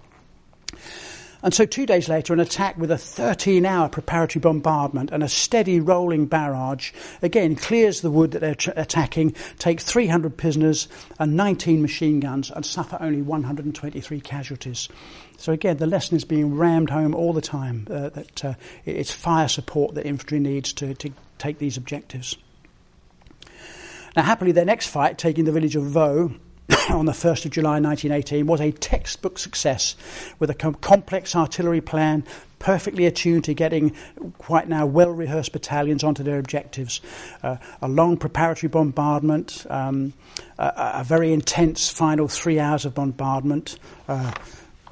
And 1.45 1.53
so, 1.53 1.65
two 1.65 1.87
days 1.87 2.09
later, 2.09 2.33
an 2.33 2.39
attack 2.39 2.79
with 2.79 2.93
a 2.93 2.99
13 2.99 3.67
hour 3.67 3.89
preparatory 3.89 4.41
bombardment 4.41 5.11
and 5.11 5.25
a 5.25 5.29
steady 5.29 5.81
rolling 5.81 6.27
barrage 6.27 6.93
again 7.21 7.57
clears 7.57 8.01
the 8.01 8.13
wood 8.13 8.31
that 8.31 8.39
they're 8.41 8.75
attacking, 8.77 9.35
take 9.59 9.81
300 9.81 10.37
prisoners 10.37 10.87
and 11.19 11.37
19 11.37 11.83
machine 11.83 12.21
guns, 12.21 12.53
and 12.53 12.65
suffer 12.65 12.97
only 13.01 13.23
123 13.23 14.21
casualties. 14.21 14.89
So, 15.37 15.53
again, 15.53 15.79
the 15.79 15.87
lesson 15.87 16.17
is 16.17 16.25
being 16.25 16.55
rammed 16.55 16.91
home 16.91 17.13
all 17.13 17.33
the 17.33 17.41
time 17.41 17.89
uh, 17.91 18.11
that 18.11 18.45
uh, 18.45 18.55
it's 18.85 19.11
fire 19.11 19.49
support 19.49 19.97
that 19.97 20.07
infantry 20.07 20.39
needs 20.39 20.73
to, 20.75 20.95
to 20.95 21.11
take 21.39 21.59
these 21.59 21.77
objectives. 21.77 22.37
Now, 24.17 24.23
happily, 24.23 24.53
their 24.53 24.65
next 24.65 24.87
fight, 24.89 25.19
taking 25.19 25.45
the 25.45 25.53
village 25.53 25.75
of 25.75 25.85
Vaux, 25.85 26.33
on 26.91 27.07
the 27.07 27.13
1st 27.13 27.47
of 27.47 27.51
July 27.51 27.81
1918 27.81 28.47
was 28.47 28.61
a 28.61 28.73
textbook 28.73 29.39
success 29.39 29.97
with 30.39 30.51
a 30.51 30.55
com- 30.55 30.75
complex 30.75 31.35
artillery 31.35 31.81
plan 31.81 32.25
perfectly 32.59 33.07
attuned 33.07 33.45
to 33.45 33.55
getting 33.55 33.95
quite 34.39 34.69
now 34.69 34.87
well 34.87 35.11
rehearsed 35.11 35.53
battalions 35.53 36.05
onto 36.05 36.23
their 36.23 36.39
objectives. 36.39 37.01
Uh, 37.43 37.57
a 37.81 37.89
long 37.89 38.17
preparatory 38.17 38.69
bombardment, 38.69 39.67
um, 39.69 40.13
a, 40.59 41.01
a, 41.01 41.05
very 41.05 41.33
intense 41.33 41.91
final 41.91 42.29
three 42.29 42.61
hours 42.61 42.85
of 42.85 42.95
bombardment. 42.95 43.79
Uh, 44.09 44.33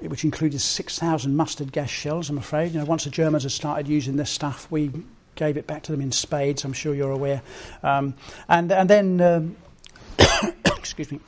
which 0.01 0.25
included 0.25 0.59
6,000 0.59 1.37
mustard 1.37 1.73
gas 1.73 1.91
shells, 1.91 2.31
I'm 2.31 2.39
afraid. 2.39 2.73
You 2.73 2.79
know, 2.79 2.87
once 2.87 3.05
the 3.05 3.11
Germans 3.11 3.43
had 3.43 3.53
started 3.53 3.87
using 3.87 4.17
this 4.17 4.31
stuff, 4.31 4.67
we 4.71 4.91
gave 5.35 5.59
it 5.59 5.67
back 5.67 5.83
to 5.83 5.93
them 5.93 6.01
in 6.01 6.11
spades, 6.11 6.65
I'm 6.65 6.73
sure 6.73 6.95
you're 6.95 7.11
aware. 7.11 7.43
Um, 7.83 8.15
and, 8.49 8.73
and 8.73 8.89
then, 8.89 9.21
um, 9.21 9.57
excuse 10.65 11.13
me, 11.13 11.21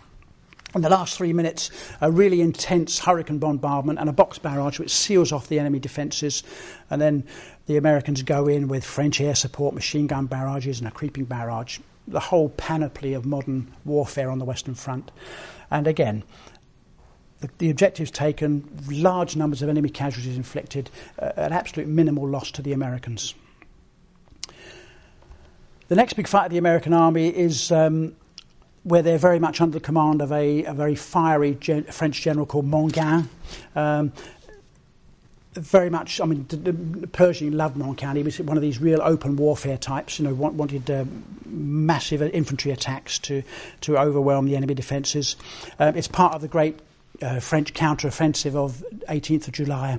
in 0.74 0.80
the 0.80 0.88
last 0.88 1.16
three 1.16 1.32
minutes, 1.32 1.70
a 2.00 2.10
really 2.10 2.40
intense 2.40 2.98
hurricane 2.98 3.38
bombardment 3.38 3.98
and 3.98 4.08
a 4.08 4.12
box 4.12 4.38
barrage 4.38 4.78
which 4.78 4.90
seals 4.90 5.32
off 5.32 5.48
the 5.48 5.58
enemy 5.58 5.78
defences. 5.78 6.42
And 6.90 7.00
then 7.00 7.24
the 7.66 7.76
Americans 7.76 8.22
go 8.22 8.48
in 8.48 8.68
with 8.68 8.84
French 8.84 9.20
air 9.20 9.34
support, 9.34 9.74
machine 9.74 10.06
gun 10.06 10.26
barrages, 10.26 10.78
and 10.78 10.88
a 10.88 10.90
creeping 10.90 11.24
barrage. 11.24 11.78
The 12.08 12.20
whole 12.20 12.48
panoply 12.50 13.14
of 13.14 13.26
modern 13.26 13.72
warfare 13.84 14.30
on 14.30 14.38
the 14.38 14.44
Western 14.44 14.74
Front. 14.74 15.10
And 15.70 15.86
again, 15.86 16.24
the, 17.40 17.50
the 17.58 17.70
objectives 17.70 18.10
taken, 18.10 18.68
large 18.90 19.36
numbers 19.36 19.62
of 19.62 19.68
enemy 19.68 19.90
casualties 19.90 20.36
inflicted, 20.36 20.90
uh, 21.18 21.32
an 21.36 21.52
absolute 21.52 21.88
minimal 21.88 22.26
loss 22.26 22.50
to 22.52 22.62
the 22.62 22.72
Americans. 22.72 23.34
The 25.88 25.96
next 25.96 26.14
big 26.14 26.26
fight 26.26 26.46
of 26.46 26.52
the 26.52 26.58
American 26.58 26.94
army 26.94 27.28
is 27.28 27.70
um, 27.70 28.16
where 28.84 29.02
they're 29.02 29.18
very 29.18 29.38
much 29.38 29.60
under 29.60 29.78
the 29.78 29.84
command 29.84 30.20
of 30.20 30.32
a, 30.32 30.64
a 30.64 30.74
very 30.74 30.94
fiery 30.94 31.56
gen- 31.60 31.84
French 31.84 32.20
general 32.20 32.46
called 32.46 32.68
Mangin. 32.68 33.28
Um, 33.76 34.12
very 35.52 35.90
much, 35.90 36.20
I 36.20 36.24
mean, 36.24 36.46
the, 36.48 36.56
the 36.56 37.06
Pershing 37.06 37.52
loved 37.52 37.76
Mangin. 37.76 38.16
He 38.16 38.22
was 38.22 38.40
one 38.40 38.56
of 38.56 38.62
these 38.62 38.80
real 38.80 39.00
open 39.02 39.36
warfare 39.36 39.76
types, 39.76 40.18
you 40.18 40.26
know, 40.26 40.34
wanted 40.34 40.90
uh, 40.90 41.04
massive 41.44 42.22
infantry 42.22 42.72
attacks 42.72 43.18
to, 43.20 43.42
to 43.82 43.98
overwhelm 43.98 44.46
the 44.46 44.56
enemy 44.56 44.74
defences. 44.74 45.36
Um, 45.78 45.94
it's 45.94 46.08
part 46.08 46.34
of 46.34 46.40
the 46.40 46.48
great 46.48 46.80
uh, 47.20 47.38
French 47.40 47.74
counter-offensive 47.74 48.56
of 48.56 48.82
18th 49.08 49.48
of 49.48 49.54
July, 49.54 49.98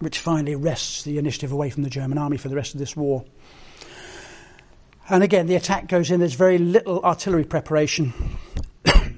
which 0.00 0.18
finally 0.18 0.56
wrests 0.56 1.04
the 1.04 1.18
initiative 1.18 1.52
away 1.52 1.70
from 1.70 1.84
the 1.84 1.90
German 1.90 2.18
army 2.18 2.36
for 2.36 2.48
the 2.48 2.56
rest 2.56 2.74
of 2.74 2.80
this 2.80 2.96
war. 2.96 3.24
And 5.10 5.24
again, 5.24 5.46
the 5.46 5.56
attack 5.56 5.88
goes 5.88 6.12
in, 6.12 6.20
there's 6.20 6.34
very 6.34 6.58
little 6.58 7.00
artillery 7.02 7.44
preparation, 7.44 8.14
uh, 8.86 9.10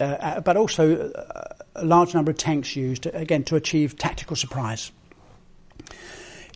uh, 0.00 0.40
but 0.40 0.56
also 0.56 1.12
uh, 1.12 1.54
a 1.76 1.84
large 1.84 2.14
number 2.14 2.32
of 2.32 2.36
tanks 2.36 2.74
used, 2.74 3.06
again, 3.06 3.44
to 3.44 3.54
achieve 3.54 3.96
tactical 3.96 4.34
surprise. 4.34 4.90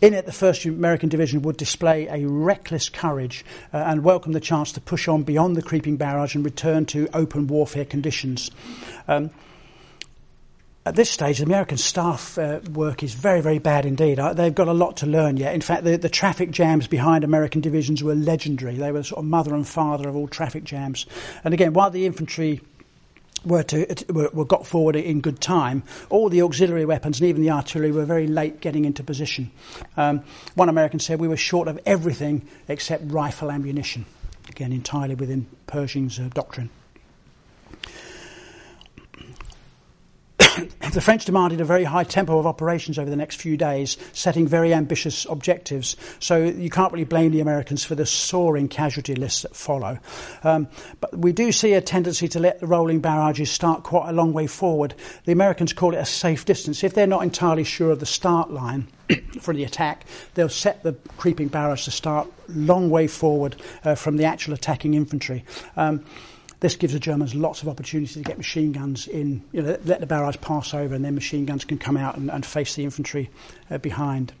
In 0.01 0.13
it, 0.13 0.25
the 0.25 0.33
1st 0.33 0.65
American 0.65 1.07
Division 1.07 1.41
would 1.43 1.55
display 1.55 2.09
a 2.09 2.27
reckless 2.27 2.89
courage 2.89 3.45
uh, 3.73 3.77
and 3.77 4.03
welcome 4.03 4.33
the 4.33 4.41
chance 4.41 4.73
to 4.73 4.81
push 4.81 5.07
on 5.07 5.23
beyond 5.23 5.55
the 5.55 5.61
creeping 5.61 5.95
barrage 5.95 6.35
and 6.35 6.43
return 6.43 6.85
to 6.87 7.07
open 7.13 7.47
warfare 7.47 7.85
conditions. 7.85 8.51
Um, 9.07 9.29
at 10.87 10.95
this 10.95 11.09
stage, 11.09 11.39
the 11.39 11.43
American 11.43 11.77
staff 11.77 12.37
uh, 12.37 12.59
work 12.71 13.03
is 13.03 13.13
very, 13.13 13.41
very 13.41 13.59
bad 13.59 13.85
indeed. 13.85 14.19
They've 14.35 14.55
got 14.55 14.67
a 14.67 14.73
lot 14.73 14.97
to 14.97 15.05
learn 15.05 15.37
yet. 15.37 15.53
In 15.53 15.61
fact, 15.61 15.83
the, 15.83 15.97
the, 15.97 16.09
traffic 16.09 16.49
jams 16.49 16.87
behind 16.87 17.23
American 17.23 17.59
divisions 17.61 18.03
were 18.03 18.15
legendary. 18.15 18.75
They 18.75 18.91
were 18.91 19.03
sort 19.03 19.19
of 19.19 19.25
mother 19.25 19.53
and 19.53 19.67
father 19.67 20.07
of 20.07 20.15
all 20.15 20.27
traffic 20.27 20.63
jams. 20.63 21.05
And 21.43 21.53
again, 21.53 21.73
while 21.73 21.89
the 21.89 22.05
infantry 22.05 22.61
were, 23.43 23.63
to, 23.63 24.05
were, 24.09 24.29
were 24.33 24.45
got 24.45 24.65
forward 24.65 24.95
in 24.95 25.19
good 25.19 25.41
time, 25.41 25.83
all 26.09 26.29
the 26.29 26.41
auxiliary 26.41 26.85
weapons 26.85 27.19
and 27.19 27.29
even 27.29 27.41
the 27.41 27.51
artillery 27.51 27.91
were 27.91 28.05
very 28.05 28.27
late 28.27 28.61
getting 28.61 28.85
into 28.85 29.03
position. 29.03 29.51
Um, 29.97 30.23
one 30.55 30.69
American 30.69 30.99
said 30.99 31.19
we 31.19 31.27
were 31.27 31.37
short 31.37 31.67
of 31.67 31.79
everything 31.85 32.47
except 32.67 33.11
rifle 33.11 33.51
ammunition. 33.51 34.05
Again, 34.49 34.71
entirely 34.71 35.15
within 35.15 35.47
Pershing's 35.67 36.17
uh, 36.17 36.29
doctrine. 36.33 36.69
the 40.93 41.01
French 41.01 41.25
demanded 41.25 41.61
a 41.61 41.65
very 41.65 41.83
high 41.83 42.03
tempo 42.03 42.37
of 42.37 42.47
operations 42.47 42.97
over 42.97 43.09
the 43.09 43.15
next 43.15 43.35
few 43.41 43.57
days, 43.57 43.97
setting 44.13 44.47
very 44.47 44.73
ambitious 44.73 45.25
objectives. 45.25 45.95
So 46.19 46.43
you 46.43 46.69
can't 46.69 46.91
really 46.91 47.05
blame 47.05 47.31
the 47.31 47.41
Americans 47.41 47.83
for 47.83 47.95
the 47.95 48.05
soaring 48.05 48.67
casualty 48.67 49.15
lists 49.15 49.43
that 49.43 49.55
follow. 49.55 49.99
Um, 50.43 50.67
but 50.99 51.17
we 51.17 51.31
do 51.31 51.51
see 51.51 51.73
a 51.73 51.81
tendency 51.81 52.27
to 52.29 52.39
let 52.39 52.59
the 52.59 52.67
rolling 52.67 52.99
barrages 52.99 53.51
start 53.51 53.83
quite 53.83 54.09
a 54.09 54.13
long 54.13 54.33
way 54.33 54.47
forward. 54.47 54.93
The 55.25 55.31
Americans 55.31 55.73
call 55.73 55.93
it 55.93 55.97
a 55.97 56.05
safe 56.05 56.45
distance. 56.45 56.83
If 56.83 56.93
they're 56.93 57.07
not 57.07 57.23
entirely 57.23 57.63
sure 57.63 57.91
of 57.91 57.99
the 57.99 58.05
start 58.05 58.51
line, 58.51 58.87
for 59.41 59.53
the 59.53 59.63
attack, 59.63 60.05
they'll 60.33 60.49
set 60.49 60.83
the 60.83 60.93
creeping 61.17 61.47
barrage 61.47 61.85
to 61.85 61.91
start 61.91 62.27
long 62.49 62.89
way 62.89 63.07
forward 63.07 63.55
uh, 63.83 63.95
from 63.95 64.17
the 64.17 64.25
actual 64.25 64.53
attacking 64.53 64.93
infantry. 64.93 65.43
Um, 65.75 66.03
this 66.59 66.75
gives 66.75 66.93
the 66.93 66.99
Germans 66.99 67.35
lots 67.35 67.61
of 67.61 67.67
opportunity 67.67 68.13
to 68.13 68.21
get 68.21 68.37
machine 68.37 68.71
guns 68.71 69.07
in, 69.07 69.43
you 69.51 69.61
know, 69.61 69.77
let 69.85 69.99
the 69.99 70.07
barrage 70.07 70.37
pass 70.41 70.73
over, 70.73 70.95
and 70.95 71.05
then 71.05 71.13
machine 71.13 71.45
guns 71.45 71.65
can 71.65 71.77
come 71.77 71.97
out 71.97 72.17
and, 72.17 72.31
and 72.31 72.45
face 72.45 72.75
the 72.75 72.83
infantry 72.83 73.29
uh, 73.69 73.77
behind. 73.77 74.33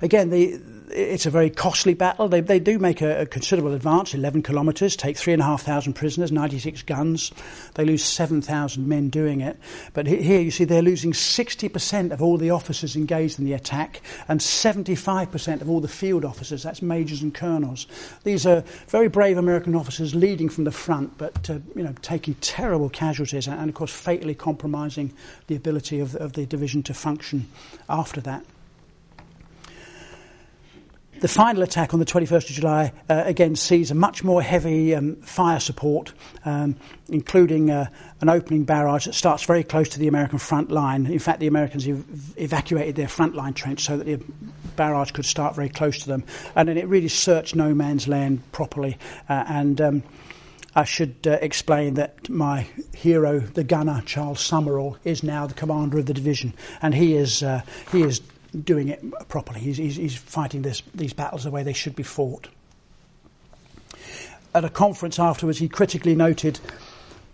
Again, 0.00 0.30
the, 0.30 0.60
it's 0.92 1.26
a 1.26 1.30
very 1.30 1.50
costly 1.50 1.94
battle. 1.94 2.28
They, 2.28 2.40
they 2.40 2.60
do 2.60 2.78
make 2.78 3.00
a, 3.00 3.22
a 3.22 3.26
considerable 3.26 3.74
advance, 3.74 4.14
11 4.14 4.42
kilometres, 4.42 4.96
take 4.96 5.16
3,500 5.16 5.94
prisoners, 5.94 6.30
96 6.30 6.82
guns. 6.82 7.32
They 7.74 7.84
lose 7.84 8.04
7,000 8.04 8.86
men 8.86 9.08
doing 9.08 9.40
it. 9.40 9.58
But 9.92 10.06
here 10.06 10.40
you 10.40 10.50
see 10.50 10.64
they're 10.64 10.82
losing 10.82 11.12
60% 11.12 12.12
of 12.12 12.22
all 12.22 12.36
the 12.36 12.50
officers 12.50 12.96
engaged 12.96 13.38
in 13.38 13.44
the 13.44 13.52
attack 13.52 14.02
and 14.28 14.40
75% 14.40 15.60
of 15.60 15.70
all 15.70 15.80
the 15.80 15.88
field 15.88 16.24
officers, 16.24 16.62
that's 16.62 16.82
majors 16.82 17.22
and 17.22 17.34
colonels. 17.34 17.86
These 18.24 18.46
are 18.46 18.62
very 18.88 19.08
brave 19.08 19.38
American 19.38 19.74
officers 19.74 20.14
leading 20.14 20.48
from 20.48 20.64
the 20.64 20.72
front, 20.72 21.18
but 21.18 21.48
uh, 21.48 21.58
you 21.74 21.82
know, 21.82 21.94
taking 22.02 22.34
terrible 22.36 22.88
casualties 22.88 23.46
and, 23.46 23.58
and, 23.58 23.68
of 23.68 23.74
course, 23.74 23.92
fatally 23.92 24.34
compromising 24.34 25.12
the 25.46 25.56
ability 25.56 26.00
of, 26.00 26.14
of 26.16 26.34
the 26.34 26.46
division 26.46 26.82
to 26.84 26.94
function 26.94 27.48
after 27.88 28.20
that. 28.20 28.44
The 31.22 31.28
final 31.28 31.62
attack 31.62 31.94
on 31.94 32.00
the 32.00 32.04
21st 32.04 32.50
of 32.50 32.56
July 32.56 32.92
uh, 33.08 33.22
again 33.24 33.54
sees 33.54 33.92
a 33.92 33.94
much 33.94 34.24
more 34.24 34.42
heavy 34.42 34.92
um, 34.92 35.14
fire 35.22 35.60
support, 35.60 36.12
um, 36.44 36.74
including 37.10 37.70
uh, 37.70 37.86
an 38.20 38.28
opening 38.28 38.64
barrage 38.64 39.06
that 39.06 39.14
starts 39.14 39.44
very 39.44 39.62
close 39.62 39.88
to 39.90 40.00
the 40.00 40.08
American 40.08 40.40
front 40.40 40.72
line. 40.72 41.06
In 41.06 41.20
fact, 41.20 41.38
the 41.38 41.46
Americans 41.46 41.86
ev- 41.86 42.04
evacuated 42.36 42.96
their 42.96 43.06
front 43.06 43.36
line 43.36 43.54
trench 43.54 43.84
so 43.84 43.96
that 43.98 44.04
the 44.04 44.20
barrage 44.74 45.12
could 45.12 45.24
start 45.24 45.54
very 45.54 45.68
close 45.68 46.00
to 46.00 46.08
them. 46.08 46.24
And 46.56 46.68
then 46.68 46.76
it 46.76 46.88
really 46.88 47.06
searched 47.06 47.54
no 47.54 47.72
man's 47.72 48.08
land 48.08 48.42
properly. 48.50 48.98
Uh, 49.28 49.44
and 49.46 49.80
um, 49.80 50.02
I 50.74 50.82
should 50.82 51.14
uh, 51.24 51.38
explain 51.40 51.94
that 51.94 52.28
my 52.30 52.66
hero, 52.96 53.38
the 53.38 53.62
gunner 53.62 54.02
Charles 54.04 54.40
Summerall, 54.40 54.96
is 55.04 55.22
now 55.22 55.46
the 55.46 55.54
commander 55.54 55.98
of 55.98 56.06
the 56.06 56.14
division, 56.14 56.54
and 56.80 56.96
he 56.96 57.14
is 57.14 57.44
uh, 57.44 57.60
he 57.92 58.02
is 58.02 58.22
doing 58.64 58.88
it 58.88 59.02
properly. 59.28 59.60
He's, 59.60 59.76
he's, 59.76 59.96
he's 59.96 60.16
fighting 60.16 60.62
this, 60.62 60.82
these 60.94 61.12
battles 61.12 61.44
the 61.44 61.50
way 61.50 61.62
they 61.62 61.72
should 61.72 61.96
be 61.96 62.02
fought. 62.02 62.48
At 64.54 64.64
a 64.64 64.68
conference 64.68 65.18
afterwards, 65.18 65.58
he 65.58 65.68
critically 65.68 66.14
noted 66.14 66.60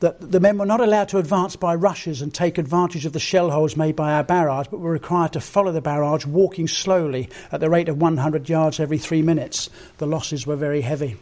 that 0.00 0.30
the 0.30 0.38
men 0.38 0.58
were 0.58 0.66
not 0.66 0.80
allowed 0.80 1.08
to 1.08 1.18
advance 1.18 1.56
by 1.56 1.74
rushes 1.74 2.22
and 2.22 2.32
take 2.32 2.56
advantage 2.56 3.04
of 3.04 3.12
the 3.12 3.18
shell 3.18 3.50
holes 3.50 3.76
made 3.76 3.96
by 3.96 4.12
our 4.12 4.22
barrage, 4.22 4.68
but 4.68 4.78
were 4.78 4.92
required 4.92 5.32
to 5.32 5.40
follow 5.40 5.72
the 5.72 5.80
barrage, 5.80 6.24
walking 6.24 6.68
slowly 6.68 7.28
at 7.50 7.58
the 7.60 7.68
rate 7.68 7.88
of 7.88 8.00
100 8.00 8.48
yards 8.48 8.78
every 8.78 8.98
three 8.98 9.22
minutes. 9.22 9.68
The 9.98 10.06
losses 10.06 10.46
were 10.46 10.54
very 10.54 10.82
heavy. 10.82 11.16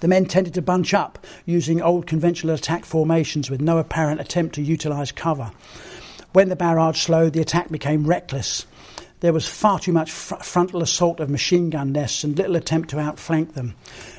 The 0.00 0.08
men 0.08 0.24
tended 0.24 0.54
to 0.54 0.62
bunch 0.62 0.94
up 0.94 1.26
using 1.44 1.82
old 1.82 2.06
conventional 2.06 2.54
attack 2.54 2.86
formations 2.86 3.50
with 3.50 3.60
no 3.60 3.76
apparent 3.76 4.20
attempt 4.20 4.54
to 4.54 4.62
utilise 4.62 5.12
cover. 5.12 5.52
When 6.32 6.48
the 6.48 6.56
barrage 6.56 7.00
slowed, 7.00 7.32
the 7.32 7.40
attack 7.40 7.70
became 7.70 8.06
reckless. 8.06 8.66
There 9.20 9.32
was 9.34 9.46
far 9.46 9.78
too 9.78 9.92
much 9.92 10.10
fr- 10.10 10.36
frontal 10.36 10.82
assault 10.82 11.20
of 11.20 11.28
machine 11.28 11.68
gun 11.68 11.92
nests 11.92 12.24
and 12.24 12.36
little 12.38 12.56
attempt 12.56 12.90
to 12.90 12.98
outflank 12.98 13.52
them. 13.52 13.74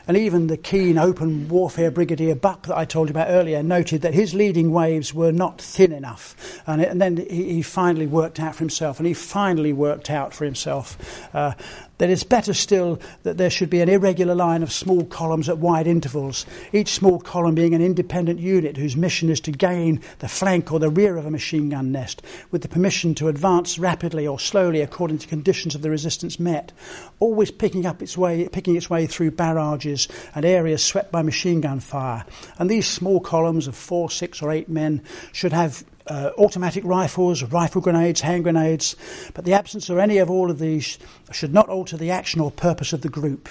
And 0.07 0.15
even 0.15 0.45
the 0.45 0.57
keen 0.57 0.97
open 0.97 1.47
warfare 1.47 1.89
Brigadier 1.89 2.35
Buck 2.35 2.67
that 2.67 2.77
I 2.77 2.85
told 2.85 3.07
you 3.07 3.13
about 3.13 3.29
earlier 3.29 3.63
noted 3.63 4.03
that 4.03 4.13
his 4.13 4.35
leading 4.35 4.71
waves 4.71 5.11
were 5.13 5.31
not 5.31 5.59
thin 5.59 5.91
enough. 5.91 6.61
And, 6.67 6.81
it, 6.81 6.89
and 6.89 7.01
then 7.01 7.17
he, 7.17 7.53
he, 7.53 7.61
finally 7.63 8.05
worked 8.05 8.39
out 8.39 8.55
for 8.55 8.59
himself, 8.59 8.99
and 8.99 9.07
he 9.07 9.15
finally 9.15 9.73
worked 9.73 10.11
out 10.11 10.33
for 10.33 10.45
himself 10.45 10.97
uh, 11.33 11.53
that 12.01 12.09
it's 12.09 12.23
better 12.23 12.51
still 12.51 12.99
that 13.21 13.37
there 13.37 13.51
should 13.51 13.69
be 13.69 13.79
an 13.79 13.87
irregular 13.87 14.33
line 14.33 14.63
of 14.63 14.71
small 14.71 15.05
columns 15.05 15.47
at 15.47 15.59
wide 15.59 15.85
intervals, 15.85 16.47
each 16.73 16.95
small 16.95 17.19
column 17.19 17.53
being 17.53 17.75
an 17.75 17.81
independent 17.83 18.39
unit 18.39 18.75
whose 18.75 18.97
mission 18.97 19.29
is 19.29 19.39
to 19.39 19.51
gain 19.51 20.01
the 20.17 20.27
flank 20.27 20.71
or 20.71 20.79
the 20.79 20.89
rear 20.89 21.15
of 21.15 21.27
a 21.27 21.29
machine 21.29 21.69
gun 21.69 21.91
nest, 21.91 22.23
with 22.49 22.63
the 22.63 22.67
permission 22.67 23.13
to 23.13 23.27
advance 23.27 23.77
rapidly 23.77 24.25
or 24.25 24.39
slowly 24.39 24.81
according 24.81 25.19
to 25.19 25.27
conditions 25.27 25.75
of 25.75 25.83
the 25.83 25.91
resistance 25.91 26.39
met, 26.39 26.71
always 27.19 27.51
picking 27.51 27.85
up 27.85 28.01
its 28.01 28.17
way, 28.17 28.49
picking 28.49 28.75
its 28.75 28.89
way 28.89 29.05
through 29.05 29.29
barrages 29.29 30.07
and 30.33 30.43
areas 30.43 30.83
swept 30.83 31.11
by 31.11 31.21
machine 31.21 31.61
gun 31.61 31.79
fire. 31.79 32.25
And 32.57 32.67
these 32.67 32.87
small 32.87 33.19
columns 33.19 33.67
of 33.67 33.75
four, 33.75 34.09
six, 34.09 34.41
or 34.41 34.49
eight 34.49 34.69
men 34.69 35.03
should 35.33 35.53
have 35.53 35.83
uh, 36.11 36.31
automatic 36.37 36.83
rifles, 36.83 37.41
rifle 37.43 37.81
grenades, 37.81 38.19
hand 38.19 38.43
grenades, 38.43 38.97
but 39.33 39.45
the 39.45 39.53
absence 39.53 39.89
of 39.89 39.97
any 39.97 40.17
of 40.17 40.29
all 40.29 40.51
of 40.51 40.59
these 40.59 40.99
should 41.31 41.53
not 41.53 41.69
alter 41.69 41.95
the 41.95 42.11
action 42.11 42.41
or 42.41 42.51
purpose 42.51 42.91
of 42.91 43.01
the 43.01 43.09
group. 43.09 43.47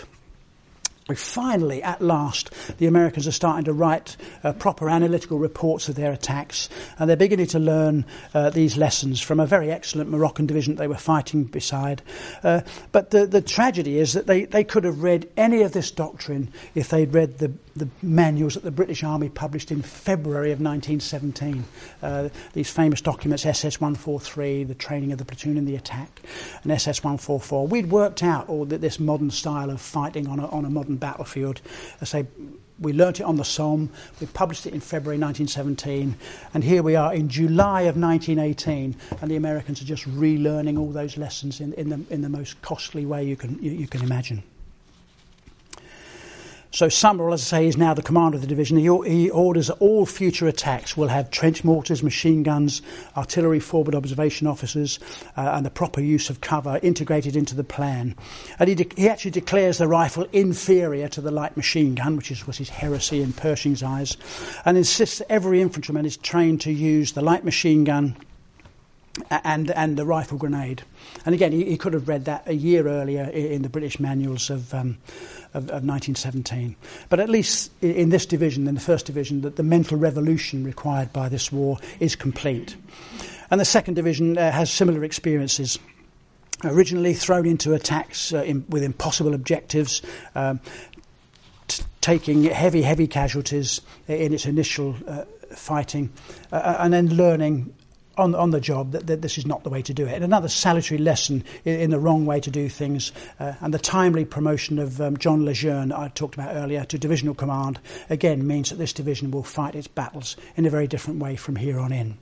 Finally, 1.17 1.83
at 1.83 2.03
last, 2.03 2.51
the 2.79 2.87
Americans 2.87 3.27
are 3.27 3.33
starting 3.33 3.65
to 3.65 3.73
write 3.73 4.17
uh, 4.45 4.53
proper 4.53 4.89
analytical 4.89 5.39
reports 5.39 5.89
of 5.89 5.95
their 5.95 6.13
attacks, 6.13 6.69
and 6.99 7.09
they're 7.09 7.17
beginning 7.17 7.47
to 7.47 7.59
learn 7.59 8.05
uh, 8.35 8.51
these 8.51 8.77
lessons 8.77 9.21
from 9.21 9.41
a 9.41 9.47
very 9.47 9.73
excellent 9.73 10.11
Moroccan 10.11 10.47
division 10.47 10.77
they 10.77 10.87
were 10.87 10.95
fighting 10.95 11.45
beside. 11.45 12.03
Uh, 12.45 12.61
but 12.93 13.11
the, 13.11 13.27
the 13.27 13.41
tragedy 13.41 13.99
is 13.99 14.13
that 14.13 14.27
they, 14.27 14.45
they 14.45 14.63
could 14.63 14.85
have 14.85 15.03
read 15.03 15.29
any 15.37 15.63
of 15.63 15.73
this 15.73 15.91
doctrine 15.91 16.53
if 16.75 16.91
they'd 16.91 17.13
read 17.15 17.39
the, 17.39 17.53
the 17.75 17.89
manuals 18.03 18.55
that 18.55 18.63
the 18.63 18.71
British 18.71 19.03
Army 19.03 19.29
published 19.29 19.71
in 19.71 19.83
February 19.83 20.53
of 20.53 20.61
1917. 20.61 21.65
Uh, 22.03 22.29
these 22.53 22.71
famous 22.71 23.01
documents, 23.01 23.47
SS 23.47 23.81
143, 23.81 24.65
the 24.65 24.75
training 24.75 25.13
of 25.13 25.19
the 25.19 25.25
platoon 25.25 25.57
in 25.57 25.65
the 25.65 25.77
attack, 25.77 26.21
and 26.63 26.73
SS 26.73 27.03
144. 27.03 27.67
We'd 27.67 27.91
worked 27.91 28.23
out 28.23 28.49
all 28.49 28.65
this 28.65 28.99
modern 28.99 29.31
style 29.31 29.71
of 29.71 29.81
fighting 29.81 30.29
on 30.29 30.41
a, 30.41 30.47
on 30.49 30.65
a 30.65 30.71
modern 30.71 30.97
battlefield. 30.97 31.61
I 32.01 32.05
say 32.05 32.27
we 32.81 32.93
learnt 32.93 33.21
it 33.21 33.25
on 33.25 33.37
the 33.37 33.45
Somme. 33.45 33.91
We 34.21 34.27
published 34.27 34.67
it 34.67 34.73
in 34.73 34.81
February 34.81 35.19
1917, 35.19 36.17
and 36.55 36.65
here 36.65 36.83
we 36.83 36.97
are 36.97 37.13
in 37.13 37.29
July 37.29 37.83
of 37.83 37.97
1918, 37.97 38.97
and 39.21 39.31
the 39.31 39.37
Americans 39.37 39.83
are 39.83 39.85
just 39.85 40.09
relearning 40.09 40.79
all 40.79 40.91
those 40.91 41.17
lessons 41.17 41.61
in, 41.61 41.75
in, 41.75 41.91
the, 41.91 42.01
in 42.13 42.23
the 42.23 42.29
most 42.29 42.61
costly 42.63 43.05
way 43.05 43.25
you 43.25 43.37
can, 43.37 43.63
you, 43.63 43.73
you 43.73 43.87
can 43.87 44.03
imagine. 44.03 44.43
So 46.73 46.89
Summerall, 46.89 47.35
as 47.35 47.43
I 47.43 47.59
say, 47.59 47.67
is 47.67 47.77
now 47.77 47.95
the 47.95 48.03
commander 48.03 48.37
of 48.37 48.43
the 48.43 48.47
division. 48.47 48.77
He, 48.79 49.29
orders 49.31 49.67
that 49.67 49.79
all 49.81 50.07
future 50.07 50.47
attacks 50.47 50.97
will 50.97 51.09
have 51.09 51.31
trench 51.31 51.65
mortars, 51.65 52.01
machine 52.01 52.45
guns, 52.45 52.81
artillery 53.17 53.59
forward 53.59 53.97
observation 53.97 54.47
officers, 54.47 55.01
uh, 55.37 55.51
and 55.55 55.67
the 55.67 55.71
proper 55.71 56.01
use 56.01 56.31
of 56.31 56.41
cover 56.41 56.79
integrated 56.81 57.35
into 57.35 57.57
the 57.57 57.65
plan. 57.65 58.15
And 58.61 58.69
he, 58.69 58.77
de- 58.77 58.95
he 58.97 59.09
actually 59.09 59.33
declares 59.33 59.79
the 59.79 59.89
rifle 59.89 60.29
inferior 60.33 61.09
to 61.09 61.21
the 61.21 61.33
light 61.33 61.57
machine 61.57 61.97
gun, 61.97 62.17
which 62.17 62.31
is, 62.31 62.47
was 62.47 62.59
his 62.59 62.69
heresy 62.69 63.21
in 63.21 63.33
Pershing's 63.33 63.83
eyes, 63.83 64.17
and 64.65 64.77
insists 64.77 65.19
that 65.19 65.33
every 65.33 65.61
infantryman 65.61 66.07
is 66.07 66.17
trained 66.17 66.61
to 66.61 66.73
use 66.73 67.13
the 67.13 67.23
light 67.23 67.45
machine 67.45 67.83
gun 67.83 68.17
and 69.31 69.71
and 69.71 69.97
the 69.97 70.05
rifle 70.05 70.37
grenade. 70.37 70.83
And 71.25 71.35
again, 71.35 71.53
he, 71.53 71.65
he 71.65 71.77
could 71.77 71.93
have 71.93 72.09
read 72.09 72.25
that 72.25 72.43
a 72.47 72.55
year 72.55 72.89
earlier 72.89 73.25
in, 73.25 73.63
the 73.63 73.69
British 73.69 74.01
manuals 74.01 74.51
of, 74.51 74.73
um, 74.75 74.99
of, 75.55 75.65
of 75.65 75.85
1917. 75.85 76.77
But 77.09 77.21
at 77.21 77.29
least 77.29 77.71
in, 77.81 77.93
in 77.93 78.09
this 78.11 78.27
division, 78.27 78.67
in 78.67 78.75
the 78.75 78.81
first 78.81 79.07
division, 79.07 79.43
that 79.43 79.57
the 79.57 79.63
mental 79.63 79.97
revolution 79.97 80.65
required 80.65 81.13
by 81.13 81.29
this 81.29 81.53
war 81.53 81.79
is 82.01 82.17
complete. 82.17 82.77
And 83.51 83.61
the 83.61 83.65
second 83.65 83.95
division 83.95 84.39
uh, 84.39 84.51
has 84.51 84.71
similar 84.71 85.05
experiences. 85.05 85.79
Originally 86.63 87.15
thrown 87.15 87.47
into 87.47 87.73
attacks 87.73 88.33
uh, 88.33 88.43
in, 88.43 88.65
with 88.69 88.83
impossible 88.83 89.35
objectives, 89.35 90.03
um, 90.35 90.61
t- 91.69 91.83
taking 92.01 92.45
heavy, 92.45 92.83
heavy 92.83 93.07
casualties 93.07 93.81
in 94.09 94.35
its 94.35 94.45
initial 94.45 94.95
uh, 95.07 95.25
fighting, 95.55 96.11
uh, 96.53 96.57
uh, 96.57 96.77
and 96.81 96.93
then 96.93 97.17
learning 97.17 97.75
on, 98.21 98.35
on 98.35 98.51
the 98.51 98.61
job 98.61 98.93
that, 98.93 99.07
that 99.07 99.23
this 99.23 99.39
is 99.39 99.47
not 99.47 99.65
the 99.65 99.71
way 99.71 99.83
to 99.83 99.95
do 99.95 100.07
it. 100.07 100.23
Another 100.23 100.49
salutary 100.49 100.99
lesson 100.99 101.45
in, 101.65 101.81
in 101.81 101.91
the 101.91 101.99
wrong 101.99 102.27
way 102.27 102.41
to 102.41 102.51
do 102.51 102.69
things, 102.69 103.13
uh, 103.39 103.55
and 103.61 103.75
the 103.75 103.79
timely 103.79 104.25
promotion 104.25 104.79
of 104.79 105.01
um, 105.01 105.17
John 105.17 105.45
Lejeune, 105.45 105.93
I 105.93 106.09
talked 106.09 106.35
about 106.35 106.55
earlier, 106.55 106.85
to 106.85 106.99
divisional 106.99 107.35
command, 107.35 107.81
again 108.09 108.47
means 108.47 108.71
that 108.71 108.77
this 108.77 108.93
division 108.93 109.31
will 109.31 109.43
fight 109.43 109.75
its 109.75 109.89
battles 109.89 110.37
in 110.57 110.67
a 110.67 110.71
very 110.71 110.87
different 110.87 111.21
way 111.21 111.37
from 111.37 111.57
here 111.57 111.81
on 111.81 111.93
in. 111.93 112.19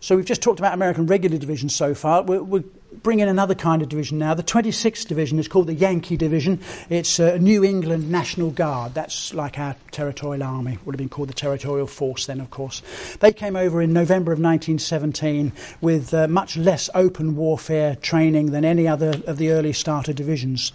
So 0.00 0.16
we've 0.16 0.26
just 0.26 0.42
talked 0.42 0.58
about 0.58 0.74
American 0.74 1.06
regular 1.06 1.38
division 1.38 1.70
so 1.70 1.94
far. 1.94 2.22
We're, 2.22 2.42
we're 2.42 2.64
bring 3.02 3.20
in 3.20 3.28
another 3.28 3.54
kind 3.54 3.82
of 3.82 3.88
division 3.88 4.18
now. 4.18 4.34
The 4.34 4.42
26th 4.42 5.06
Division 5.06 5.38
is 5.38 5.48
called 5.48 5.66
the 5.66 5.74
Yankee 5.74 6.16
Division. 6.16 6.60
It's 6.88 7.18
a 7.18 7.38
New 7.38 7.64
England 7.64 8.10
National 8.10 8.50
Guard. 8.50 8.94
That's 8.94 9.34
like 9.34 9.58
our 9.58 9.76
territorial 9.90 10.42
army. 10.42 10.78
Would 10.84 10.94
have 10.94 10.98
been 10.98 11.08
called 11.08 11.28
the 11.28 11.34
Territorial 11.34 11.86
Force 11.86 12.26
then, 12.26 12.40
of 12.40 12.50
course. 12.50 12.82
They 13.20 13.32
came 13.32 13.56
over 13.56 13.82
in 13.82 13.92
November 13.92 14.32
of 14.32 14.38
1917 14.38 15.52
with 15.80 16.14
uh, 16.14 16.28
much 16.28 16.56
less 16.56 16.88
open 16.94 17.36
warfare 17.36 17.96
training 17.96 18.52
than 18.52 18.64
any 18.64 18.88
other 18.88 19.20
of 19.26 19.38
the 19.38 19.50
early 19.50 19.72
starter 19.72 20.12
divisions. 20.12 20.72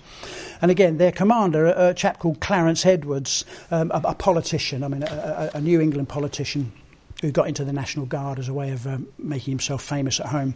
And 0.62 0.72
again, 0.72 0.98
their 0.98 1.12
commander, 1.12 1.66
a, 1.68 1.90
a 1.90 1.94
chap 1.94 2.20
called 2.20 2.40
Clarence 2.40 2.86
Edwards, 2.86 3.46
um, 3.72 3.92
a, 3.92 4.02
a, 4.06 4.16
politician, 4.16 4.84
I 4.84 4.88
mean, 4.88 5.04
a, 5.04 5.52
a 5.54 5.62
New 5.62 5.80
England 5.80 6.10
politician 6.10 6.72
who 7.22 7.32
got 7.32 7.48
into 7.48 7.64
the 7.66 7.74
National 7.74 8.06
Guard 8.06 8.40
as 8.40 8.48
a 8.48 8.54
way 8.54 8.72
of 8.72 8.88
um, 8.88 9.08
making 9.18 9.52
himself 9.52 9.84
famous 9.84 10.20
at 10.20 10.28
home. 10.28 10.56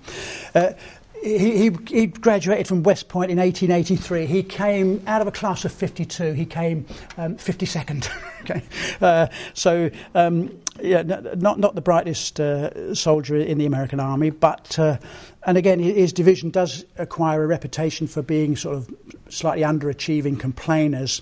Uh, 0.56 0.74
he, 1.24 1.72
he, 1.88 2.08
graduated 2.08 2.68
from 2.68 2.84
West 2.84 3.08
Point 3.08 3.32
in 3.32 3.38
1883. 3.38 4.26
He 4.26 4.44
came 4.44 5.02
out 5.08 5.22
of 5.22 5.28
a 5.28 5.32
class 5.32 5.64
of 5.64 5.72
52. 5.72 6.34
He 6.34 6.46
came 6.46 6.86
um, 7.18 7.38
52nd. 7.38 8.10
okay, 8.42 8.64
uh, 9.02 9.28
so 9.54 9.90
um, 10.14 10.60
yeah, 10.82 11.02
not 11.02 11.60
not 11.60 11.76
the 11.76 11.82
brightest 11.82 12.40
uh, 12.40 12.94
soldier 12.94 13.38
in 13.38 13.58
the 13.58 13.66
American 13.66 14.00
army, 14.00 14.32
but 14.32 14.78
uh, 14.78 14.98
and 15.46 15.58
again, 15.58 15.80
his 15.80 16.12
division 16.14 16.50
does 16.50 16.86
acquire 16.98 17.44
a 17.44 17.48
reputation 17.48 18.08
for 18.08 18.22
being 18.22 18.56
sort 18.56 18.76
of 18.76 18.94
slightly 19.30 19.64
underachieving 19.64 20.40
complainers. 20.40 21.22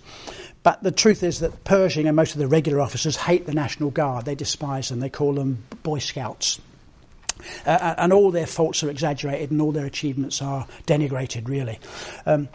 But 0.63 0.83
the 0.83 0.91
truth 0.91 1.23
is 1.23 1.39
that 1.39 1.63
Pershing 1.63 2.07
and 2.07 2.15
most 2.15 2.33
of 2.33 2.39
the 2.39 2.47
regular 2.47 2.81
officers 2.81 3.17
hate 3.17 3.45
the 3.45 3.53
National 3.53 3.89
Guard. 3.89 4.25
They 4.25 4.35
despise 4.35 4.89
them. 4.89 4.99
They 4.99 5.09
call 5.09 5.33
them 5.33 5.63
Boy 5.81 5.99
Scouts. 5.99 6.59
Uh, 7.65 7.95
and 7.97 8.13
all 8.13 8.31
their 8.31 8.47
faults 8.47 8.83
are 8.83 8.89
exaggerated 8.89 9.51
and 9.51 9.61
all 9.61 9.71
their 9.71 9.85
achievements 9.85 10.41
are 10.41 10.67
denigrated, 10.85 11.47
really. 11.47 11.79
Um, 12.25 12.49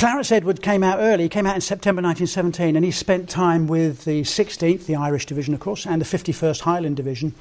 Clarence 0.00 0.32
Edward 0.32 0.62
came 0.62 0.82
out 0.82 0.98
early. 0.98 1.24
He 1.24 1.28
came 1.28 1.44
out 1.44 1.56
in 1.56 1.60
September 1.60 2.00
1917 2.00 2.74
and 2.74 2.82
he 2.82 2.90
spent 2.90 3.28
time 3.28 3.66
with 3.66 4.06
the 4.06 4.22
16th, 4.22 4.86
the 4.86 4.96
Irish 4.96 5.26
Division, 5.26 5.52
of 5.52 5.60
course, 5.60 5.84
and 5.84 6.00
the 6.00 6.06
51st 6.06 6.60
Highland 6.60 6.96
Division. 6.96 7.34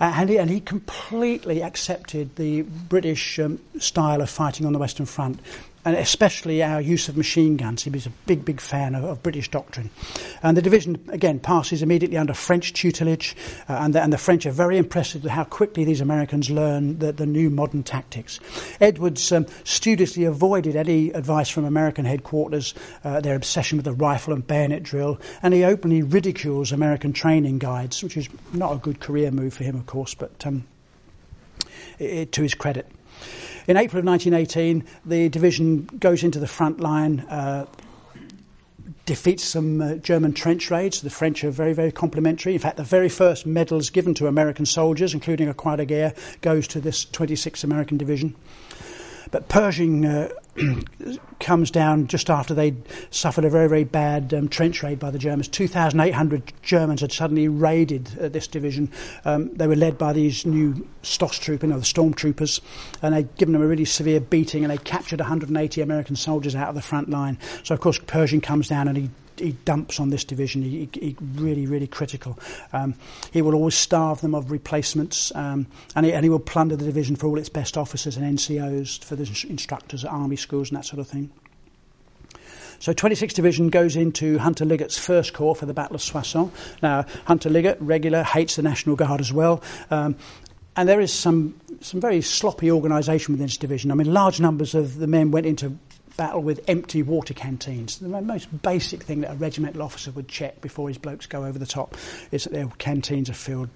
Uh, 0.00 0.12
and, 0.16 0.28
he, 0.28 0.36
and, 0.36 0.50
he, 0.50 0.58
completely 0.58 1.62
accepted 1.62 2.34
the 2.34 2.62
British 2.62 3.38
um, 3.38 3.60
style 3.78 4.20
of 4.22 4.28
fighting 4.28 4.66
on 4.66 4.72
the 4.72 4.80
Western 4.80 5.06
Front 5.06 5.38
and 5.84 5.96
especially 5.96 6.62
our 6.62 6.80
use 6.80 7.08
of 7.08 7.16
machine 7.16 7.56
guns. 7.56 7.82
He 7.82 7.90
was 7.90 8.06
a 8.06 8.10
big, 8.26 8.44
big 8.44 8.60
fan 8.60 8.94
of, 8.94 9.04
of 9.04 9.22
British 9.22 9.50
doctrine. 9.50 9.90
And 10.42 10.56
the 10.56 10.62
division, 10.62 11.02
again, 11.08 11.40
passes 11.40 11.82
immediately 11.82 12.18
under 12.18 12.34
French 12.34 12.72
tutelage, 12.72 13.34
uh, 13.68 13.78
and, 13.80 13.94
the, 13.94 14.02
and, 14.02 14.12
the, 14.12 14.18
French 14.18 14.44
are 14.44 14.50
very 14.50 14.76
impressed 14.76 15.14
with 15.14 15.24
how 15.24 15.44
quickly 15.44 15.84
these 15.84 16.00
Americans 16.00 16.50
learn 16.50 16.98
the, 16.98 17.12
the 17.12 17.26
new 17.26 17.48
modern 17.48 17.82
tactics. 17.82 18.38
Edwards 18.80 19.32
um, 19.32 19.46
studiously 19.64 20.24
avoided 20.24 20.76
any 20.76 21.10
advice 21.10 21.48
from 21.48 21.64
American 21.64 22.04
headquarters, 22.04 22.74
uh, 23.04 23.20
their 23.20 23.34
obsession 23.34 23.78
with 23.78 23.86
the 23.86 23.92
rifle 23.92 24.34
and 24.34 24.46
bayonet 24.46 24.82
drill, 24.82 25.18
and 25.42 25.54
he 25.54 25.64
openly 25.64 26.02
ridicules 26.02 26.72
American 26.72 27.12
training 27.12 27.58
guides, 27.58 28.02
which 28.02 28.16
is 28.16 28.28
not 28.52 28.72
a 28.72 28.76
good 28.76 29.00
career 29.00 29.30
move 29.30 29.54
for 29.54 29.64
him, 29.64 29.76
of 29.76 29.86
course, 29.86 30.14
but 30.14 30.46
um, 30.46 30.64
it, 31.98 32.32
to 32.32 32.42
his 32.42 32.54
credit. 32.54 32.86
In 33.70 33.76
April 33.76 34.00
of 34.00 34.04
1918, 34.04 34.84
the 35.06 35.28
division 35.28 35.84
goes 36.00 36.24
into 36.24 36.40
the 36.40 36.48
front 36.48 36.80
line. 36.80 37.20
Uh, 37.20 37.66
defeats 39.06 39.44
some 39.44 39.80
uh, 39.80 39.94
German 39.94 40.32
trench 40.32 40.72
raids. 40.72 41.02
The 41.02 41.08
French 41.08 41.44
are 41.44 41.52
very, 41.52 41.72
very 41.72 41.92
complimentary. 41.92 42.52
In 42.52 42.58
fact, 42.58 42.78
the 42.78 42.82
very 42.82 43.08
first 43.08 43.46
medals 43.46 43.88
given 43.88 44.12
to 44.14 44.26
American 44.26 44.66
soldiers, 44.66 45.14
including 45.14 45.48
a 45.48 45.54
Croix 45.54 45.76
de 45.76 45.84
Guerre, 45.84 46.14
goes 46.40 46.66
to 46.66 46.80
this 46.80 47.04
26th 47.04 47.62
American 47.62 47.96
Division. 47.96 48.34
But 49.30 49.48
Pershing 49.48 50.04
uh, 50.04 50.28
comes 51.40 51.70
down 51.70 52.06
just 52.06 52.30
after 52.30 52.54
they'd 52.54 52.82
suffered 53.10 53.44
a 53.44 53.50
very, 53.50 53.68
very 53.68 53.84
bad 53.84 54.34
um, 54.34 54.48
trench 54.48 54.82
raid 54.82 54.98
by 54.98 55.10
the 55.10 55.18
Germans. 55.18 55.48
2,800 55.48 56.52
Germans 56.62 57.00
had 57.00 57.12
suddenly 57.12 57.48
raided 57.48 58.10
uh, 58.20 58.28
this 58.28 58.46
division. 58.46 58.90
Um, 59.24 59.54
they 59.54 59.66
were 59.66 59.76
led 59.76 59.98
by 59.98 60.12
these 60.12 60.44
new 60.44 60.88
Stosstrooper, 61.02 61.62
you 61.62 61.68
know, 61.68 61.78
the 61.78 61.84
stormtroopers, 61.84 62.60
and 63.02 63.14
they'd 63.14 63.34
given 63.36 63.52
them 63.52 63.62
a 63.62 63.66
really 63.66 63.84
severe 63.84 64.20
beating, 64.20 64.64
and 64.64 64.70
they 64.70 64.78
captured 64.78 65.20
180 65.20 65.80
American 65.80 66.16
soldiers 66.16 66.54
out 66.54 66.68
of 66.68 66.74
the 66.74 66.82
front 66.82 67.08
line. 67.08 67.38
So, 67.62 67.74
of 67.74 67.80
course, 67.80 67.98
Pershing 67.98 68.40
comes 68.40 68.68
down 68.68 68.88
and 68.88 68.96
he 68.96 69.10
he 69.40 69.52
dumps 69.64 69.98
on 70.00 70.10
this 70.10 70.24
division. 70.24 70.62
He, 70.62 70.88
he 70.92 71.16
really, 71.34 71.66
really 71.66 71.86
critical. 71.86 72.38
Um, 72.72 72.94
he 73.32 73.42
will 73.42 73.54
always 73.54 73.74
starve 73.74 74.20
them 74.20 74.34
of 74.34 74.50
replacements, 74.50 75.34
um, 75.34 75.66
and, 75.94 76.06
he, 76.06 76.12
and 76.12 76.24
he 76.24 76.30
will 76.30 76.38
plunder 76.38 76.76
the 76.76 76.84
division 76.84 77.16
for 77.16 77.26
all 77.26 77.38
its 77.38 77.48
best 77.48 77.76
officers 77.76 78.16
and 78.16 78.38
NCOs, 78.38 79.02
for 79.04 79.16
the 79.16 79.22
instructors 79.48 80.04
at 80.04 80.10
army 80.10 80.36
schools 80.36 80.70
and 80.70 80.78
that 80.78 80.84
sort 80.84 81.00
of 81.00 81.08
thing. 81.08 81.30
So 82.80 82.94
26th 82.94 83.34
Division 83.34 83.68
goes 83.68 83.94
into 83.94 84.38
Hunter 84.38 84.64
Liggett's 84.64 84.96
first 84.96 85.34
corps 85.34 85.54
for 85.54 85.66
the 85.66 85.74
Battle 85.74 85.96
of 85.96 86.00
Soissons. 86.00 86.50
Now, 86.82 87.04
Hunter 87.26 87.50
Liggett, 87.50 87.76
regular, 87.78 88.22
hates 88.22 88.56
the 88.56 88.62
National 88.62 88.96
Guard 88.96 89.20
as 89.20 89.30
well. 89.30 89.62
Um, 89.90 90.16
and 90.76 90.88
there 90.88 91.00
is 91.00 91.12
some, 91.12 91.60
some 91.82 92.00
very 92.00 92.22
sloppy 92.22 92.70
organisation 92.70 93.34
within 93.34 93.48
this 93.48 93.58
division. 93.58 93.90
I 93.90 93.94
mean, 93.96 94.10
large 94.14 94.40
numbers 94.40 94.74
of 94.74 94.96
the 94.96 95.06
men 95.06 95.30
went 95.30 95.44
into 95.44 95.76
battle 96.20 96.42
with 96.42 96.60
empty 96.68 97.02
water 97.02 97.32
canteens. 97.32 97.98
The 97.98 98.06
most 98.06 98.60
basic 98.60 99.04
thing 99.04 99.22
that 99.22 99.30
a 99.30 99.36
regimental 99.36 99.80
officer 99.80 100.10
would 100.10 100.28
check 100.28 100.60
before 100.60 100.88
his 100.88 100.98
blokes 100.98 101.24
go 101.24 101.46
over 101.46 101.58
the 101.58 101.64
top 101.64 101.96
is 102.30 102.44
that 102.44 102.52
their 102.52 102.66
canteens 102.76 103.30
are 103.30 103.34
filled. 103.34 103.70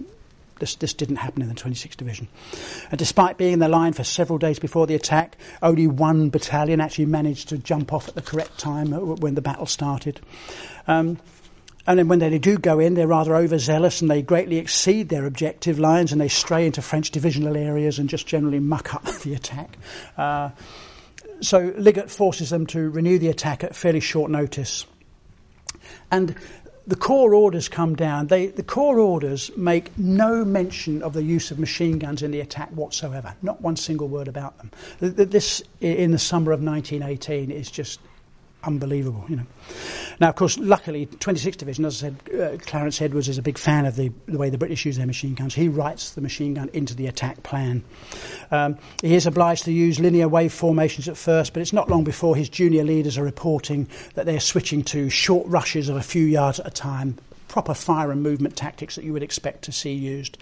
This, 0.58 0.74
this 0.74 0.92
didn't 0.92 1.16
happen 1.16 1.40
in 1.40 1.48
the 1.48 1.54
26th 1.54 1.96
Division. 1.96 2.28
And 2.90 2.98
despite 2.98 3.38
being 3.38 3.54
in 3.54 3.58
the 3.60 3.68
line 3.70 3.94
for 3.94 4.04
several 4.04 4.38
days 4.38 4.58
before 4.58 4.86
the 4.86 4.94
attack, 4.94 5.38
only 5.62 5.86
one 5.86 6.28
battalion 6.28 6.82
actually 6.82 7.06
managed 7.06 7.48
to 7.48 7.56
jump 7.56 7.94
off 7.94 8.08
at 8.08 8.14
the 8.14 8.20
correct 8.20 8.58
time 8.58 8.90
when 8.90 9.36
the 9.36 9.40
battle 9.40 9.64
started. 9.64 10.20
Um, 10.86 11.18
and 11.86 11.98
then 11.98 12.08
when 12.08 12.18
they 12.18 12.38
do 12.38 12.58
go 12.58 12.78
in, 12.78 12.92
they're 12.92 13.06
rather 13.06 13.34
overzealous 13.34 14.02
and 14.02 14.10
they 14.10 14.20
greatly 14.20 14.58
exceed 14.58 15.08
their 15.08 15.24
objective 15.24 15.78
lines 15.78 16.12
and 16.12 16.20
they 16.20 16.28
stray 16.28 16.66
into 16.66 16.82
French 16.82 17.10
divisional 17.10 17.56
areas 17.56 17.98
and 17.98 18.10
just 18.10 18.26
generally 18.26 18.60
muck 18.60 18.94
up 18.94 19.04
the 19.22 19.32
attack. 19.32 19.78
Uh, 20.18 20.50
so 21.40 21.72
Liggett 21.76 22.10
forces 22.10 22.50
them 22.50 22.66
to 22.68 22.90
renew 22.90 23.18
the 23.18 23.28
attack 23.28 23.64
at 23.64 23.74
fairly 23.76 24.00
short 24.00 24.30
notice. 24.30 24.86
And 26.10 26.34
the 26.86 26.96
corps 26.96 27.34
orders 27.34 27.68
come 27.68 27.94
down. 27.94 28.26
They, 28.26 28.48
the 28.48 28.62
corps 28.62 28.98
orders 28.98 29.50
make 29.56 29.96
no 29.98 30.44
mention 30.44 31.02
of 31.02 31.14
the 31.14 31.22
use 31.22 31.50
of 31.50 31.58
machine 31.58 31.98
guns 31.98 32.22
in 32.22 32.30
the 32.30 32.40
attack 32.40 32.70
whatsoever. 32.70 33.34
Not 33.42 33.60
one 33.62 33.76
single 33.76 34.08
word 34.08 34.28
about 34.28 34.58
them. 34.58 34.70
This, 35.00 35.62
in 35.80 36.10
the 36.10 36.18
summer 36.18 36.52
of 36.52 36.62
1918, 36.62 37.50
is 37.50 37.70
just 37.70 38.00
unbelievable, 38.66 39.24
you 39.28 39.36
know. 39.36 39.46
Now, 40.20 40.28
of 40.28 40.36
course, 40.36 40.58
luckily, 40.58 41.06
26th 41.06 41.56
Division, 41.56 41.84
as 41.84 42.02
I 42.02 42.08
said, 42.08 42.40
uh, 42.40 42.56
Clarence 42.64 43.00
Edwards 43.00 43.28
is 43.28 43.38
a 43.38 43.42
big 43.42 43.58
fan 43.58 43.86
of 43.86 43.96
the, 43.96 44.12
the 44.26 44.38
way 44.38 44.50
the 44.50 44.58
British 44.58 44.84
use 44.84 44.96
their 44.96 45.06
machine 45.06 45.34
guns. 45.34 45.54
He 45.54 45.68
writes 45.68 46.12
the 46.12 46.20
machine 46.20 46.54
gun 46.54 46.70
into 46.72 46.94
the 46.94 47.06
attack 47.06 47.42
plan. 47.42 47.82
Um, 48.50 48.78
he 49.02 49.14
is 49.14 49.26
obliged 49.26 49.64
to 49.64 49.72
use 49.72 49.98
linear 49.98 50.28
wave 50.28 50.52
formations 50.52 51.08
at 51.08 51.16
first, 51.16 51.52
but 51.52 51.62
it's 51.62 51.72
not 51.72 51.88
long 51.88 52.04
before 52.04 52.36
his 52.36 52.48
junior 52.48 52.84
leaders 52.84 53.18
are 53.18 53.24
reporting 53.24 53.88
that 54.14 54.26
they're 54.26 54.40
switching 54.40 54.82
to 54.84 55.10
short 55.10 55.46
rushes 55.46 55.88
of 55.88 55.96
a 55.96 56.02
few 56.02 56.24
yards 56.24 56.60
at 56.60 56.66
a 56.66 56.70
time, 56.70 57.18
proper 57.48 57.74
fire 57.74 58.10
and 58.10 58.22
movement 58.22 58.56
tactics 58.56 58.96
that 58.96 59.04
you 59.04 59.12
would 59.12 59.22
expect 59.22 59.62
to 59.62 59.72
see 59.72 59.92
used. 59.92 60.38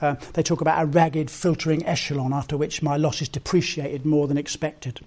Uh, 0.00 0.14
they 0.34 0.42
talk 0.42 0.60
about 0.60 0.82
a 0.82 0.86
ragged 0.86 1.30
filtering 1.30 1.84
echelon, 1.86 2.32
after 2.32 2.56
which 2.56 2.82
my 2.82 2.96
loss 2.96 3.22
is 3.22 3.28
depreciated 3.28 4.04
more 4.04 4.26
than 4.26 4.38
expected. 4.38 5.00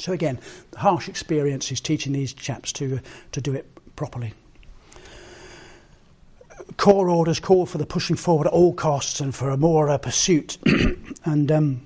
So 0.00 0.12
again, 0.12 0.38
harsh 0.76 1.08
experience 1.08 1.70
is 1.70 1.80
teaching 1.80 2.12
these 2.12 2.32
chaps 2.32 2.72
to, 2.74 3.00
to 3.32 3.40
do 3.40 3.54
it 3.54 3.66
properly. 3.96 4.34
corps 6.76 7.10
orders 7.10 7.40
call 7.40 7.66
for 7.66 7.78
the 7.78 7.86
pushing 7.86 8.16
forward 8.16 8.46
at 8.46 8.52
all 8.52 8.72
costs 8.72 9.20
and 9.20 9.34
for 9.34 9.50
a 9.50 9.56
more 9.56 9.90
uh, 9.90 9.98
pursuit. 9.98 10.56
and 11.24 11.52
um, 11.52 11.82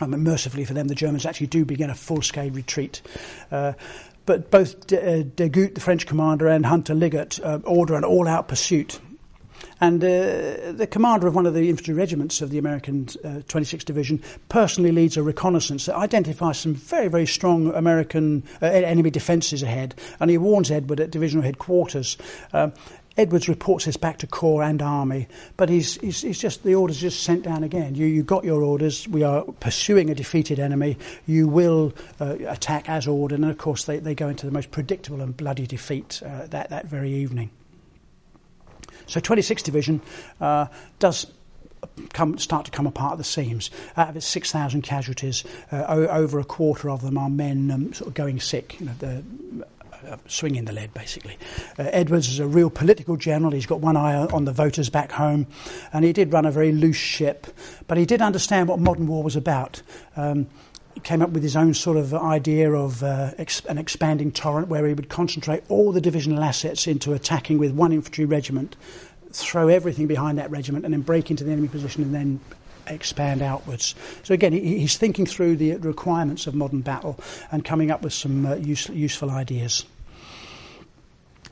I 0.00 0.06
mean, 0.06 0.22
mercifully 0.22 0.64
for 0.64 0.74
them, 0.74 0.88
the 0.88 0.94
Germans 0.94 1.24
actually 1.24 1.46
do 1.46 1.64
begin 1.64 1.88
a 1.88 1.94
full-scale 1.94 2.50
retreat. 2.50 3.00
Uh, 3.50 3.72
but 4.26 4.50
both 4.50 4.88
De, 4.88 5.20
uh, 5.20 5.22
de 5.36 5.48
the 5.48 5.80
French 5.80 6.06
commander, 6.06 6.48
and 6.48 6.66
Hunter 6.66 6.94
Liggett 6.94 7.40
uh, 7.42 7.60
order 7.64 7.94
an 7.94 8.04
all-out 8.04 8.48
pursuit. 8.48 9.00
And 9.80 10.02
uh, 10.02 10.72
the 10.72 10.88
commander 10.90 11.26
of 11.26 11.34
one 11.34 11.44
of 11.44 11.52
the 11.52 11.68
infantry 11.68 11.94
regiments 11.94 12.40
of 12.40 12.50
the 12.50 12.58
American 12.58 13.08
uh, 13.22 13.42
26th 13.46 13.84
Division 13.84 14.22
personally 14.48 14.90
leads 14.90 15.16
a 15.16 15.22
reconnaissance 15.22 15.86
that 15.86 15.96
identifies 15.96 16.58
some 16.58 16.74
very, 16.74 17.08
very 17.08 17.26
strong 17.26 17.74
American 17.74 18.42
uh, 18.62 18.66
enemy 18.66 19.10
defences 19.10 19.62
ahead. 19.62 19.94
And 20.18 20.30
he 20.30 20.38
warns 20.38 20.70
Edward 20.70 21.00
at 21.00 21.10
divisional 21.10 21.44
headquarters. 21.44 22.16
Uh, 22.54 22.70
Edwards 23.18 23.48
reports 23.48 23.86
this 23.86 23.96
back 23.96 24.18
to 24.18 24.26
Corps 24.26 24.62
and 24.62 24.82
Army, 24.82 25.26
but 25.56 25.70
he's, 25.70 25.98
he's, 26.00 26.20
he's 26.20 26.38
just 26.38 26.64
the 26.64 26.74
orders 26.74 27.00
just 27.00 27.22
sent 27.22 27.44
down 27.44 27.64
again. 27.64 27.94
You, 27.94 28.06
you 28.06 28.22
got 28.22 28.44
your 28.44 28.62
orders. 28.62 29.08
We 29.08 29.22
are 29.22 29.42
pursuing 29.60 30.10
a 30.10 30.14
defeated 30.14 30.58
enemy. 30.58 30.98
You 31.26 31.48
will 31.48 31.94
uh, 32.20 32.36
attack 32.46 32.90
as 32.90 33.06
ordered, 33.06 33.40
and 33.40 33.50
of 33.50 33.56
course 33.56 33.84
they, 33.84 33.98
they 33.98 34.14
go 34.14 34.28
into 34.28 34.44
the 34.44 34.52
most 34.52 34.70
predictable 34.70 35.22
and 35.22 35.34
bloody 35.34 35.66
defeat 35.66 36.22
uh, 36.24 36.46
that 36.48 36.68
that 36.68 36.86
very 36.86 37.10
evening. 37.10 37.50
So 39.06 39.20
26th 39.20 39.62
Division 39.62 40.00
uh, 40.40 40.66
does 40.98 41.26
come, 42.12 42.38
start 42.38 42.64
to 42.66 42.70
come 42.70 42.86
apart 42.86 43.12
at 43.12 43.18
the 43.18 43.24
seams. 43.24 43.70
Out 43.96 44.10
of 44.10 44.16
its 44.16 44.26
6,000 44.26 44.82
casualties, 44.82 45.44
uh, 45.72 45.84
o- 45.88 46.06
over 46.08 46.38
a 46.38 46.44
quarter 46.44 46.90
of 46.90 47.02
them 47.02 47.16
are 47.18 47.30
men 47.30 47.70
um, 47.70 47.92
sort 47.92 48.08
of 48.08 48.14
going 48.14 48.40
sick. 48.40 48.78
You 48.80 48.86
know, 48.86 48.92
the, 48.98 49.24
uh, 50.06 50.16
swinging 50.28 50.66
the 50.66 50.72
lead, 50.72 50.92
basically. 50.94 51.36
Uh, 51.78 51.84
Edwards 51.92 52.28
is 52.28 52.38
a 52.38 52.46
real 52.46 52.70
political 52.70 53.16
general. 53.16 53.52
He's 53.52 53.66
got 53.66 53.80
one 53.80 53.96
eye 53.96 54.14
on 54.14 54.44
the 54.44 54.52
voters 54.52 54.90
back 54.90 55.12
home, 55.12 55.46
and 55.92 56.04
he 56.04 56.12
did 56.12 56.32
run 56.32 56.44
a 56.46 56.50
very 56.50 56.70
loose 56.72 56.96
ship, 56.96 57.46
but 57.88 57.98
he 57.98 58.04
did 58.04 58.20
understand 58.22 58.68
what 58.68 58.78
modern 58.78 59.06
war 59.06 59.22
was 59.22 59.36
about. 59.36 59.82
Um, 60.16 60.46
came 61.02 61.22
up 61.22 61.30
with 61.30 61.42
his 61.42 61.56
own 61.56 61.74
sort 61.74 61.96
of 61.96 62.14
idea 62.14 62.72
of 62.72 63.02
uh, 63.02 63.32
an 63.68 63.78
expanding 63.78 64.32
torrent 64.32 64.68
where 64.68 64.86
he 64.86 64.94
would 64.94 65.08
concentrate 65.08 65.62
all 65.68 65.92
the 65.92 66.00
divisional 66.00 66.42
assets 66.42 66.86
into 66.86 67.12
attacking 67.12 67.58
with 67.58 67.72
one 67.72 67.92
infantry 67.92 68.24
regiment, 68.24 68.76
throw 69.32 69.68
everything 69.68 70.06
behind 70.06 70.38
that 70.38 70.50
regiment, 70.50 70.84
and 70.84 70.94
then 70.94 71.02
break 71.02 71.30
into 71.30 71.44
the 71.44 71.52
enemy 71.52 71.68
position 71.68 72.02
and 72.02 72.14
then 72.14 72.40
expand 72.86 73.42
outwards. 73.42 73.94
So 74.22 74.34
again, 74.34 74.52
he, 74.52 74.78
he's 74.78 74.96
thinking 74.96 75.26
through 75.26 75.56
the 75.56 75.76
requirements 75.76 76.46
of 76.46 76.54
modern 76.54 76.80
battle 76.80 77.18
and 77.50 77.64
coming 77.64 77.90
up 77.90 78.02
with 78.02 78.12
some 78.12 78.46
uh, 78.46 78.54
use, 78.56 78.88
useful 78.88 79.30
ideas. 79.30 79.84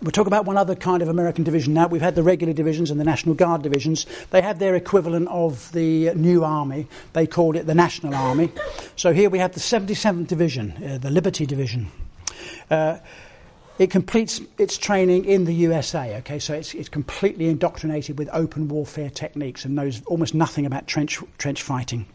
We'll 0.03 0.11
talk 0.11 0.27
about 0.27 0.45
one 0.45 0.57
other 0.57 0.75
kind 0.75 1.03
of 1.03 1.09
American 1.09 1.45
division 1.45 1.73
now. 1.73 1.87
We've 1.87 2.03
had 2.03 2.15
the 2.15 2.23
regular 2.23 2.53
divisions 2.53 2.91
and 2.91 2.99
the 2.99 3.05
National 3.05 3.35
Guard 3.35 3.63
divisions. 3.63 4.07
They 4.31 4.43
had 4.43 4.59
their 4.59 4.75
equivalent 4.75 5.29
of 5.29 5.71
the 5.73 6.13
new 6.15 6.45
army. 6.45 6.89
They 7.13 7.27
called 7.27 7.57
it 7.57 7.67
the 7.67 7.75
National 7.75 8.15
Army. 8.15 8.53
So 8.97 9.13
here 9.13 9.31
we 9.31 9.39
have 9.39 9.53
the 9.53 9.61
77th 9.61 10.27
Division, 10.27 10.73
uh, 10.85 10.99
the 10.99 11.11
Liberty 11.11 11.47
Division. 11.47 11.91
Uh, 12.71 12.99
it 13.79 13.91
completes 13.91 14.41
its 14.57 14.79
training 14.79 15.25
in 15.25 15.47
the 15.47 15.53
USA, 15.53 16.17
okay, 16.19 16.39
so 16.39 16.55
it's, 16.55 16.75
it's 16.75 16.89
completely 16.89 17.47
indoctrinated 17.47 18.19
with 18.19 18.29
open 18.33 18.69
warfare 18.69 19.11
techniques 19.11 19.65
and 19.65 19.75
knows 19.75 20.01
almost 20.07 20.33
nothing 20.33 20.65
about 20.65 20.87
trench, 20.87 21.19
trench 21.39 21.61
fighting. 21.61 22.07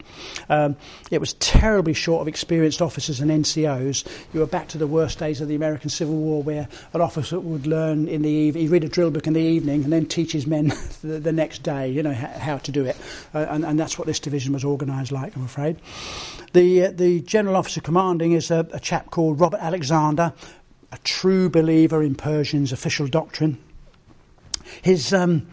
Um, 0.47 0.77
it 1.11 1.19
was 1.19 1.33
terribly 1.33 1.93
short 1.93 2.21
of 2.21 2.29
experienced 2.29 2.81
officers 2.81 3.19
and 3.19 3.29
NCOs. 3.29 4.07
You 4.33 4.39
were 4.39 4.45
back 4.45 4.69
to 4.69 4.77
the 4.77 4.87
worst 4.87 5.19
days 5.19 5.41
of 5.41 5.49
the 5.49 5.55
American 5.55 5.89
Civil 5.89 6.15
War 6.15 6.41
where 6.43 6.69
an 6.93 7.01
officer 7.01 7.39
would 7.41 7.67
learn 7.67 8.07
in 8.07 8.21
the 8.21 8.29
evening, 8.29 8.63
he'd 8.63 8.71
read 8.71 8.85
a 8.85 8.89
drill 8.89 9.11
book 9.11 9.27
in 9.27 9.33
the 9.33 9.41
evening 9.41 9.83
and 9.83 9.91
then 9.91 10.05
teach 10.05 10.31
his 10.31 10.47
men 10.47 10.67
the, 11.01 11.19
the 11.19 11.33
next 11.33 11.63
day, 11.63 11.89
you 11.89 12.01
know, 12.01 12.13
how 12.13 12.57
to 12.59 12.71
do 12.71 12.85
it. 12.85 12.95
Uh, 13.33 13.45
and, 13.49 13.65
and 13.65 13.77
that's 13.77 13.97
what 13.97 14.07
this 14.07 14.21
division 14.21 14.53
was 14.53 14.63
organised 14.63 15.11
like, 15.11 15.35
I'm 15.35 15.43
afraid. 15.43 15.75
The, 16.53 16.85
uh, 16.85 16.91
the 16.91 17.21
general 17.21 17.57
officer 17.57 17.81
commanding 17.81 18.31
is 18.31 18.49
a, 18.49 18.67
a 18.71 18.79
chap 18.79 19.11
called 19.11 19.39
Robert 19.39 19.59
Alexander, 19.61 20.33
a 20.91 20.97
true 20.99 21.49
believer 21.49 22.01
in 22.01 22.15
Pershing's 22.15 22.71
official 22.71 23.07
doctrine. 23.07 23.57
His, 24.81 25.13
um, 25.13 25.47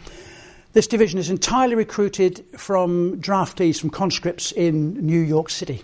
this 0.72 0.87
division 0.87 1.18
is 1.18 1.30
entirely 1.30 1.74
recruited 1.74 2.45
from 2.57 3.20
draftees, 3.20 3.80
from 3.80 3.91
conscripts 3.91 4.53
in 4.53 5.07
New 5.07 5.20
York 5.20 5.51
City. 5.51 5.82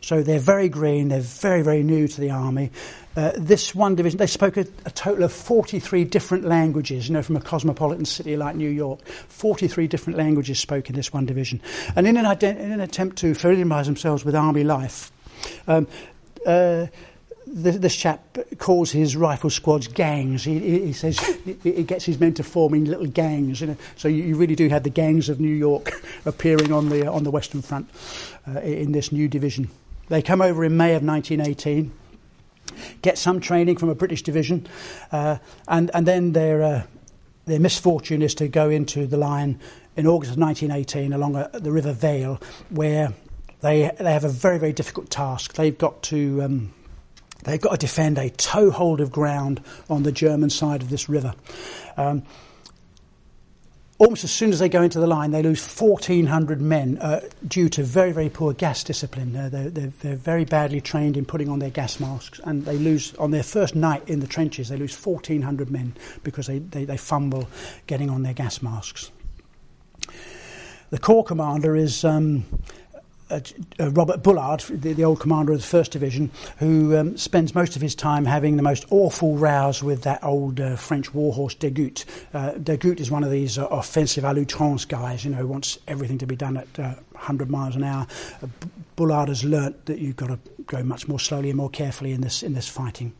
So 0.00 0.22
they're 0.22 0.38
very 0.38 0.68
green, 0.68 1.08
they're 1.08 1.20
very, 1.20 1.62
very 1.62 1.82
new 1.82 2.08
to 2.08 2.20
the 2.20 2.30
army. 2.30 2.70
Uh, 3.16 3.32
this 3.36 3.74
one 3.74 3.96
division, 3.96 4.18
they 4.18 4.26
spoke 4.26 4.56
a, 4.56 4.66
a, 4.86 4.90
total 4.90 5.24
of 5.24 5.32
43 5.32 6.04
different 6.04 6.44
languages, 6.44 7.08
you 7.08 7.12
know, 7.12 7.22
from 7.22 7.36
a 7.36 7.40
cosmopolitan 7.40 8.04
city 8.04 8.36
like 8.36 8.54
New 8.54 8.70
York. 8.70 9.04
43 9.04 9.88
different 9.88 10.16
languages 10.16 10.60
spoke 10.60 10.88
in 10.88 10.94
this 10.94 11.12
one 11.12 11.26
division. 11.26 11.60
And 11.96 12.06
in 12.06 12.16
an, 12.16 12.24
ident- 12.24 12.60
in 12.60 12.70
an 12.70 12.80
attempt 12.80 13.18
to 13.18 13.34
familiarise 13.34 13.86
themselves 13.86 14.24
with 14.24 14.36
army 14.36 14.62
life, 14.62 15.10
um, 15.66 15.88
uh, 16.46 16.86
this, 17.52 17.96
chap 17.96 18.38
calls 18.58 18.92
his 18.92 19.16
rifle 19.16 19.50
squads 19.50 19.88
gangs. 19.88 20.44
He, 20.44 20.86
he 20.86 20.92
says 20.92 21.18
he 21.62 21.82
gets 21.82 22.04
his 22.04 22.18
men 22.20 22.34
to 22.34 22.42
form 22.42 22.74
in 22.74 22.84
little 22.84 23.06
gangs. 23.06 23.60
You 23.60 23.68
know? 23.68 23.76
So 23.96 24.08
you, 24.08 24.36
really 24.36 24.54
do 24.54 24.68
have 24.68 24.84
the 24.84 24.90
gangs 24.90 25.28
of 25.28 25.40
New 25.40 25.54
York 25.54 25.92
appearing 26.24 26.72
on 26.72 26.88
the, 26.88 27.10
on 27.10 27.24
the 27.24 27.30
Western 27.30 27.62
Front 27.62 27.88
uh, 28.46 28.60
in 28.60 28.92
this 28.92 29.10
new 29.10 29.28
division. 29.28 29.68
They 30.08 30.22
come 30.22 30.40
over 30.40 30.64
in 30.64 30.76
May 30.76 30.94
of 30.94 31.02
1918, 31.02 31.92
get 33.02 33.18
some 33.18 33.40
training 33.40 33.76
from 33.76 33.88
a 33.88 33.94
British 33.94 34.22
division, 34.22 34.66
uh, 35.12 35.38
and, 35.68 35.90
and 35.94 36.06
then 36.06 36.32
their, 36.32 36.62
uh, 36.62 36.82
their 37.46 37.60
misfortune 37.60 38.22
is 38.22 38.34
to 38.36 38.48
go 38.48 38.70
into 38.70 39.06
the 39.06 39.16
line 39.16 39.60
in 39.96 40.06
August 40.06 40.32
of 40.32 40.38
1918 40.38 41.12
along 41.12 41.36
a, 41.36 41.50
the 41.54 41.70
River 41.70 41.92
Vesle, 41.92 42.42
where 42.70 43.12
they, 43.60 43.90
they 44.00 44.12
have 44.12 44.24
a 44.24 44.28
very, 44.28 44.58
very 44.58 44.72
difficult 44.72 45.10
task. 45.10 45.54
They've 45.54 45.76
got 45.76 46.02
to... 46.04 46.42
Um, 46.42 46.72
They've 47.44 47.60
got 47.60 47.72
to 47.72 47.76
defend 47.76 48.18
a 48.18 48.30
toehold 48.30 49.00
of 49.00 49.10
ground 49.10 49.62
on 49.88 50.02
the 50.02 50.12
German 50.12 50.50
side 50.50 50.82
of 50.82 50.90
this 50.90 51.08
river. 51.08 51.34
Um, 51.96 52.22
almost 54.00 54.24
as 54.24 54.32
soon 54.32 54.50
as 54.50 54.58
they 54.58 54.68
go 54.68 54.82
into 54.82 54.98
the 54.98 55.06
line, 55.06 55.30
they 55.30 55.42
lose 55.42 55.62
1,400 55.62 56.60
men 56.60 56.98
uh, 56.98 57.20
due 57.46 57.68
to 57.68 57.82
very, 57.82 58.12
very 58.12 58.30
poor 58.30 58.52
gas 58.54 58.82
discipline. 58.82 59.36
Uh, 59.36 59.48
they're, 59.50 59.70
they're, 59.70 59.92
they're, 60.00 60.16
very 60.16 60.44
badly 60.44 60.80
trained 60.80 61.16
in 61.16 61.24
putting 61.26 61.48
on 61.48 61.58
their 61.58 61.70
gas 61.70 62.00
masks, 62.00 62.40
and 62.44 62.64
they 62.64 62.78
lose, 62.78 63.14
on 63.16 63.30
their 63.30 63.42
first 63.42 63.76
night 63.76 64.02
in 64.08 64.20
the 64.20 64.26
trenches, 64.26 64.70
they 64.70 64.76
lose 64.76 64.96
1,400 64.96 65.70
men 65.70 65.94
because 66.22 66.46
they, 66.46 66.58
they, 66.58 66.84
they 66.86 66.96
fumble 66.96 67.48
getting 67.86 68.08
on 68.08 68.22
their 68.22 68.32
gas 68.32 68.62
masks. 68.62 69.10
The 70.88 70.98
Corps 70.98 71.24
commander 71.24 71.76
is 71.76 72.04
um, 72.04 72.44
uh, 73.30 73.40
uh, 73.78 73.90
Robert 73.90 74.22
Bullard, 74.22 74.60
the, 74.68 74.92
the, 74.92 75.04
old 75.04 75.20
commander 75.20 75.52
of 75.52 75.60
the 75.60 75.66
First 75.66 75.92
Division, 75.92 76.30
who 76.58 76.96
um, 76.96 77.16
spends 77.16 77.54
most 77.54 77.76
of 77.76 77.82
his 77.82 77.94
time 77.94 78.24
having 78.24 78.56
the 78.56 78.62
most 78.62 78.84
awful 78.90 79.36
rows 79.36 79.82
with 79.82 80.02
that 80.02 80.22
old 80.22 80.60
uh, 80.60 80.76
French 80.76 81.14
warhorse 81.14 81.54
Degoutte. 81.54 82.04
Uh, 82.34 82.52
is 83.00 83.10
one 83.10 83.24
of 83.24 83.30
these 83.30 83.58
uh, 83.58 83.66
offensive 83.66 84.24
à 84.24 84.34
l'outrance 84.34 84.84
guys, 84.84 85.24
you 85.24 85.30
know, 85.30 85.38
who 85.38 85.46
wants 85.46 85.78
everything 85.86 86.18
to 86.18 86.26
be 86.26 86.36
done 86.36 86.56
at 86.56 86.78
100 86.78 87.48
uh, 87.48 87.50
miles 87.50 87.76
an 87.76 87.84
hour. 87.84 88.06
Bullard 88.96 89.28
has 89.28 89.44
learnt 89.44 89.86
that 89.86 89.98
you've 89.98 90.16
got 90.16 90.28
to 90.28 90.38
go 90.66 90.82
much 90.82 91.08
more 91.08 91.18
slowly 91.20 91.50
and 91.50 91.56
more 91.56 91.70
carefully 91.70 92.12
in 92.12 92.20
this 92.20 92.42
in 92.42 92.54
this 92.54 92.68
fighting. 92.68 93.12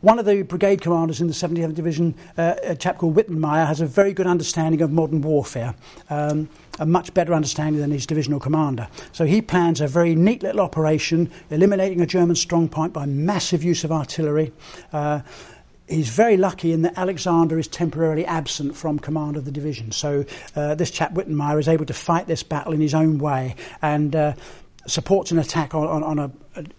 One 0.00 0.20
of 0.20 0.26
the 0.26 0.42
brigade 0.42 0.80
commanders 0.80 1.20
in 1.20 1.26
the 1.26 1.32
77th 1.32 1.74
Division, 1.74 2.14
uh, 2.36 2.54
a 2.62 2.76
chap 2.76 2.98
called 2.98 3.16
Wittenmyer, 3.16 3.66
has 3.66 3.80
a 3.80 3.86
very 3.86 4.12
good 4.12 4.28
understanding 4.28 4.80
of 4.80 4.92
modern 4.92 5.22
warfare, 5.22 5.74
um, 6.08 6.48
a 6.78 6.86
much 6.86 7.12
better 7.14 7.34
understanding 7.34 7.80
than 7.80 7.90
his 7.90 8.06
divisional 8.06 8.38
commander. 8.38 8.86
So 9.10 9.24
he 9.24 9.42
plans 9.42 9.80
a 9.80 9.88
very 9.88 10.14
neat 10.14 10.44
little 10.44 10.60
operation, 10.60 11.32
eliminating 11.50 12.00
a 12.00 12.06
German 12.06 12.36
strong 12.36 12.68
point 12.68 12.92
by 12.92 13.06
massive 13.06 13.64
use 13.64 13.82
of 13.82 13.90
artillery. 13.90 14.52
Uh, 14.92 15.22
he's 15.88 16.10
very 16.10 16.36
lucky 16.36 16.72
in 16.72 16.82
that 16.82 16.96
Alexander 16.96 17.58
is 17.58 17.66
temporarily 17.66 18.24
absent 18.24 18.76
from 18.76 19.00
command 19.00 19.36
of 19.36 19.46
the 19.46 19.50
division. 19.50 19.90
So 19.90 20.24
uh, 20.54 20.76
this 20.76 20.92
chap 20.92 21.12
Wittenmyer 21.14 21.58
is 21.58 21.66
able 21.66 21.86
to 21.86 21.94
fight 21.94 22.28
this 22.28 22.44
battle 22.44 22.72
in 22.72 22.80
his 22.80 22.94
own 22.94 23.18
way 23.18 23.56
and 23.82 24.14
uh, 24.14 24.34
supports 24.86 25.32
an 25.32 25.40
attack 25.40 25.74
on, 25.74 25.88
on, 25.88 26.04
on 26.04 26.18
a, 26.20 26.30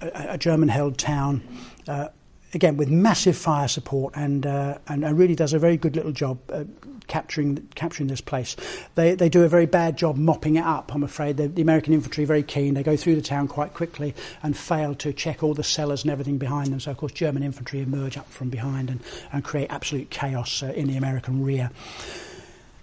a, 0.02 0.34
a 0.34 0.38
German-held 0.38 0.98
town. 0.98 1.44
Uh, 1.86 2.08
again 2.54 2.78
with 2.78 2.90
massive 2.90 3.38
fire 3.38 3.68
support 3.68 4.14
and 4.16 4.46
uh, 4.46 4.78
and, 4.88 5.04
and 5.04 5.18
really 5.18 5.36
does 5.36 5.54
a 5.54 5.60
very 5.60 5.78
good 5.78 5.96
little 5.96 6.12
job 6.12 6.40
uh, 6.52 6.64
capturing 7.08 7.68
capturing 7.76 8.08
this 8.08 8.22
place. 8.22 8.56
They 8.96 9.16
they 9.16 9.30
do 9.30 9.44
a 9.44 9.50
very 9.50 9.66
bad 9.66 9.98
job 9.98 10.18
mopping 10.18 10.56
it 10.56 10.66
up. 10.66 10.94
I'm 10.94 11.04
afraid 11.04 11.38
the, 11.38 11.48
the 11.48 11.62
American 11.62 11.94
infantry 11.94 12.24
are 12.24 12.28
very 12.28 12.44
keen. 12.44 12.74
They 12.74 12.84
go 12.84 12.96
through 12.96 13.16
the 13.16 13.22
town 13.22 13.48
quite 13.48 13.74
quickly 13.74 14.16
and 14.42 14.58
fail 14.58 14.96
to 14.96 15.14
check 15.14 15.44
all 15.44 15.54
the 15.54 15.64
cellars 15.64 16.04
and 16.04 16.12
everything 16.12 16.38
behind 16.38 16.72
them. 16.72 16.80
So 16.80 16.92
of 16.92 16.98
course 16.98 17.12
German 17.12 17.44
infantry 17.44 17.82
emerge 17.82 18.18
up 18.18 18.30
from 18.30 18.50
behind 18.50 18.90
and 18.90 19.02
and 19.32 19.44
create 19.44 19.70
absolute 19.70 20.10
chaos 20.10 20.64
uh, 20.64 20.68
in 20.68 20.88
the 20.88 20.98
American 20.98 21.44
rear. 21.44 21.72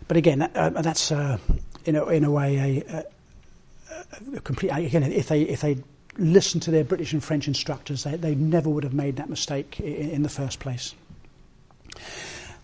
But 0.09 0.17
again, 0.17 0.43
uh, 0.43 0.71
that's 0.71 1.11
uh, 1.11 1.39
in 1.85 1.97
a 1.97 2.05
in 2.07 2.25
a 2.25 2.31
way 2.31 2.85
a, 2.89 2.97
a, 2.99 4.37
a 4.37 4.41
complete 4.41 4.71
again 4.71 5.03
if 5.03 5.29
they 5.29 5.43
if 5.43 5.61
they 5.61 5.79
listened 6.19 6.63
to 6.65 6.71
their 6.71 6.85
British 6.85 7.13
and 7.13 7.23
French 7.23 7.49
instructors, 7.49 8.05
they, 8.05 8.17
they 8.17 8.35
never 8.35 8.69
would 8.69 8.85
have 8.85 8.95
made 8.95 9.17
that 9.17 9.29
mistake 9.29 9.81
in, 9.81 10.11
in 10.11 10.23
the 10.23 10.29
first 10.29 10.59
place. 10.59 10.95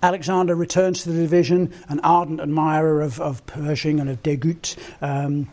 Alexander 0.03 0.57
returns 0.57 1.05
to 1.05 1.13
the 1.13 1.21
division, 1.21 1.73
an 1.89 2.01
ardent 2.01 2.41
admirer 2.41 3.03
of, 3.03 3.21
of 3.21 3.47
Pershing 3.47 4.01
and 4.01 4.11
of 4.11 4.23
Degoutte. 4.23 4.77
Um, 5.01 5.49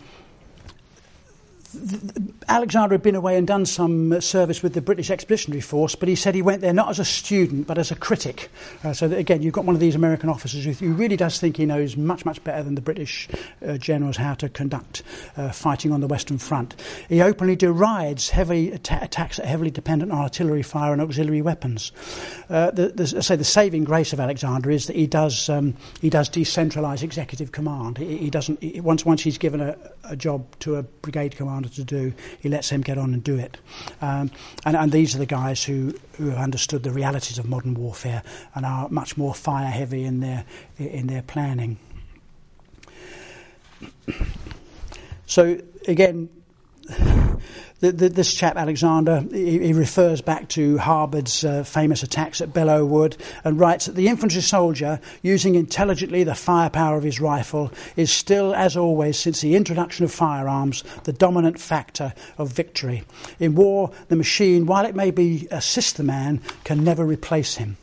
Alexander 2.47 2.95
had 2.95 3.03
been 3.03 3.15
away 3.15 3.37
and 3.37 3.45
done 3.45 3.65
some 3.65 4.11
uh, 4.11 4.19
service 4.19 4.63
with 4.63 4.73
the 4.73 4.81
British 4.81 5.11
Expeditionary 5.11 5.61
Force, 5.61 5.93
but 5.93 6.09
he 6.09 6.15
said 6.15 6.33
he 6.33 6.41
went 6.41 6.61
there 6.61 6.73
not 6.73 6.89
as 6.89 6.97
a 6.97 7.05
student 7.05 7.67
but 7.67 7.77
as 7.77 7.91
a 7.91 7.95
critic. 7.95 8.49
Uh, 8.83 8.91
so 8.91 9.07
that, 9.07 9.19
again, 9.19 9.41
you've 9.41 9.53
got 9.53 9.65
one 9.65 9.75
of 9.75 9.79
these 9.79 9.95
American 9.95 10.29
officers 10.29 10.65
who, 10.65 10.71
who 10.71 10.93
really 10.93 11.15
does 11.15 11.39
think 11.39 11.57
he 11.57 11.65
knows 11.65 11.95
much, 11.95 12.25
much 12.25 12.43
better 12.43 12.63
than 12.63 12.73
the 12.73 12.81
British 12.81 13.27
uh, 13.65 13.77
generals 13.77 14.17
how 14.17 14.33
to 14.33 14.49
conduct 14.49 15.03
uh, 15.37 15.51
fighting 15.51 15.91
on 15.91 16.01
the 16.01 16.07
Western 16.07 16.39
Front. 16.39 16.75
He 17.07 17.21
openly 17.21 17.55
derides 17.55 18.29
heavy 18.29 18.73
atta- 18.73 19.03
attacks 19.03 19.37
that 19.37 19.45
are 19.45 19.49
heavily 19.49 19.71
dependent 19.71 20.11
on 20.11 20.17
artillery 20.17 20.63
fire 20.63 20.91
and 20.91 21.01
auxiliary 21.01 21.43
weapons. 21.43 21.91
Uh, 22.49 22.71
the, 22.71 22.89
the, 22.89 23.21
say 23.21 23.35
the 23.35 23.43
saving 23.43 23.83
grace 23.83 24.11
of 24.11 24.19
Alexander 24.19 24.71
is 24.71 24.87
that 24.87 24.95
he 24.95 25.05
does 25.05 25.49
um, 25.49 25.75
he 26.01 26.09
does 26.09 26.29
decentralise 26.29 27.03
executive 27.03 27.51
command. 27.51 27.99
He, 27.99 28.17
he 28.17 28.29
doesn't 28.29 28.59
he, 28.61 28.81
once 28.81 29.05
once 29.05 29.21
he's 29.21 29.37
given 29.37 29.61
a, 29.61 29.77
a 30.03 30.15
job 30.15 30.57
to 30.59 30.77
a 30.77 30.83
brigade 30.83 31.35
commander 31.35 31.58
to 31.67 31.83
do, 31.83 32.13
he 32.39 32.47
lets 32.47 32.69
him 32.69 32.81
get 32.81 32.97
on 32.97 33.13
and 33.13 33.23
do 33.23 33.35
it. 33.37 33.57
Um, 34.01 34.31
and, 34.65 34.77
and 34.77 34.91
these 34.91 35.15
are 35.15 35.17
the 35.17 35.25
guys 35.25 35.63
who, 35.63 35.93
who 36.13 36.29
have 36.29 36.39
understood 36.39 36.83
the 36.83 36.91
realities 36.91 37.37
of 37.37 37.49
modern 37.49 37.73
warfare 37.73 38.23
and 38.55 38.65
are 38.65 38.87
much 38.89 39.17
more 39.17 39.33
fire 39.33 39.69
heavy 39.69 40.05
in 40.05 40.21
their, 40.21 40.45
in 40.77 41.07
their 41.07 41.21
planning. 41.21 41.77
So, 45.25 45.59
again, 45.87 46.27
the, 47.79 47.91
the, 47.91 48.09
this 48.09 48.33
chap 48.33 48.57
Alexander, 48.57 49.23
he, 49.31 49.59
he 49.59 49.73
refers 49.73 50.21
back 50.21 50.49
to 50.49 50.77
Harbord's 50.77 51.43
uh, 51.43 51.63
famous 51.63 52.03
attacks 52.03 52.41
at 52.41 52.53
Belleau 52.53 52.85
Wood 52.85 53.17
and 53.43 53.59
writes 53.59 53.85
that 53.85 53.95
the 53.95 54.07
infantry 54.07 54.41
soldier, 54.41 54.99
using 55.21 55.55
intelligently 55.55 56.23
the 56.23 56.35
firepower 56.35 56.97
of 56.97 57.03
his 57.03 57.19
rifle, 57.21 57.71
is 57.95 58.11
still, 58.11 58.53
as 58.53 58.75
always, 58.75 59.17
since 59.17 59.41
the 59.41 59.55
introduction 59.55 60.03
of 60.05 60.11
firearms, 60.11 60.83
the 61.05 61.13
dominant 61.13 61.59
factor 61.59 62.13
of 62.37 62.51
victory. 62.51 63.03
In 63.39 63.55
war, 63.55 63.91
the 64.09 64.15
machine, 64.15 64.65
while 64.65 64.85
it 64.85 64.95
may 64.95 65.11
be 65.11 65.47
assist 65.51 65.97
the 65.97 66.03
man, 66.03 66.41
can 66.63 66.83
never 66.83 67.05
replace 67.05 67.55
him. 67.55 67.77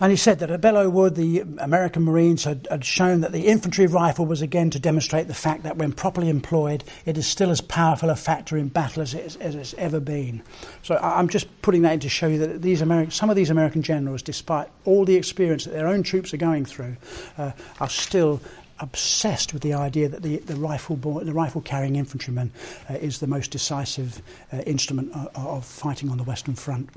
And 0.00 0.10
he 0.10 0.16
said 0.16 0.40
that 0.40 0.50
at 0.50 0.60
Belleau 0.60 0.90
Wood, 0.90 1.14
the 1.14 1.40
American 1.58 2.02
Marines 2.02 2.42
had, 2.42 2.66
had, 2.68 2.84
shown 2.84 3.20
that 3.20 3.30
the 3.30 3.46
infantry 3.46 3.86
rifle 3.86 4.26
was 4.26 4.42
again 4.42 4.70
to 4.70 4.80
demonstrate 4.80 5.28
the 5.28 5.34
fact 5.34 5.62
that 5.62 5.76
when 5.76 5.92
properly 5.92 6.28
employed, 6.28 6.82
it 7.06 7.16
is 7.16 7.28
still 7.28 7.50
as 7.50 7.60
powerful 7.60 8.10
a 8.10 8.16
factor 8.16 8.56
in 8.56 8.68
battle 8.68 9.02
as, 9.02 9.14
it, 9.14 9.36
as 9.40 9.54
it's 9.54 9.72
ever 9.74 10.00
been. 10.00 10.42
So 10.82 10.96
I'm 10.96 11.28
just 11.28 11.46
putting 11.62 11.82
that 11.82 11.92
in 11.94 12.00
to 12.00 12.08
show 12.08 12.26
you 12.26 12.38
that 12.38 12.62
these 12.62 12.80
some 13.14 13.30
of 13.30 13.36
these 13.36 13.50
American 13.50 13.82
generals, 13.82 14.20
despite 14.22 14.68
all 14.84 15.04
the 15.04 15.14
experience 15.14 15.64
that 15.64 15.72
their 15.72 15.86
own 15.86 16.02
troops 16.02 16.34
are 16.34 16.38
going 16.38 16.64
through, 16.64 16.96
uh, 17.38 17.52
are 17.78 17.88
still 17.88 18.40
obsessed 18.80 19.52
with 19.52 19.62
the 19.62 19.74
idea 19.74 20.08
that 20.08 20.22
the, 20.22 20.38
the 20.38 20.56
rifle 20.56 20.96
the 20.96 21.32
rifle 21.32 21.60
carrying 21.60 21.94
infantryman 21.94 22.50
uh, 22.90 22.94
is 22.94 23.20
the 23.20 23.26
most 23.28 23.52
decisive 23.52 24.20
uh, 24.52 24.58
instrument 24.66 25.12
of, 25.12 25.28
of 25.36 25.64
fighting 25.64 26.10
on 26.10 26.18
the 26.18 26.24
Western 26.24 26.56
Front. 26.56 26.90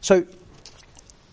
So 0.00 0.26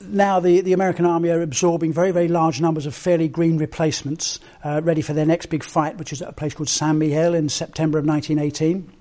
now 0.02 0.40
the, 0.40 0.62
the 0.62 0.74
American 0.74 1.06
army 1.06 1.30
are 1.30 1.42
absorbing 1.42 1.94
very, 1.94 2.12
very 2.12 2.28
large 2.28 2.62
numbers 2.62 2.86
of 2.86 2.96
fairly 2.96 3.28
green 3.28 3.58
replacements 3.58 4.40
uh, 4.64 4.82
ready 4.84 5.02
for 5.02 5.14
their 5.14 5.26
next 5.26 5.48
big 5.48 5.64
fight, 5.64 5.98
which 5.98 6.12
is 6.12 6.22
at 6.22 6.30
a 6.30 6.34
place 6.34 6.54
called 6.54 6.70
Saint 6.70 6.98
Mihiel 6.98 7.36
in 7.36 7.50
September 7.50 7.98
of 7.98 8.06
1918. 8.06 8.92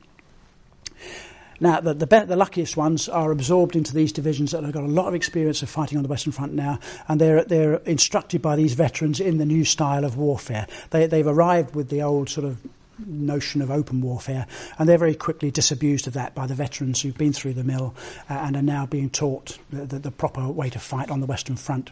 Now, 1.60 1.80
the, 1.80 1.94
the, 1.94 2.06
the, 2.06 2.36
luckiest 2.36 2.76
ones 2.76 3.08
are 3.08 3.30
absorbed 3.30 3.76
into 3.76 3.94
these 3.94 4.12
divisions 4.12 4.50
that 4.50 4.64
have 4.64 4.72
got 4.72 4.82
a 4.82 4.88
lot 4.88 5.06
of 5.06 5.14
experience 5.14 5.62
of 5.62 5.70
fighting 5.70 5.96
on 5.96 6.02
the 6.02 6.08
Western 6.08 6.32
Front 6.32 6.52
now, 6.52 6.80
and 7.06 7.20
they're, 7.20 7.44
they're 7.44 7.76
instructed 7.84 8.42
by 8.42 8.56
these 8.56 8.74
veterans 8.74 9.20
in 9.20 9.38
the 9.38 9.46
new 9.46 9.64
style 9.64 10.04
of 10.04 10.16
warfare. 10.16 10.66
They, 10.90 11.06
they've 11.06 11.26
arrived 11.26 11.74
with 11.74 11.90
the 11.90 12.02
old 12.02 12.28
sort 12.28 12.46
of 12.46 12.58
notion 12.98 13.62
of 13.62 13.70
open 13.70 14.00
warfare, 14.00 14.46
and 14.78 14.88
they're 14.88 14.98
very 14.98 15.14
quickly 15.14 15.50
disabused 15.50 16.06
of 16.06 16.14
that 16.14 16.34
by 16.34 16.46
the 16.46 16.54
veterans 16.54 17.02
who've 17.02 17.16
been 17.16 17.32
through 17.32 17.54
the 17.54 17.64
mill 17.64 17.94
uh, 18.30 18.34
and 18.34 18.56
are 18.56 18.62
now 18.62 18.86
being 18.86 19.10
taught 19.10 19.58
the, 19.70 19.84
the, 19.84 19.98
the, 19.98 20.10
proper 20.10 20.48
way 20.48 20.70
to 20.70 20.78
fight 20.78 21.10
on 21.10 21.20
the 21.20 21.26
Western 21.26 21.56
Front. 21.56 21.90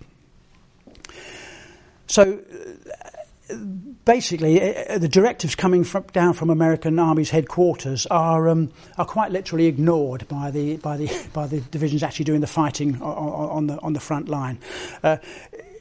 So. 2.06 2.40
Uh, 3.50 3.56
basically, 4.04 4.76
uh, 4.88 4.98
the 4.98 5.08
directives 5.08 5.54
coming 5.54 5.84
from, 5.84 6.04
down 6.12 6.32
from 6.32 6.48
American 6.48 6.98
Army's 6.98 7.30
headquarters 7.30 8.06
are 8.06 8.48
um, 8.48 8.70
are 8.96 9.04
quite 9.04 9.30
literally 9.30 9.66
ignored 9.66 10.26
by 10.28 10.50
the 10.50 10.76
by 10.76 10.96
the 10.96 11.26
by 11.32 11.46
the 11.46 11.60
divisions 11.60 12.02
actually 12.02 12.24
doing 12.24 12.40
the 12.40 12.46
fighting 12.46 13.02
on, 13.02 13.50
on 13.50 13.66
the 13.66 13.80
on 13.80 13.92
the 13.92 14.00
front 14.00 14.28
line. 14.28 14.58
Uh, 15.02 15.18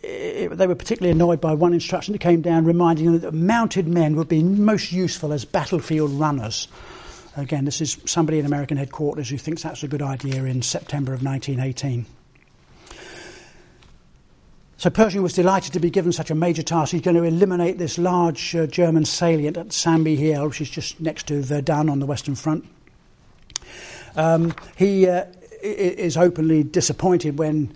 it, 0.03 0.57
they 0.57 0.67
were 0.67 0.75
particularly 0.75 1.11
annoyed 1.11 1.41
by 1.41 1.53
one 1.53 1.73
instruction 1.73 2.13
that 2.13 2.19
came 2.19 2.41
down 2.41 2.65
reminding 2.65 3.05
them 3.05 3.19
that 3.19 3.33
mounted 3.33 3.87
men 3.87 4.15
would 4.15 4.27
be 4.27 4.43
most 4.43 4.91
useful 4.91 5.33
as 5.33 5.45
battlefield 5.45 6.11
runners. 6.11 6.67
Again, 7.37 7.65
this 7.65 7.79
is 7.79 7.97
somebody 8.05 8.39
in 8.39 8.45
American 8.45 8.77
headquarters 8.77 9.29
who 9.29 9.37
thinks 9.37 9.63
that's 9.63 9.83
a 9.83 9.87
good 9.87 10.01
idea 10.01 10.43
in 10.43 10.61
September 10.61 11.13
of 11.13 11.23
1918. 11.23 12.05
So 14.81 14.89
Pershing 14.89 15.21
was 15.21 15.33
delighted 15.33 15.73
to 15.73 15.79
be 15.79 15.91
given 15.91 16.11
such 16.11 16.31
a 16.31 16.35
major 16.35 16.63
task. 16.63 16.91
He's 16.91 17.01
going 17.01 17.15
to 17.15 17.23
eliminate 17.23 17.77
this 17.77 17.99
large 17.99 18.55
uh, 18.55 18.65
German 18.65 19.05
salient 19.05 19.55
at 19.55 19.71
Saint 19.71 20.03
Mihiel, 20.03 20.47
which 20.47 20.59
is 20.59 20.71
just 20.71 20.99
next 20.99 21.27
to 21.27 21.41
Verdun 21.43 21.87
on 21.87 21.99
the 21.99 22.07
Western 22.07 22.33
Front. 22.33 22.65
Um, 24.15 24.55
he 24.75 25.07
uh, 25.07 25.25
is 25.61 26.17
openly 26.17 26.63
disappointed 26.63 27.37
when 27.37 27.73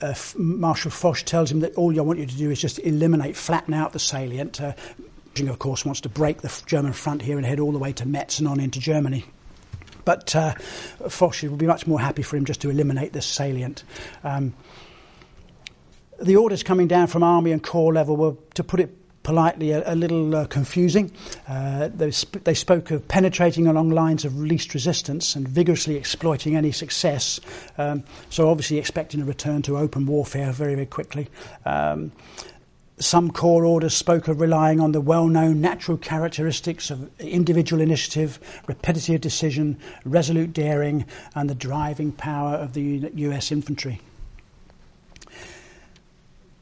uh, 0.00 0.14
Marshal 0.36 0.90
Foch 0.90 1.22
tells 1.24 1.50
him 1.50 1.60
that 1.60 1.74
all 1.74 1.98
I 1.98 2.02
want 2.02 2.18
you 2.18 2.26
to 2.26 2.36
do 2.36 2.50
is 2.50 2.60
just 2.60 2.78
eliminate, 2.80 3.36
flatten 3.36 3.74
out 3.74 3.92
the 3.92 3.98
salient. 3.98 4.60
Uh, 4.60 4.74
of 5.36 5.58
course, 5.58 5.84
wants 5.84 6.00
to 6.02 6.08
break 6.08 6.42
the 6.42 6.62
German 6.66 6.92
front 6.92 7.22
here 7.22 7.36
and 7.36 7.44
head 7.44 7.58
all 7.58 7.72
the 7.72 7.78
way 7.78 7.92
to 7.92 8.06
Metz 8.06 8.38
and 8.38 8.46
on 8.46 8.60
into 8.60 8.78
Germany. 8.78 9.24
But 10.04 10.36
uh, 10.36 10.54
Foch 11.08 11.42
would 11.42 11.58
be 11.58 11.66
much 11.66 11.86
more 11.86 12.00
happy 12.00 12.22
for 12.22 12.36
him 12.36 12.44
just 12.44 12.60
to 12.62 12.70
eliminate 12.70 13.12
this 13.12 13.26
salient. 13.26 13.82
Um, 14.22 14.54
the 16.22 16.36
orders 16.36 16.62
coming 16.62 16.86
down 16.86 17.08
from 17.08 17.22
army 17.22 17.52
and 17.52 17.62
corps 17.62 17.92
level 17.92 18.16
were, 18.16 18.34
to 18.54 18.62
put 18.62 18.80
it 18.80 18.96
politely 19.24 19.72
a, 19.72 19.92
a 19.92 19.96
little 19.96 20.36
uh, 20.36 20.46
confusing. 20.46 21.10
Uh, 21.48 21.88
they, 21.92 22.12
sp- 22.14 22.44
they, 22.44 22.54
spoke 22.54 22.92
of 22.92 23.08
penetrating 23.08 23.66
along 23.66 23.90
lines 23.90 24.24
of 24.24 24.38
least 24.38 24.72
resistance 24.72 25.34
and 25.34 25.48
vigorously 25.48 25.96
exploiting 25.96 26.54
any 26.54 26.70
success. 26.70 27.40
Um, 27.76 28.04
so, 28.30 28.48
obviously, 28.48 28.78
expecting 28.78 29.20
a 29.20 29.24
return 29.24 29.62
to 29.62 29.76
open 29.76 30.06
warfare 30.06 30.52
very, 30.52 30.74
very 30.74 30.86
quickly. 30.86 31.28
Um, 31.64 32.12
some 33.00 33.32
corps 33.32 33.64
orders 33.64 33.92
spoke 33.92 34.28
of 34.28 34.40
relying 34.40 34.78
on 34.78 34.92
the 34.92 35.00
well 35.00 35.26
known 35.26 35.60
natural 35.60 35.96
characteristics 35.96 36.90
of 36.90 37.10
individual 37.20 37.82
initiative, 37.82 38.38
repetitive 38.68 39.20
decision, 39.20 39.78
resolute 40.04 40.52
daring, 40.52 41.04
and 41.34 41.50
the 41.50 41.56
driving 41.56 42.12
power 42.12 42.54
of 42.54 42.74
the 42.74 43.10
US 43.14 43.50
infantry. 43.50 44.00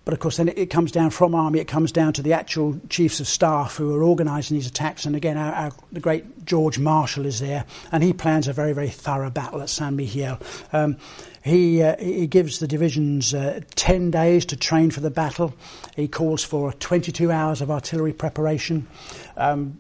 But 0.05 0.15
of 0.15 0.21
course, 0.21 0.37
then 0.39 0.49
it, 0.49 0.69
comes 0.69 0.91
down 0.91 1.11
from 1.11 1.35
army, 1.35 1.61
it 1.61 1.69
comes 1.69 1.93
down 1.93 2.13
to 2.15 2.23
the 2.23 2.33
actual 2.33 2.81
chiefs 2.89 3.21
of 3.21 3.29
staff 3.29 3.77
who 3.77 3.95
are 3.95 4.03
organising 4.03 4.57
these 4.57 4.67
attacks. 4.67 5.05
And 5.05 5.15
again, 5.15 5.37
our, 5.37 5.53
our, 5.53 5.73
the 5.93 6.01
great 6.01 6.45
George 6.45 6.79
Marshall 6.79 7.25
is 7.25 7.39
there, 7.39 7.65
and 7.93 8.03
he 8.03 8.13
plans 8.13 8.49
a 8.49 8.53
very, 8.53 8.73
very 8.73 8.89
thorough 8.89 9.31
battle 9.31 9.63
at 9.63 9.71
Saint 9.71 9.97
Mihiel. 9.97 10.41
Um, 10.73 10.97
he, 11.45 11.83
uh, 11.83 11.97
he 11.99 12.27
gives 12.27 12.59
the 12.59 12.67
divisions 12.67 13.33
uh, 13.33 13.61
10 13.77 14.11
days 14.11 14.45
to 14.47 14.57
train 14.57 14.91
for 14.91 15.01
the 15.01 15.11
battle. 15.11 15.55
He 15.95 16.09
calls 16.09 16.43
for 16.43 16.73
22 16.73 17.31
hours 17.31 17.61
of 17.61 17.71
artillery 17.71 18.13
preparation. 18.13 18.89
Um, 19.37 19.79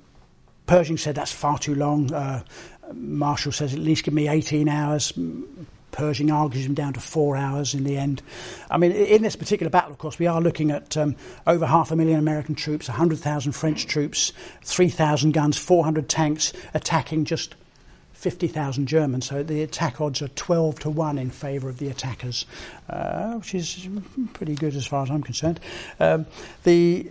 Pershing 0.66 0.99
said 0.99 1.16
that's 1.16 1.33
far 1.33 1.59
too 1.59 1.75
long. 1.75 2.12
Uh, 2.12 2.43
Marshall 2.93 3.53
says 3.53 3.73
at 3.73 3.81
least 3.81 4.05
give 4.05 4.14
me 4.14 4.29
18 4.29 4.68
hours. 4.68 5.12
Pershing 5.93 6.30
argues 6.30 6.66
him 6.66 6.74
down 6.74 6.95
to 6.95 7.01
four 7.01 7.36
hours 7.36 7.74
in 7.74 7.84
the 7.84 7.97
end. 7.97 8.22
I 8.70 8.78
mean, 8.78 8.93
in 8.93 9.22
this 9.22 9.36
particular 9.36 9.70
battle, 9.70 9.93
of 9.93 9.99
course, 9.99 10.18
we 10.18 10.26
are 10.26 10.40
looking 10.40 10.70
at 10.70 10.97
um, 10.97 11.16
over 11.47 11.66
half 11.66 11.90
a 11.90 11.97
million 11.97 12.18
American 12.18 12.55
troops, 12.55 12.88
100,000 12.88 13.53
French 13.53 13.86
troops, 13.86 14.32
3,000 14.64 15.32
guns, 15.32 15.57
400 15.57 16.09
tanks 16.09 16.53
attacking 16.74 17.26
just 17.26 17.55
50,000 18.22 18.86
Germans. 18.86 19.26
So 19.26 19.43
the 19.43 19.62
attack 19.62 20.01
odds 20.01 20.22
are 20.22 20.28
12 20.28 20.80
to 20.80 20.90
1 20.90 21.18
in 21.18 21.30
favour 21.30 21.68
of 21.68 21.78
the 21.78 21.88
attackers, 21.88 22.47
uh, 22.88 23.34
which 23.34 23.55
is 23.55 23.88
pretty 24.32 24.55
good 24.55 24.74
as 24.74 24.86
far 24.86 25.03
as 25.03 25.11
I'm 25.11 25.22
concerned. 25.22 25.61
Um, 26.01 26.26
the 26.64 27.11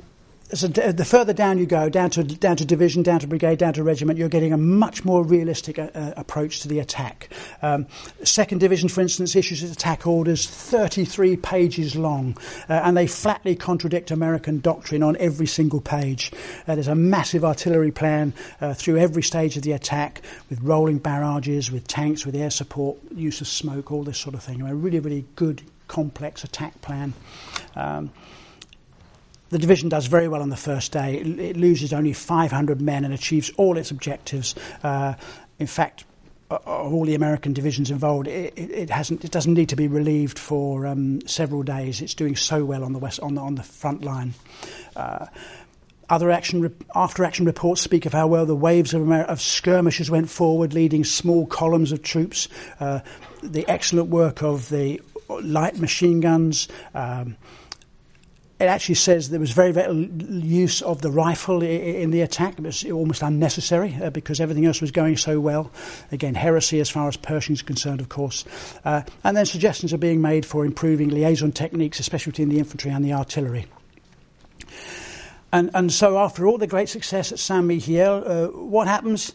so 0.54 0.68
the 0.68 1.06
further 1.06 1.34
down 1.34 1.58
you 1.58 1.66
go, 1.66 1.90
down 1.90 2.10
to 2.12 2.24
down 2.24 2.56
to 2.58 2.66
division, 2.66 3.04
down 3.04 3.20
to 3.20 3.28
brigade, 3.28 3.58
down 3.58 3.74
to 3.74 3.84
regiment, 3.84 4.20
you're 4.20 4.30
getting 4.30 4.54
a 4.54 4.58
much 4.58 5.06
more 5.06 5.24
realistic 5.24 5.80
uh, 5.80 5.90
uh 5.94 6.14
approach 6.18 6.62
to 6.62 6.68
the 6.68 6.80
attack. 6.80 7.30
Um, 7.62 7.88
second 8.24 8.60
division, 8.60 8.90
for 8.90 9.02
instance, 9.02 9.36
issues 9.36 9.64
its 9.64 9.74
attack 9.74 10.06
orders 10.06 10.48
33 10.48 11.38
pages 11.38 11.96
long, 11.96 12.38
uh, 12.70 12.74
and 12.84 12.98
they 12.98 13.08
flatly 13.08 13.56
contradict 13.56 14.12
American 14.12 14.60
doctrine 14.60 15.04
on 15.04 15.16
every 15.18 15.48
single 15.48 15.82
page. 15.82 16.32
Uh, 16.68 16.76
there's 16.76 16.88
a 16.88 16.96
massive 16.96 17.46
artillery 17.46 17.92
plan 17.92 18.34
uh, 18.60 18.74
through 18.74 18.98
every 18.98 19.24
stage 19.24 19.56
of 19.58 19.64
the 19.64 19.72
attack, 19.72 20.22
with 20.50 20.60
rolling 20.62 20.98
barrages, 20.98 21.72
with 21.72 21.88
tanks, 21.88 22.26
with 22.26 22.36
air 22.36 22.50
support, 22.50 22.98
use 23.16 23.42
of 23.42 23.48
smoke, 23.48 23.92
all 23.92 24.04
this 24.04 24.18
sort 24.18 24.36
of 24.36 24.44
thing. 24.44 24.62
A 24.62 24.76
really, 24.76 25.00
really 25.00 25.26
good, 25.36 25.62
complex 25.88 26.44
attack 26.44 26.82
plan. 26.82 27.14
Um, 27.76 28.12
the 29.52 29.60
division 29.60 29.90
does 29.90 30.08
very 30.08 30.28
well 30.28 30.42
on 30.42 30.50
the 30.50 30.58
first 30.58 30.92
day. 30.92 31.18
It, 31.18 31.58
loses 31.58 31.94
only 31.94 32.14
500 32.14 32.82
men 32.82 33.06
and 33.06 33.14
achieves 33.14 33.52
all 33.58 33.78
its 33.78 33.92
objectives. 33.92 34.56
Uh, 34.82 35.14
in 35.60 35.68
fact, 35.68 36.06
of 36.50 36.94
all 36.94 37.06
the 37.06 37.16
American 37.16 37.54
divisions 37.54 37.92
involved, 37.92 38.28
it, 38.28 38.54
it, 38.58 38.72
it, 38.72 38.90
hasn't. 38.90 39.24
It 39.24 39.32
doesn't 39.32 39.54
need 39.54 39.70
to 39.70 39.76
be 39.76 39.88
relieved 39.88 40.40
for 40.40 40.88
um, 40.88 41.26
several 41.28 41.64
days. 41.64 42.02
It's 42.02 42.14
doing 42.14 42.36
so 42.36 42.66
well 42.66 42.84
on 42.84 42.94
the 42.94 43.00
west 43.00 43.20
on 43.20 43.36
the 43.36 43.42
on 43.42 43.56
the 43.56 43.64
front 43.64 44.04
line. 44.04 44.34
Uh, 44.96 45.28
other 46.10 46.30
action 46.30 46.74
after 46.94 47.24
action 47.24 47.46
reports 47.46 47.82
speak 47.82 48.06
of 48.06 48.12
how 48.12 48.28
well 48.28 48.46
the 48.46 48.56
waves 48.56 48.94
of, 48.94 49.02
Amer- 49.02 49.24
of 49.24 49.40
skirmishers 49.40 50.10
went 50.12 50.30
forward, 50.30 50.74
leading 50.74 51.06
small 51.06 51.46
columns 51.46 51.92
of 51.92 52.04
troops. 52.04 52.50
Uh, 52.80 53.00
the 53.44 53.66
excellent 53.70 54.10
work 54.10 54.44
of 54.44 54.68
the 54.70 55.02
light 55.30 55.78
machine 55.78 56.20
guns. 56.20 56.68
Um, 56.94 57.38
it 58.62 58.68
actually 58.68 58.96
says 58.96 59.30
there 59.30 59.40
was 59.40 59.52
very, 59.52 59.74
little 59.74 60.06
use 60.06 60.84
of 60.84 61.02
the 61.02 61.10
rifle 61.10 61.64
in 61.64 62.12
the 62.12 62.22
attack. 62.22 62.60
It 62.60 62.64
was 62.64 62.86
almost 62.86 63.24
unnecessary 63.24 63.98
uh, 64.00 64.12
because 64.12 64.40
everything 64.40 64.68
else 64.68 64.82
was 64.82 64.92
going 64.92 65.18
so 65.18 65.40
well. 65.40 65.72
Again, 66.12 66.36
heresy 66.36 66.80
as 66.80 66.90
far 66.90 67.08
as 67.08 67.18
Pershing 67.18 67.54
is 67.54 67.64
concerned, 67.64 68.02
of 68.02 68.10
course. 68.10 68.46
Uh, 68.86 69.02
and 69.24 69.36
then 69.36 69.48
suggestions 69.48 69.94
are 69.94 69.98
being 69.98 70.22
made 70.22 70.46
for 70.46 70.64
improving 70.64 71.10
liaison 71.10 71.52
techniques, 71.52 72.00
especially 72.00 72.32
between 72.32 72.50
the 72.50 72.60
infantry 72.60 72.92
and 72.92 73.04
the 73.04 73.14
artillery. 73.14 73.66
And, 75.52 75.72
and 75.74 75.92
so, 75.92 76.20
after 76.20 76.46
all 76.46 76.60
the 76.60 76.68
great 76.68 76.88
success 76.88 77.32
at 77.32 77.40
Saint 77.40 77.66
Mihiel, 77.66 78.24
uh, 78.26 78.48
what 78.58 78.88
happens? 78.88 79.34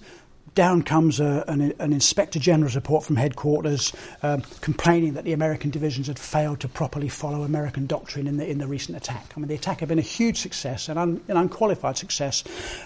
Down 0.56 0.82
comes 0.82 1.20
a, 1.20 1.44
an, 1.46 1.72
an, 1.78 1.92
Inspector 1.92 2.40
General's 2.40 2.74
report 2.74 3.04
from 3.04 3.14
headquarters 3.14 3.92
um, 4.24 4.42
complaining 4.62 5.14
that 5.14 5.22
the 5.22 5.32
American 5.32 5.70
divisions 5.70 6.08
had 6.08 6.18
failed 6.18 6.58
to 6.60 6.68
properly 6.68 7.08
follow 7.08 7.42
American 7.42 7.86
doctrine 7.86 8.26
in 8.26 8.38
the, 8.38 8.50
in 8.50 8.58
the 8.58 8.66
recent 8.66 8.96
attack. 8.96 9.32
I 9.36 9.40
mean, 9.40 9.48
the 9.48 9.54
attack 9.54 9.80
had 9.80 9.88
been 9.88 10.00
a 10.00 10.02
huge 10.02 10.38
success, 10.38 10.88
an, 10.88 10.98
un, 10.98 11.20
an 11.28 11.36
unqualified 11.36 11.96
success, 11.96 12.42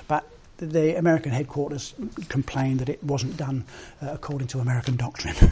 but 0.09 0.29
the 0.59 0.99
American 0.99 1.33
headquarters 1.33 1.95
complained 2.29 2.81
that 2.81 2.91
it 2.91 3.03
wasn't 3.03 3.37
done 3.37 3.65
uh, 4.03 4.09
according 4.11 4.49
to 4.49 4.59
American 4.59 4.97
doctrine. 4.97 5.37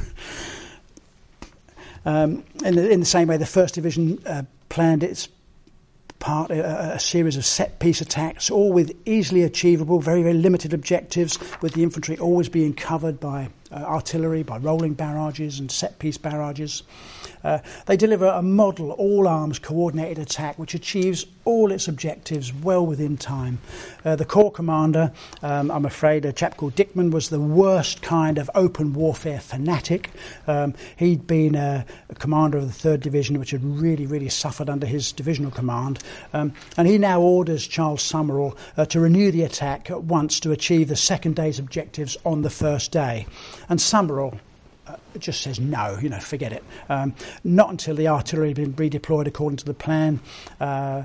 um, 2.04 2.44
in, 2.64 2.74
the, 2.74 2.90
in, 2.90 3.00
the, 3.00 3.06
same 3.06 3.28
way, 3.28 3.36
the 3.38 3.44
1st 3.44 3.72
Division 3.72 4.18
uh, 4.26 4.42
planned 4.68 5.02
its 5.02 5.28
part 6.18 6.50
a, 6.50 6.94
a, 6.94 6.98
series 6.98 7.36
of 7.36 7.44
set 7.44 7.78
piece 7.78 8.00
attacks, 8.00 8.50
all 8.50 8.72
with 8.72 8.96
easily 9.06 9.42
achievable, 9.42 10.00
very, 10.00 10.22
very 10.22 10.34
limited 10.34 10.72
objectives, 10.72 11.38
with 11.60 11.74
the 11.74 11.82
infantry 11.82 12.18
always 12.18 12.48
being 12.48 12.74
covered 12.74 13.20
by 13.20 13.50
uh, 13.72 13.76
artillery, 13.76 14.42
by 14.42 14.58
rolling 14.58 14.94
barrages 14.94 15.58
and 15.60 15.70
set 15.70 15.98
piece 15.98 16.18
barrages. 16.18 16.82
Uh, 17.44 17.58
they 17.86 17.96
deliver 17.96 18.26
a 18.26 18.42
model 18.42 18.90
all 18.92 19.28
arms 19.28 19.58
coordinated 19.58 20.18
attack 20.18 20.58
which 20.58 20.74
achieves 20.74 21.26
all 21.44 21.72
its 21.72 21.88
objectives 21.88 22.52
well 22.52 22.84
within 22.84 23.16
time. 23.16 23.58
Uh, 24.04 24.16
the 24.16 24.24
Corps 24.24 24.52
commander, 24.52 25.12
um, 25.42 25.70
I'm 25.70 25.86
afraid, 25.86 26.24
a 26.24 26.32
chap 26.32 26.56
called 26.56 26.74
Dickman, 26.74 27.10
was 27.10 27.30
the 27.30 27.40
worst 27.40 28.02
kind 28.02 28.36
of 28.36 28.50
open 28.54 28.92
warfare 28.92 29.40
fanatic. 29.40 30.10
Um, 30.46 30.74
he'd 30.96 31.26
been 31.26 31.54
a, 31.54 31.86
a, 32.10 32.14
commander 32.16 32.58
of 32.58 32.66
the 32.66 32.88
3rd 32.88 33.00
Division, 33.00 33.38
which 33.38 33.52
had 33.52 33.64
really, 33.64 34.04
really 34.04 34.28
suffered 34.28 34.68
under 34.68 34.86
his 34.86 35.10
divisional 35.12 35.50
command. 35.50 36.00
Um, 36.34 36.52
and 36.76 36.86
he 36.86 36.98
now 36.98 37.20
orders 37.20 37.66
Charles 37.66 38.02
Summerall 38.02 38.56
uh, 38.76 38.84
to 38.86 39.00
renew 39.00 39.30
the 39.30 39.42
attack 39.42 39.90
at 39.90 40.02
once 40.04 40.40
to 40.40 40.52
achieve 40.52 40.88
the 40.88 40.96
second 40.96 41.36
day's 41.36 41.58
objectives 41.58 42.16
on 42.26 42.42
the 42.42 42.50
first 42.50 42.92
day. 42.92 43.26
And 43.68 43.80
Summerall, 43.80 44.38
uh, 44.86 44.96
just 45.18 45.42
says 45.42 45.60
no, 45.60 45.98
you 46.00 46.08
know, 46.08 46.20
forget 46.20 46.52
it. 46.52 46.64
Um, 46.88 47.14
not 47.44 47.70
until 47.70 47.94
the 47.94 48.08
artillery 48.08 48.48
had 48.48 48.56
been 48.56 48.74
redeployed 48.74 49.26
according 49.26 49.58
to 49.58 49.64
the 49.64 49.74
plan. 49.74 50.20
Uh, 50.60 51.04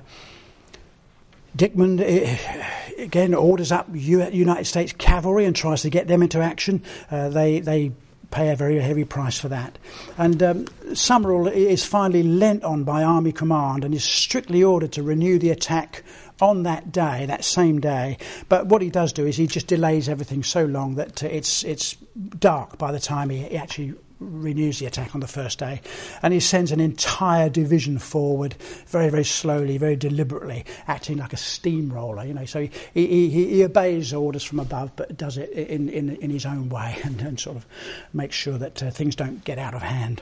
Dickman 1.55 1.99
uh, 2.01 3.01
again 3.03 3.33
orders 3.33 3.71
up 3.71 3.87
United 3.91 4.65
States 4.65 4.93
cavalry 4.93 5.45
and 5.45 5.55
tries 5.55 5.83
to 5.83 5.89
get 5.89 6.07
them 6.07 6.23
into 6.23 6.39
action. 6.39 6.81
Uh, 7.11 7.29
they 7.29 7.59
they 7.59 7.91
pay 8.31 8.49
a 8.49 8.55
very 8.55 8.79
heavy 8.79 9.05
price 9.05 9.39
for 9.39 9.47
that. 9.49 9.77
And 10.17 10.41
um, 10.41 10.65
Summerall 10.95 11.47
is 11.47 11.85
finally 11.85 12.23
lent 12.23 12.63
on 12.63 12.83
by 12.83 13.03
Army 13.03 13.31
Command 13.31 13.85
and 13.85 13.93
is 13.93 14.03
strictly 14.03 14.63
ordered 14.63 14.91
to 14.93 15.03
renew 15.03 15.37
the 15.37 15.51
attack 15.51 16.03
on 16.41 16.63
that 16.63 16.91
day, 16.91 17.25
that 17.25 17.43
same 17.45 17.79
day. 17.79 18.17
But 18.49 18.67
what 18.67 18.81
he 18.81 18.89
does 18.89 19.13
do 19.13 19.25
is 19.25 19.37
he 19.37 19.47
just 19.47 19.67
delays 19.67 20.09
everything 20.09 20.43
so 20.43 20.65
long 20.65 20.95
that 20.95 21.23
uh, 21.23 21.27
it's 21.27 21.63
it's 21.63 21.93
dark 22.39 22.77
by 22.77 22.91
the 22.91 22.99
time 22.99 23.29
he, 23.29 23.43
he 23.43 23.57
actually 23.57 23.93
renews 24.19 24.79
the 24.79 24.85
attack 24.85 25.13
on 25.13 25.21
the 25.21 25.27
first 25.27 25.59
day, 25.59 25.81
and 26.21 26.33
he 26.33 26.39
sends 26.39 26.71
an 26.71 26.79
entire 26.79 27.49
division 27.49 27.99
forward 27.99 28.53
very, 28.87 29.09
very 29.09 29.25
slowly, 29.25 29.77
very 29.77 29.95
deliberately, 29.95 30.65
acting 30.87 31.17
like 31.17 31.33
a 31.33 31.37
steamroller. 31.37 32.23
You 32.23 32.33
know, 32.33 32.45
so 32.45 32.61
he, 32.93 33.07
he, 33.07 33.29
he 33.29 33.63
obeys 33.63 34.13
orders 34.13 34.43
from 34.43 34.59
above, 34.59 34.95
but 34.95 35.17
does 35.17 35.37
it 35.37 35.49
in, 35.51 35.89
in, 35.89 36.15
in 36.17 36.29
his 36.29 36.45
own 36.45 36.69
way, 36.69 36.97
and, 37.03 37.21
and 37.21 37.39
sort 37.39 37.57
of 37.57 37.65
makes 38.13 38.35
sure 38.35 38.57
that 38.57 38.81
uh, 38.81 38.91
things 38.91 39.15
don't 39.15 39.43
get 39.43 39.59
out 39.59 39.73
of 39.73 39.81
hand. 39.81 40.21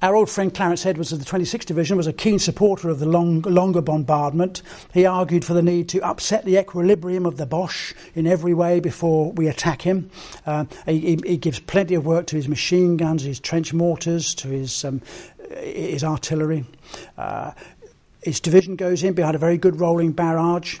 Our 0.00 0.14
old 0.14 0.30
friend 0.30 0.54
Clarence 0.54 0.86
Edwards 0.86 1.10
of 1.10 1.18
the 1.18 1.24
26th 1.24 1.64
Division 1.64 1.96
was 1.96 2.06
a 2.06 2.12
keen 2.12 2.38
supporter 2.38 2.88
of 2.88 3.00
the 3.00 3.06
long, 3.06 3.42
longer 3.42 3.82
bombardment. 3.82 4.62
He 4.94 5.04
argued 5.04 5.44
for 5.44 5.54
the 5.54 5.62
need 5.62 5.88
to 5.88 6.00
upset 6.02 6.44
the 6.44 6.56
equilibrium 6.56 7.26
of 7.26 7.36
the 7.36 7.46
Boche 7.46 7.94
in 8.14 8.24
every 8.24 8.54
way 8.54 8.78
before 8.78 9.32
we 9.32 9.48
attack 9.48 9.82
him. 9.82 10.08
Uh, 10.46 10.66
he, 10.86 11.18
he, 11.26 11.36
gives 11.36 11.58
plenty 11.58 11.94
of 11.94 12.06
work 12.06 12.28
to 12.28 12.36
his 12.36 12.46
machine 12.46 12.96
guns, 12.96 13.24
his 13.24 13.40
trench 13.40 13.74
mortars, 13.74 14.36
to 14.36 14.46
his, 14.46 14.84
um, 14.84 15.02
his 15.56 16.04
artillery. 16.04 16.64
Uh, 17.16 17.50
his 18.22 18.38
division 18.38 18.76
goes 18.76 19.02
in 19.02 19.14
behind 19.14 19.34
a 19.34 19.38
very 19.38 19.58
good 19.58 19.80
rolling 19.80 20.12
barrage 20.12 20.78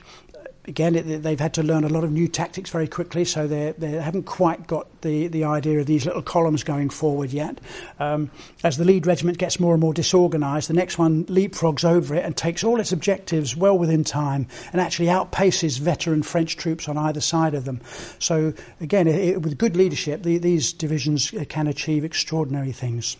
again, 0.68 0.94
it, 0.94 1.22
they've 1.22 1.40
had 1.40 1.54
to 1.54 1.62
learn 1.62 1.82
a 1.82 1.88
lot 1.88 2.04
of 2.04 2.12
new 2.12 2.28
tactics 2.28 2.70
very 2.70 2.86
quickly, 2.86 3.24
so 3.24 3.46
they 3.46 3.90
haven't 3.90 4.24
quite 4.24 4.66
got 4.66 5.00
the, 5.00 5.26
the 5.26 5.44
idea 5.44 5.80
of 5.80 5.86
these 5.86 6.06
little 6.06 6.22
columns 6.22 6.62
going 6.62 6.90
forward 6.90 7.32
yet. 7.32 7.60
Um, 7.98 8.30
as 8.62 8.76
the 8.76 8.84
lead 8.84 9.06
regiment 9.06 9.38
gets 9.38 9.58
more 9.58 9.72
and 9.74 9.80
more 9.80 9.94
disorganised, 9.94 10.68
the 10.68 10.74
next 10.74 10.98
one 10.98 11.24
leapfrogs 11.24 11.84
over 11.84 12.14
it 12.14 12.24
and 12.24 12.36
takes 12.36 12.62
all 12.62 12.78
its 12.78 12.92
objectives 12.92 13.56
well 13.56 13.76
within 13.76 14.04
time 14.04 14.46
and 14.72 14.80
actually 14.80 15.06
outpaces 15.06 15.78
veteran 15.78 16.22
French 16.22 16.56
troops 16.56 16.88
on 16.88 16.96
either 16.98 17.20
side 17.20 17.54
of 17.54 17.64
them. 17.64 17.80
So 18.18 18.52
again, 18.80 19.08
it, 19.08 19.42
with 19.42 19.58
good 19.58 19.76
leadership, 19.76 20.22
the, 20.22 20.38
these 20.38 20.72
divisions 20.72 21.32
can 21.48 21.66
achieve 21.66 22.04
extraordinary 22.04 22.72
things. 22.72 23.16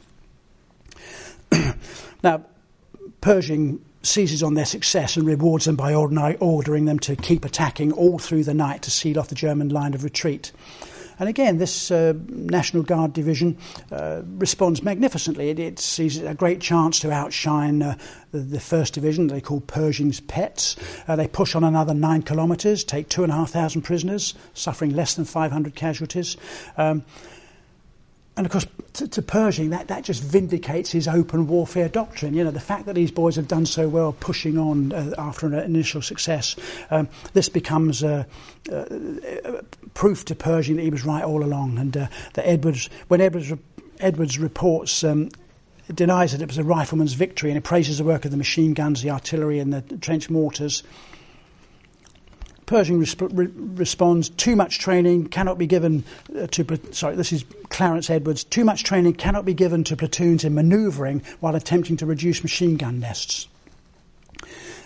now, 2.22 2.44
Pershing 3.20 3.84
seizes 4.08 4.42
on 4.42 4.54
their 4.54 4.64
success 4.64 5.16
and 5.16 5.26
rewards 5.26 5.66
them 5.66 5.76
by 5.76 5.94
ordering 5.94 6.86
them 6.86 6.98
to 7.00 7.14
keep 7.16 7.44
attacking 7.44 7.92
all 7.92 8.18
through 8.18 8.44
the 8.44 8.54
night 8.54 8.82
to 8.82 8.90
seal 8.90 9.18
off 9.18 9.28
the 9.28 9.34
German 9.34 9.68
line 9.68 9.94
of 9.94 10.04
retreat. 10.04 10.52
And 11.18 11.28
again, 11.28 11.58
this 11.58 11.90
uh, 11.90 12.14
National 12.28 12.84
Guard 12.84 13.12
division 13.12 13.58
uh, 13.90 14.22
responds 14.24 14.82
magnificently. 14.84 15.50
It, 15.50 15.58
it, 15.58 15.78
sees 15.80 16.16
a 16.18 16.34
great 16.34 16.60
chance 16.60 17.00
to 17.00 17.10
outshine 17.10 17.82
uh, 17.82 17.96
the, 18.30 18.38
the, 18.38 18.60
First 18.60 18.94
Division, 18.94 19.26
they 19.26 19.40
call 19.40 19.60
Pershing's 19.60 20.20
pets. 20.20 20.76
Uh, 21.08 21.16
they 21.16 21.26
push 21.26 21.56
on 21.56 21.64
another 21.64 21.92
nine 21.92 22.22
kilometres, 22.22 22.84
take 22.84 23.08
two 23.08 23.24
and 23.24 23.32
a 23.32 23.34
half 23.34 23.50
thousand 23.50 23.82
prisoners, 23.82 24.34
suffering 24.54 24.94
less 24.94 25.14
than 25.14 25.24
500 25.24 25.74
casualties. 25.74 26.36
Um, 26.76 27.04
and 28.38 28.46
of 28.46 28.52
course, 28.52 28.66
to, 28.92 29.08
to, 29.08 29.20
Pershing, 29.20 29.70
that, 29.70 29.88
that 29.88 30.04
just 30.04 30.22
vindicates 30.22 30.92
his 30.92 31.08
open 31.08 31.48
warfare 31.48 31.88
doctrine. 31.88 32.34
You 32.34 32.44
know, 32.44 32.52
the 32.52 32.60
fact 32.60 32.86
that 32.86 32.94
these 32.94 33.10
boys 33.10 33.34
have 33.34 33.48
done 33.48 33.66
so 33.66 33.88
well 33.88 34.12
pushing 34.12 34.56
on 34.56 34.92
uh, 34.92 35.12
after 35.18 35.48
an 35.48 35.54
initial 35.54 36.00
success, 36.00 36.54
um, 36.92 37.08
this 37.32 37.48
becomes 37.48 38.04
uh, 38.04 38.22
uh, 38.72 38.84
proof 39.94 40.24
to 40.26 40.36
Pershing 40.36 40.76
that 40.76 40.82
he 40.82 40.90
was 40.90 41.04
right 41.04 41.24
all 41.24 41.42
along. 41.42 41.78
And 41.78 41.96
uh, 41.96 42.06
that 42.34 42.46
Edwards, 42.46 42.88
when 43.08 43.20
Edwards, 43.20 43.52
Edwards 43.98 44.38
reports 44.38 45.02
um, 45.02 45.30
denies 45.92 46.30
that 46.30 46.40
it 46.40 46.46
was 46.46 46.58
a 46.58 46.64
rifleman's 46.64 47.14
victory 47.14 47.50
and 47.50 47.56
he 47.56 47.60
praises 47.60 47.98
the 47.98 48.04
work 48.04 48.24
of 48.24 48.30
the 48.30 48.36
machine 48.36 48.72
guns, 48.72 49.02
the 49.02 49.10
artillery, 49.10 49.58
and 49.58 49.72
the 49.72 49.96
trench 49.98 50.30
mortars. 50.30 50.84
Pershing 52.68 53.00
resp- 53.00 53.30
re- 53.32 53.48
responds, 53.76 54.28
too 54.28 54.54
much 54.54 54.78
training 54.78 55.28
cannot 55.28 55.56
be 55.56 55.66
given 55.66 56.04
uh, 56.38 56.46
to, 56.48 56.78
sorry, 56.92 57.16
this 57.16 57.32
is 57.32 57.44
Clarence 57.70 58.10
Edwards, 58.10 58.44
too 58.44 58.62
much 58.62 58.84
training 58.84 59.14
cannot 59.14 59.46
be 59.46 59.54
given 59.54 59.84
to 59.84 59.96
platoons 59.96 60.44
in 60.44 60.54
manoeuvring 60.54 61.22
while 61.40 61.56
attempting 61.56 61.96
to 61.96 62.04
reduce 62.04 62.42
machine 62.42 62.76
gun 62.76 63.00
nests. 63.00 63.48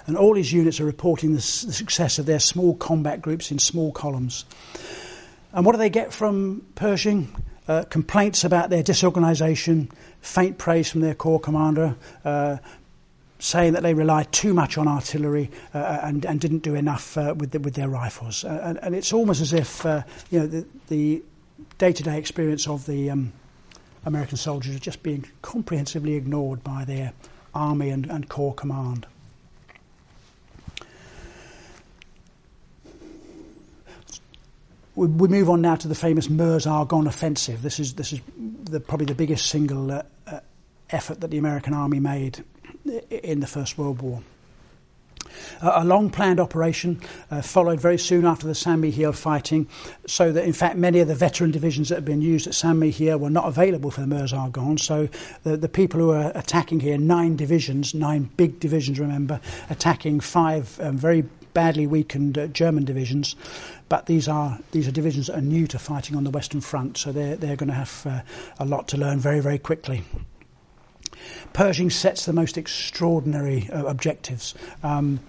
and 0.07 0.17
all 0.17 0.37
his 0.37 0.53
units 0.53 0.81
are 0.81 0.85
reporting 0.85 1.33
the, 1.33 1.39
s- 1.39 1.63
the 1.63 1.73
success 1.73 2.19
of 2.21 2.27
their 2.27 2.39
small 2.41 2.75
combat 2.77 3.21
groups 3.21 3.51
in 3.51 3.59
small 3.59 3.91
columns. 3.91 4.45
And 5.53 5.67
what 5.67 5.73
do 5.73 5.79
they 5.79 5.91
get 5.91 6.13
from 6.13 6.65
Pershing? 6.77 7.35
Uh, 7.69 7.85
complaints 7.85 8.43
about 8.45 8.71
their 8.71 8.83
disorganisation, 8.83 9.89
faint 10.21 10.59
praise 10.59 10.91
from 10.91 11.01
their 11.01 11.15
corps 11.15 11.39
commander, 11.41 11.95
uh, 12.25 12.57
saying 13.43 13.73
that 13.73 13.83
they 13.83 13.93
relied 13.93 14.31
too 14.31 14.55
much 14.55 14.79
on 14.79 14.87
artillery 14.87 15.51
uh, 15.75 15.99
and, 16.03 16.25
and 16.25 16.41
didn't 16.41 16.61
do 16.61 16.77
enough 16.77 17.19
uh, 17.19 17.35
with, 17.37 17.51
the, 17.51 17.59
with 17.59 17.75
their 17.75 17.89
rifles. 17.89 18.45
Uh, 18.45 18.61
and, 18.63 18.79
and 18.83 18.95
it's 18.95 19.13
almost 19.13 19.41
as 19.41 19.53
if 19.53 19.85
uh, 19.85 20.03
you 20.31 20.39
know 20.39 20.65
the, 20.89 21.23
day-to-day 21.79 22.19
experience 22.19 22.69
of 22.69 22.87
the 22.87 23.11
um, 23.11 23.33
American 24.05 24.37
soldiers 24.37 24.77
are 24.77 24.81
just 24.81 25.03
being 25.03 25.25
comprehensively 25.43 26.15
ignored 26.15 26.63
by 26.63 26.85
their 26.85 27.13
army 27.55 27.91
and, 27.91 28.07
and 28.11 28.29
corps 28.29 28.55
command. 28.55 29.07
We, 34.95 35.07
we 35.07 35.29
move 35.29 35.49
on 35.49 35.63
now 35.63 35.77
to 35.77 35.89
the 35.89 35.95
famous 35.95 36.29
Meuse-Argonne 36.29 37.07
offensive. 37.07 37.63
This 37.63 37.81
is 37.81 37.95
this 37.95 38.13
is 38.13 38.21
the, 38.65 38.79
probably 38.81 39.07
the 39.07 39.15
biggest 39.15 39.47
single 39.47 39.91
uh, 39.91 40.03
uh, 40.27 40.41
effort 40.91 41.21
that 41.21 41.31
the 41.31 41.39
American 41.39 41.75
army 41.75 41.99
made 41.99 42.45
in 43.11 43.41
the 43.41 43.47
First 43.47 43.79
World 43.79 44.03
War. 44.03 44.23
A 45.61 45.85
long 45.85 46.11
planned 46.11 46.41
operation 46.41 47.01
uh, 47.31 47.43
followed 47.43 47.81
very 47.81 47.99
soon 47.99 48.25
after 48.25 48.47
the 48.47 48.55
Saint 48.55 48.81
Mihiel 48.81 49.15
fighting, 49.15 49.69
so 50.07 50.33
that 50.33 50.45
in 50.45 50.53
fact 50.53 50.77
many 50.77 50.99
of 50.99 51.09
the 51.09 51.15
veteran 51.15 51.51
divisions 51.51 51.89
that 51.89 51.97
had 51.97 52.05
been 52.05 52.23
used 52.23 52.47
at 52.47 52.55
Saint 52.55 52.79
Mihiel 52.79 53.19
were 53.19 53.31
not 53.31 53.47
available 53.47 53.91
for 53.91 54.01
the 54.01 54.07
Meuse 54.07 54.33
Argonne. 54.33 54.79
So 54.79 55.09
the, 55.45 55.57
the 55.57 55.69
people 55.69 56.01
who 56.01 56.09
were 56.09 56.33
attacking 56.35 56.81
here, 56.81 56.99
nine 56.99 57.37
divisions, 57.37 57.95
nine 57.95 58.31
big 58.37 58.61
divisions, 58.61 58.99
remember, 58.99 59.41
attacking 59.71 60.21
five 60.21 60.79
um, 60.81 60.97
very 60.97 61.23
badly 61.55 61.87
weakened 61.87 62.39
uh, 62.39 62.47
German 62.49 62.85
divisions. 62.85 63.37
But 63.89 64.07
these 64.07 64.27
are 64.29 64.59
these 64.73 64.89
are 64.89 64.93
divisions 64.93 65.27
that 65.27 65.37
are 65.37 65.43
new 65.43 65.67
to 65.69 65.79
fighting 65.79 66.17
on 66.17 66.25
the 66.25 66.31
Western 66.31 66.61
Front, 66.61 66.99
so 66.99 67.13
they're 67.13 67.37
they're 67.37 67.57
going 67.57 67.69
to 67.69 67.75
have 67.75 68.03
uh, 68.07 68.21
a 68.59 68.65
lot 68.65 68.89
to 68.89 68.97
learn 68.97 69.21
very 69.21 69.41
very 69.41 69.59
quickly. 69.59 70.03
Pershing 71.53 71.91
sets 71.91 72.25
the 72.25 72.33
most 72.33 72.57
extraordinary 72.57 73.69
uh, 73.71 73.85
objectives. 73.85 74.55
Um, 74.83 75.21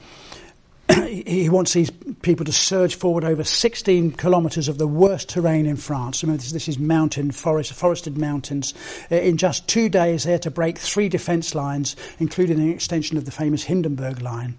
he 1.07 1.49
wants 1.49 1.73
these 1.73 1.91
people 2.21 2.45
to 2.45 2.51
surge 2.51 2.95
forward 2.95 3.23
over 3.23 3.43
16 3.43 4.11
kilometres 4.13 4.67
of 4.67 4.77
the 4.77 4.87
worst 4.87 5.29
terrain 5.29 5.65
in 5.65 5.77
France. 5.77 6.23
Remember, 6.23 6.41
this, 6.41 6.51
this 6.51 6.67
is 6.67 6.77
mountain, 6.77 7.31
forest, 7.31 7.71
forested 7.73 8.17
mountains. 8.17 8.73
Uh, 9.11 9.15
In 9.15 9.37
just 9.37 9.67
two 9.67 9.89
days, 9.89 10.23
they're 10.23 10.39
to 10.39 10.51
break 10.51 10.77
three 10.77 11.09
defence 11.09 11.55
lines, 11.55 11.95
including 12.19 12.59
an 12.59 12.69
extension 12.69 13.17
of 13.17 13.25
the 13.25 13.31
famous 13.31 13.63
Hindenburg 13.63 14.21
line. 14.21 14.57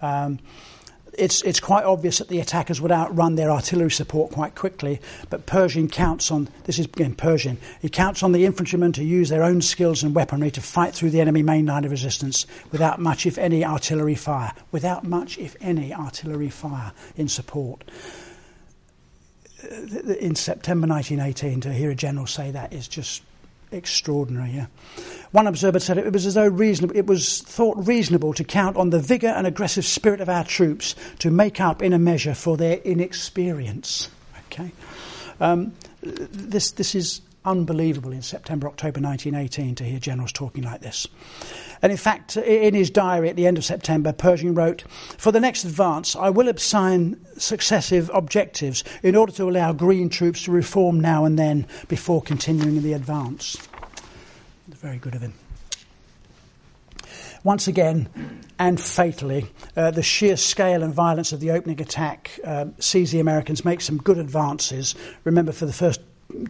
Um, 0.00 0.38
it's, 1.16 1.42
it's 1.42 1.60
quite 1.60 1.84
obvious 1.84 2.18
that 2.18 2.28
the 2.28 2.40
attackers 2.40 2.80
would 2.80 2.92
outrun 2.92 3.36
their 3.36 3.50
artillery 3.50 3.90
support 3.90 4.32
quite 4.32 4.54
quickly, 4.54 5.00
but 5.30 5.46
Pershing 5.46 5.88
counts 5.88 6.30
on, 6.30 6.48
this 6.64 6.78
is 6.78 6.86
again 6.86 7.14
Pershing, 7.14 7.58
he 7.80 7.88
counts 7.88 8.22
on 8.22 8.32
the 8.32 8.44
infantrymen 8.44 8.92
to 8.92 9.04
use 9.04 9.28
their 9.28 9.42
own 9.42 9.62
skills 9.62 10.02
and 10.02 10.14
weaponry 10.14 10.50
to 10.50 10.60
fight 10.60 10.94
through 10.94 11.10
the 11.10 11.20
enemy 11.20 11.42
main 11.42 11.66
line 11.66 11.84
of 11.84 11.90
resistance 11.90 12.46
without 12.70 13.00
much, 13.00 13.26
if 13.26 13.38
any, 13.38 13.64
artillery 13.64 14.14
fire. 14.14 14.52
Without 14.72 15.04
much, 15.04 15.38
if 15.38 15.56
any, 15.60 15.94
artillery 15.94 16.50
fire 16.50 16.92
in 17.16 17.28
support. 17.28 17.84
Uh, 19.62 20.12
In 20.20 20.34
September 20.34 20.86
1918, 20.86 21.60
to 21.62 21.72
hear 21.72 21.90
a 21.90 21.94
general 21.94 22.26
say 22.26 22.50
that 22.50 22.72
is 22.72 22.86
just 22.86 23.22
extraordinary. 23.70 24.50
Yeah? 24.50 24.66
One 25.30 25.46
observer 25.46 25.78
said 25.78 25.98
it 25.98 26.12
was 26.12 26.26
as 26.26 26.34
though 26.34 26.46
reasonable, 26.46 26.96
it 26.96 27.06
was 27.06 27.42
thought 27.42 27.76
reasonable 27.86 28.32
to 28.34 28.44
count 28.44 28.76
on 28.76 28.90
the 28.90 29.00
vigour 29.00 29.30
and 29.30 29.46
aggressive 29.46 29.84
spirit 29.84 30.20
of 30.20 30.28
our 30.28 30.44
troops 30.44 30.94
to 31.18 31.30
make 31.30 31.60
up 31.60 31.82
in 31.82 31.92
a 31.92 31.98
measure 31.98 32.34
for 32.34 32.56
their 32.56 32.78
inexperience. 32.78 34.08
Okay, 34.46 34.72
um, 35.40 35.74
this 36.02 36.70
this 36.72 36.94
is 36.94 37.20
unbelievable 37.48 38.12
in 38.12 38.22
September 38.22 38.68
October 38.68 39.00
1918 39.00 39.74
to 39.76 39.84
hear 39.84 39.98
generals 39.98 40.32
talking 40.32 40.62
like 40.62 40.82
this. 40.82 41.06
And 41.80 41.90
in 41.90 41.98
fact, 41.98 42.36
in 42.36 42.74
his 42.74 42.90
diary 42.90 43.30
at 43.30 43.36
the 43.36 43.46
end 43.46 43.56
of 43.56 43.64
September, 43.64 44.12
Pershing 44.12 44.54
wrote, 44.54 44.82
For 45.16 45.32
the 45.32 45.40
next 45.40 45.64
advance, 45.64 46.14
I 46.14 46.28
will 46.30 46.48
assign 46.48 47.24
successive 47.38 48.10
objectives 48.12 48.84
in 49.02 49.16
order 49.16 49.32
to 49.32 49.48
allow 49.48 49.72
green 49.72 50.08
troops 50.08 50.44
to 50.44 50.52
reform 50.52 51.00
now 51.00 51.24
and 51.24 51.38
then 51.38 51.66
before 51.88 52.20
continuing 52.20 52.82
the 52.82 52.92
advance. 52.92 53.56
Very 54.68 54.98
good 54.98 55.14
of 55.14 55.22
him. 55.22 55.32
Once 57.44 57.68
again, 57.68 58.08
and 58.58 58.80
fatally, 58.80 59.46
uh, 59.76 59.90
the 59.92 60.02
sheer 60.02 60.36
scale 60.36 60.82
and 60.82 60.92
violence 60.92 61.32
of 61.32 61.40
the 61.40 61.52
opening 61.52 61.80
attack 61.80 62.38
um, 62.44 62.74
sees 62.80 63.12
the 63.12 63.20
Americans 63.20 63.64
make 63.64 63.80
some 63.80 63.96
good 63.98 64.18
advances. 64.18 64.94
Remember, 65.24 65.52
for 65.52 65.64
the 65.64 65.72
first 65.72 66.00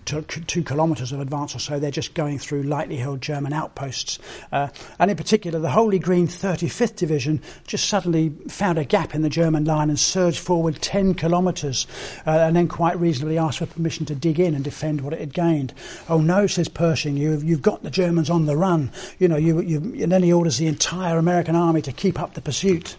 two, 0.05 0.23
two 0.23 0.63
kilometres 0.63 1.13
of 1.13 1.21
advance 1.21 1.55
or 1.55 1.59
so, 1.59 1.79
they're 1.79 1.91
just 1.91 2.15
going 2.15 2.39
through 2.39 2.63
lightly 2.65 2.97
held 2.97 3.21
German 3.21 3.53
outposts. 3.53 4.19
Uh, 4.51 4.69
and 4.99 5.11
in 5.11 5.17
particular, 5.17 5.59
the 5.59 5.71
wholly 5.71 5.99
Green 5.99 6.27
35th 6.27 6.97
Division 6.97 7.41
just 7.67 7.89
suddenly 7.89 8.31
found 8.49 8.79
a 8.79 8.85
gap 8.85 9.15
in 9.15 9.23
the 9.23 9.29
German 9.29 9.65
line 9.65 9.89
and 9.89 9.99
surged 9.99 10.39
forward 10.39 10.81
10 10.83 11.15
kilometres 11.15 11.87
uh, 12.27 12.31
and 12.31 12.57
then 12.57 12.69
quite 12.69 12.99
reasonably 12.99 13.39
asked 13.39 13.59
for 13.59 13.67
permission 13.67 14.05
to 14.07 14.15
dig 14.15 14.41
in 14.41 14.55
and 14.55 14.65
defend 14.65 15.01
what 15.01 15.13
it 15.13 15.21
had 15.21 15.33
gained. 15.33 15.73
Oh 16.09 16.21
no, 16.21 16.47
says 16.47 16.69
Pershing, 16.69 17.17
you've, 17.17 17.45
you've 17.45 17.63
got 17.63 17.83
the 17.83 17.91
Germans 17.91 18.31
on 18.31 18.47
the 18.47 18.57
run. 18.57 18.91
You 19.19 19.29
know, 19.29 19.37
you, 19.37 19.61
you, 19.61 19.79
and 20.03 20.11
then 20.11 20.23
he 20.23 20.33
orders 20.33 20.59
the 20.59 20.67
entire 20.67 21.19
American 21.19 21.55
army 21.55 21.83
to 21.83 21.93
keep 21.93 22.21
up 22.21 22.35
the 22.35 22.41
pursuit. 22.41 22.97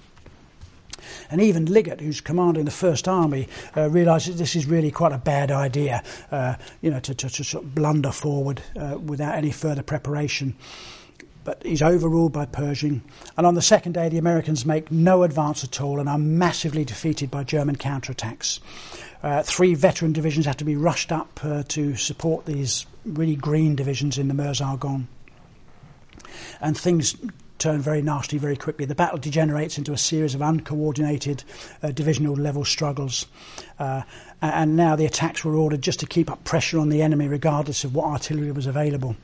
And 1.29 1.41
even 1.41 1.65
Liggett, 1.65 2.01
who's 2.01 2.21
commanding 2.21 2.65
the 2.65 2.71
First 2.71 3.07
Army, 3.07 3.47
uh, 3.75 3.89
realises 3.89 4.37
this 4.37 4.55
is 4.55 4.65
really 4.65 4.91
quite 4.91 5.11
a 5.11 5.17
bad 5.17 5.51
idea, 5.51 6.03
uh, 6.31 6.55
you 6.81 6.91
know, 6.91 6.99
to, 6.99 7.13
to, 7.13 7.29
to 7.29 7.43
sort 7.43 7.63
of 7.63 7.75
blunder 7.75 8.11
forward 8.11 8.61
uh, 8.75 8.97
without 8.97 9.35
any 9.35 9.51
further 9.51 9.83
preparation. 9.83 10.55
But 11.43 11.63
he's 11.63 11.81
overruled 11.81 12.33
by 12.33 12.45
Pershing. 12.45 13.01
And 13.37 13.47
on 13.47 13.55
the 13.55 13.61
second 13.61 13.93
day, 13.93 14.09
the 14.09 14.17
Americans 14.17 14.65
make 14.65 14.91
no 14.91 15.23
advance 15.23 15.63
at 15.63 15.81
all 15.81 15.99
and 15.99 16.09
are 16.09 16.17
massively 16.17 16.85
defeated 16.85 17.31
by 17.31 17.43
German 17.43 17.75
counterattacks. 17.75 18.59
Uh, 19.23 19.43
three 19.43 19.73
veteran 19.73 20.13
divisions 20.13 20.45
have 20.45 20.57
to 20.57 20.65
be 20.65 20.75
rushed 20.75 21.11
up 21.11 21.39
uh, 21.43 21.63
to 21.69 21.95
support 21.95 22.45
these 22.45 22.85
really 23.05 23.35
green 23.35 23.75
divisions 23.75 24.17
in 24.17 24.27
the 24.27 24.33
Meuse 24.33 24.61
Argonne. 24.61 25.07
And 26.61 26.77
things 26.77 27.15
turn 27.59 27.81
very 27.81 28.01
nasty 28.01 28.37
very 28.37 28.55
quickly. 28.55 28.85
The 28.85 28.95
battle 28.95 29.19
degenerates 29.19 29.77
into 29.77 29.93
a 29.93 29.97
series 29.97 30.33
of 30.33 30.41
uncoordinated 30.41 31.43
uh, 31.83 31.91
divisional 31.91 32.35
level 32.35 32.65
struggles. 32.65 33.27
And 34.41 34.77
now 34.77 34.95
the 34.95 35.05
attacks 35.05 35.43
were 35.43 35.55
ordered 35.55 35.81
just 35.81 35.99
to 35.99 36.05
keep 36.05 36.31
up 36.31 36.43
pressure 36.43 36.79
on 36.79 36.89
the 36.89 37.01
enemy, 37.01 37.27
regardless 37.27 37.83
of 37.83 37.93
what 37.93 38.05
artillery 38.05 38.51
was 38.51 38.65
available. 38.65 39.15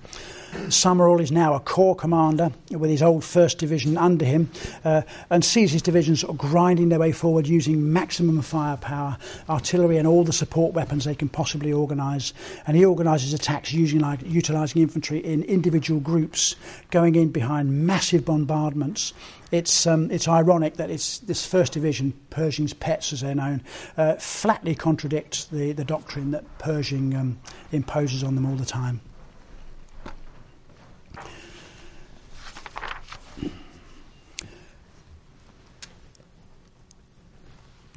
Summerall 0.70 1.20
is 1.20 1.32
now 1.32 1.54
a 1.54 1.60
corps 1.60 1.96
commander 1.96 2.52
with 2.72 2.90
his 2.90 3.02
old 3.02 3.24
first 3.24 3.58
division 3.58 3.98
under 3.98 4.26
him 4.26 4.50
uh, 4.84 5.02
and 5.30 5.44
sees 5.44 5.72
his 5.72 5.82
divisions 5.82 6.22
sort 6.22 6.32
of 6.32 6.38
grinding 6.38 6.90
their 6.90 7.00
way 7.00 7.12
forward 7.12 7.46
using 7.46 7.92
maximum 7.92 8.42
firepower, 8.42 9.18
artillery, 9.50 9.98
and 9.98 10.08
all 10.08 10.24
the 10.24 10.34
support 10.34 10.74
weapons 10.74 11.06
they 11.06 11.16
can 11.16 11.30
possibly 11.30 11.74
organise. 11.74 12.34
And 12.66 12.78
he 12.78 12.86
organises 12.86 13.34
attacks 13.34 13.74
using 13.74 14.00
like, 14.00 14.22
utilising 14.24 14.82
infantry 14.82 15.20
in 15.20 15.44
individual 15.44 16.00
groups, 16.00 16.56
going 16.90 17.16
in 17.16 17.30
behind 17.32 17.86
massive 17.86 18.26
bombardments. 18.26 19.14
It's, 19.52 19.86
um, 19.86 20.10
it's 20.12 20.28
ironic 20.28 20.76
that 20.76 20.90
it's 20.90 21.20
this 21.20 21.46
first 21.46 21.74
division, 21.74 22.14
Pershing's 22.30 22.74
pets 22.74 23.14
as 23.14 23.22
they're 23.22 23.36
known, 23.36 23.64
uh, 23.98 24.16
flatly 24.16 24.76
contradicts 24.76 25.46
the, 25.46 25.72
the 25.72 25.86
doctrine 25.86 26.32
that 26.32 26.58
Pershing 26.58 27.16
um, 27.16 27.40
imposes 27.72 28.24
on 28.24 28.36
them 28.36 28.46
all 28.46 28.56
the 28.56 28.66
time. 28.66 29.02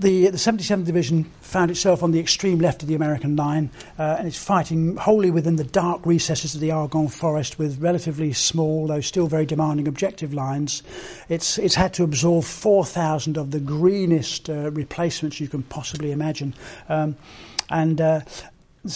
The, 0.01 0.29
the 0.29 0.39
77th 0.39 0.85
Division 0.85 1.25
found 1.41 1.73
itself 1.73 2.05
on 2.05 2.13
the 2.13 2.21
extreme 2.21 2.61
left 2.61 2.83
of 2.83 2.89
the 2.89 2.95
American 2.95 3.35
line 3.35 3.71
uh, 3.99 4.17
and 4.19 4.29
it's 4.29 4.43
fighting 4.43 4.97
wholly 4.97 5.33
within 5.33 5.57
the 5.57 5.65
dark 5.65 6.07
recesses 6.07 6.55
of 6.55 6.61
the 6.61 6.71
Argonne 6.71 7.09
forest 7.09 7.59
with 7.59 7.81
relatively 7.81 8.33
small, 8.33 8.87
though 8.87 9.01
still 9.01 9.27
very 9.27 9.45
demanding 9.45 9.89
objective 9.89 10.33
lines. 10.33 10.85
It's, 11.29 11.59
it's 11.59 11.75
had 11.75 11.95
to 11.95 12.05
absorb 12.05 12.45
4,000 12.45 13.37
of 13.37 13.51
the 13.51 13.59
greenest 13.59 14.49
uh, 14.49 14.71
replacements 14.71 15.41
you 15.41 15.49
can 15.49 15.65
possibly 15.65 16.13
imagine. 16.13 16.55
Um, 16.89 17.17
and 17.69 18.01
uh, 18.01 18.21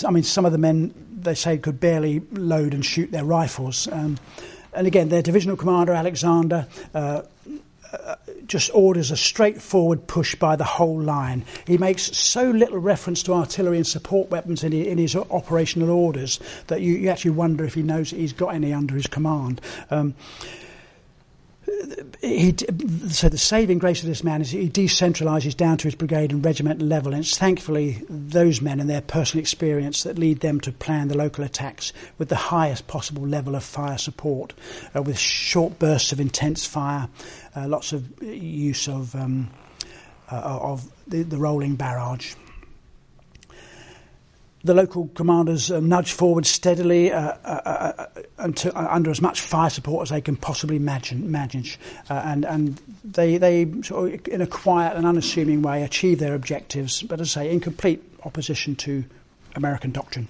I 0.06 0.10
mean, 0.12 0.22
some 0.22 0.46
of 0.46 0.52
the 0.52 0.58
men, 0.58 0.94
they 1.20 1.34
say, 1.34 1.58
could 1.58 1.80
barely 1.80 2.20
load 2.30 2.74
and 2.74 2.84
shoot 2.84 3.10
their 3.10 3.24
rifles. 3.24 3.88
Um, 3.88 4.18
and 4.72 4.86
again, 4.86 5.08
their 5.08 5.22
divisional 5.22 5.56
commander, 5.56 5.92
Alexander, 5.92 6.68
uh, 6.94 7.22
just 8.46 8.70
orders 8.74 9.10
a 9.10 9.16
straightforward 9.16 10.06
push 10.06 10.34
by 10.34 10.56
the 10.56 10.64
whole 10.64 11.00
line. 11.00 11.44
He 11.66 11.78
makes 11.78 12.16
so 12.16 12.50
little 12.50 12.78
reference 12.78 13.22
to 13.24 13.34
artillery 13.34 13.76
and 13.76 13.86
support 13.86 14.30
weapons 14.30 14.64
in, 14.64 14.72
in 14.72 14.98
his 14.98 15.16
operational 15.16 15.90
orders 15.90 16.40
that 16.66 16.80
you, 16.80 16.94
you 16.94 17.08
actually 17.08 17.32
wonder 17.32 17.64
if 17.64 17.74
he 17.74 17.82
knows 17.82 18.10
that 18.10 18.18
he's 18.18 18.32
got 18.32 18.54
any 18.54 18.72
under 18.72 18.94
his 18.94 19.06
command. 19.06 19.60
Um, 19.90 20.14
he, 22.20 22.54
so 23.08 23.28
the 23.28 23.38
saving 23.38 23.78
grace 23.78 24.00
of 24.00 24.08
this 24.08 24.24
man 24.24 24.40
is 24.40 24.50
he 24.50 24.68
decentralises 24.68 25.56
down 25.56 25.76
to 25.78 25.84
his 25.84 25.94
brigade 25.94 26.32
and 26.32 26.44
regimental 26.44 26.86
level, 26.86 27.12
and 27.12 27.22
it's 27.22 27.38
thankfully 27.38 28.04
those 28.08 28.60
men 28.60 28.80
and 28.80 28.88
their 28.88 29.00
personal 29.00 29.40
experience 29.40 30.02
that 30.02 30.18
lead 30.18 30.40
them 30.40 30.60
to 30.60 30.72
plan 30.72 31.08
the 31.08 31.16
local 31.16 31.44
attacks 31.44 31.92
with 32.18 32.28
the 32.28 32.36
highest 32.36 32.86
possible 32.86 33.26
level 33.26 33.54
of 33.54 33.64
fire 33.64 33.98
support, 33.98 34.52
uh, 34.94 35.02
with 35.02 35.18
short 35.18 35.78
bursts 35.78 36.12
of 36.12 36.20
intense 36.20 36.66
fire, 36.66 37.08
uh, 37.56 37.66
lots 37.66 37.92
of 37.92 38.22
use 38.22 38.88
of 38.88 39.14
um, 39.14 39.50
uh, 40.30 40.58
of 40.62 40.90
the, 41.06 41.22
the 41.22 41.36
rolling 41.36 41.76
barrage 41.76 42.34
the 44.64 44.74
local 44.74 45.08
commanders 45.14 45.70
uh, 45.70 45.80
nudge 45.80 46.12
forward 46.12 46.46
steadily 46.46 47.12
uh, 47.12 47.20
uh, 47.20 47.60
uh, 47.64 47.92
uh 47.98 48.06
until, 48.38 48.72
under 48.74 49.10
as 49.10 49.20
much 49.20 49.40
fire 49.40 49.70
support 49.70 50.02
as 50.02 50.10
they 50.10 50.20
can 50.20 50.36
possibly 50.36 50.76
imagine, 50.76 51.30
manage, 51.30 51.78
and 52.08 52.44
and 52.44 52.80
they 53.04 53.36
they 53.38 53.70
sort 53.82 54.14
of, 54.14 54.28
in 54.28 54.40
a 54.40 54.46
quiet 54.46 54.96
and 54.96 55.06
unassuming 55.06 55.62
way 55.62 55.82
achieve 55.82 56.18
their 56.18 56.34
objectives, 56.34 57.02
but 57.02 57.20
as 57.20 57.36
I 57.36 57.44
say, 57.44 57.52
in 57.52 57.60
complete 57.60 58.02
opposition 58.24 58.76
to 58.76 59.04
American 59.54 59.90
doctrine. 59.90 60.28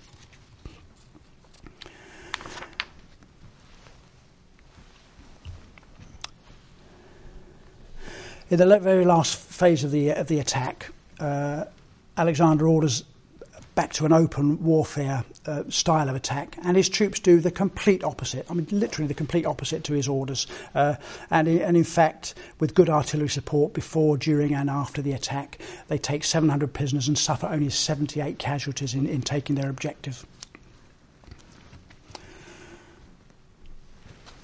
In 8.50 8.58
the 8.58 8.78
very 8.78 9.06
last 9.06 9.36
phase 9.36 9.84
of 9.84 9.90
the 9.90 10.10
of 10.10 10.26
the 10.26 10.38
attack, 10.38 10.90
Alexander 12.16 12.68
orders 12.68 13.04
back 13.74 13.92
to 13.94 14.04
an 14.04 14.12
open 14.12 14.62
warfare 14.62 15.24
uh, 15.46 15.64
style 15.68 16.08
of 16.08 16.14
attack, 16.14 16.56
and 16.62 16.76
his 16.76 16.88
troops 16.88 17.18
do 17.18 17.40
the 17.40 17.50
complete 17.50 18.04
opposite. 18.04 18.46
I 18.50 18.54
mean, 18.54 18.66
literally 18.70 19.08
the 19.08 19.14
complete 19.14 19.46
opposite 19.46 19.84
to 19.84 19.94
his 19.94 20.08
orders. 20.08 20.46
Uh, 20.74 20.96
and, 21.30 21.48
and 21.48 21.76
in 21.76 21.84
fact, 21.84 22.34
with 22.60 22.74
good 22.74 22.90
artillery 22.90 23.28
support 23.28 23.72
before, 23.72 24.16
during, 24.18 24.54
and 24.54 24.68
after 24.68 25.00
the 25.00 25.12
attack, 25.12 25.58
they 25.88 25.98
take 25.98 26.24
700 26.24 26.72
prisoners 26.72 27.08
and 27.08 27.16
suffer 27.16 27.46
only 27.46 27.70
78 27.70 28.38
casualties 28.38 28.94
in, 28.94 29.06
in 29.06 29.22
taking 29.22 29.56
their 29.56 29.70
objective. 29.70 30.26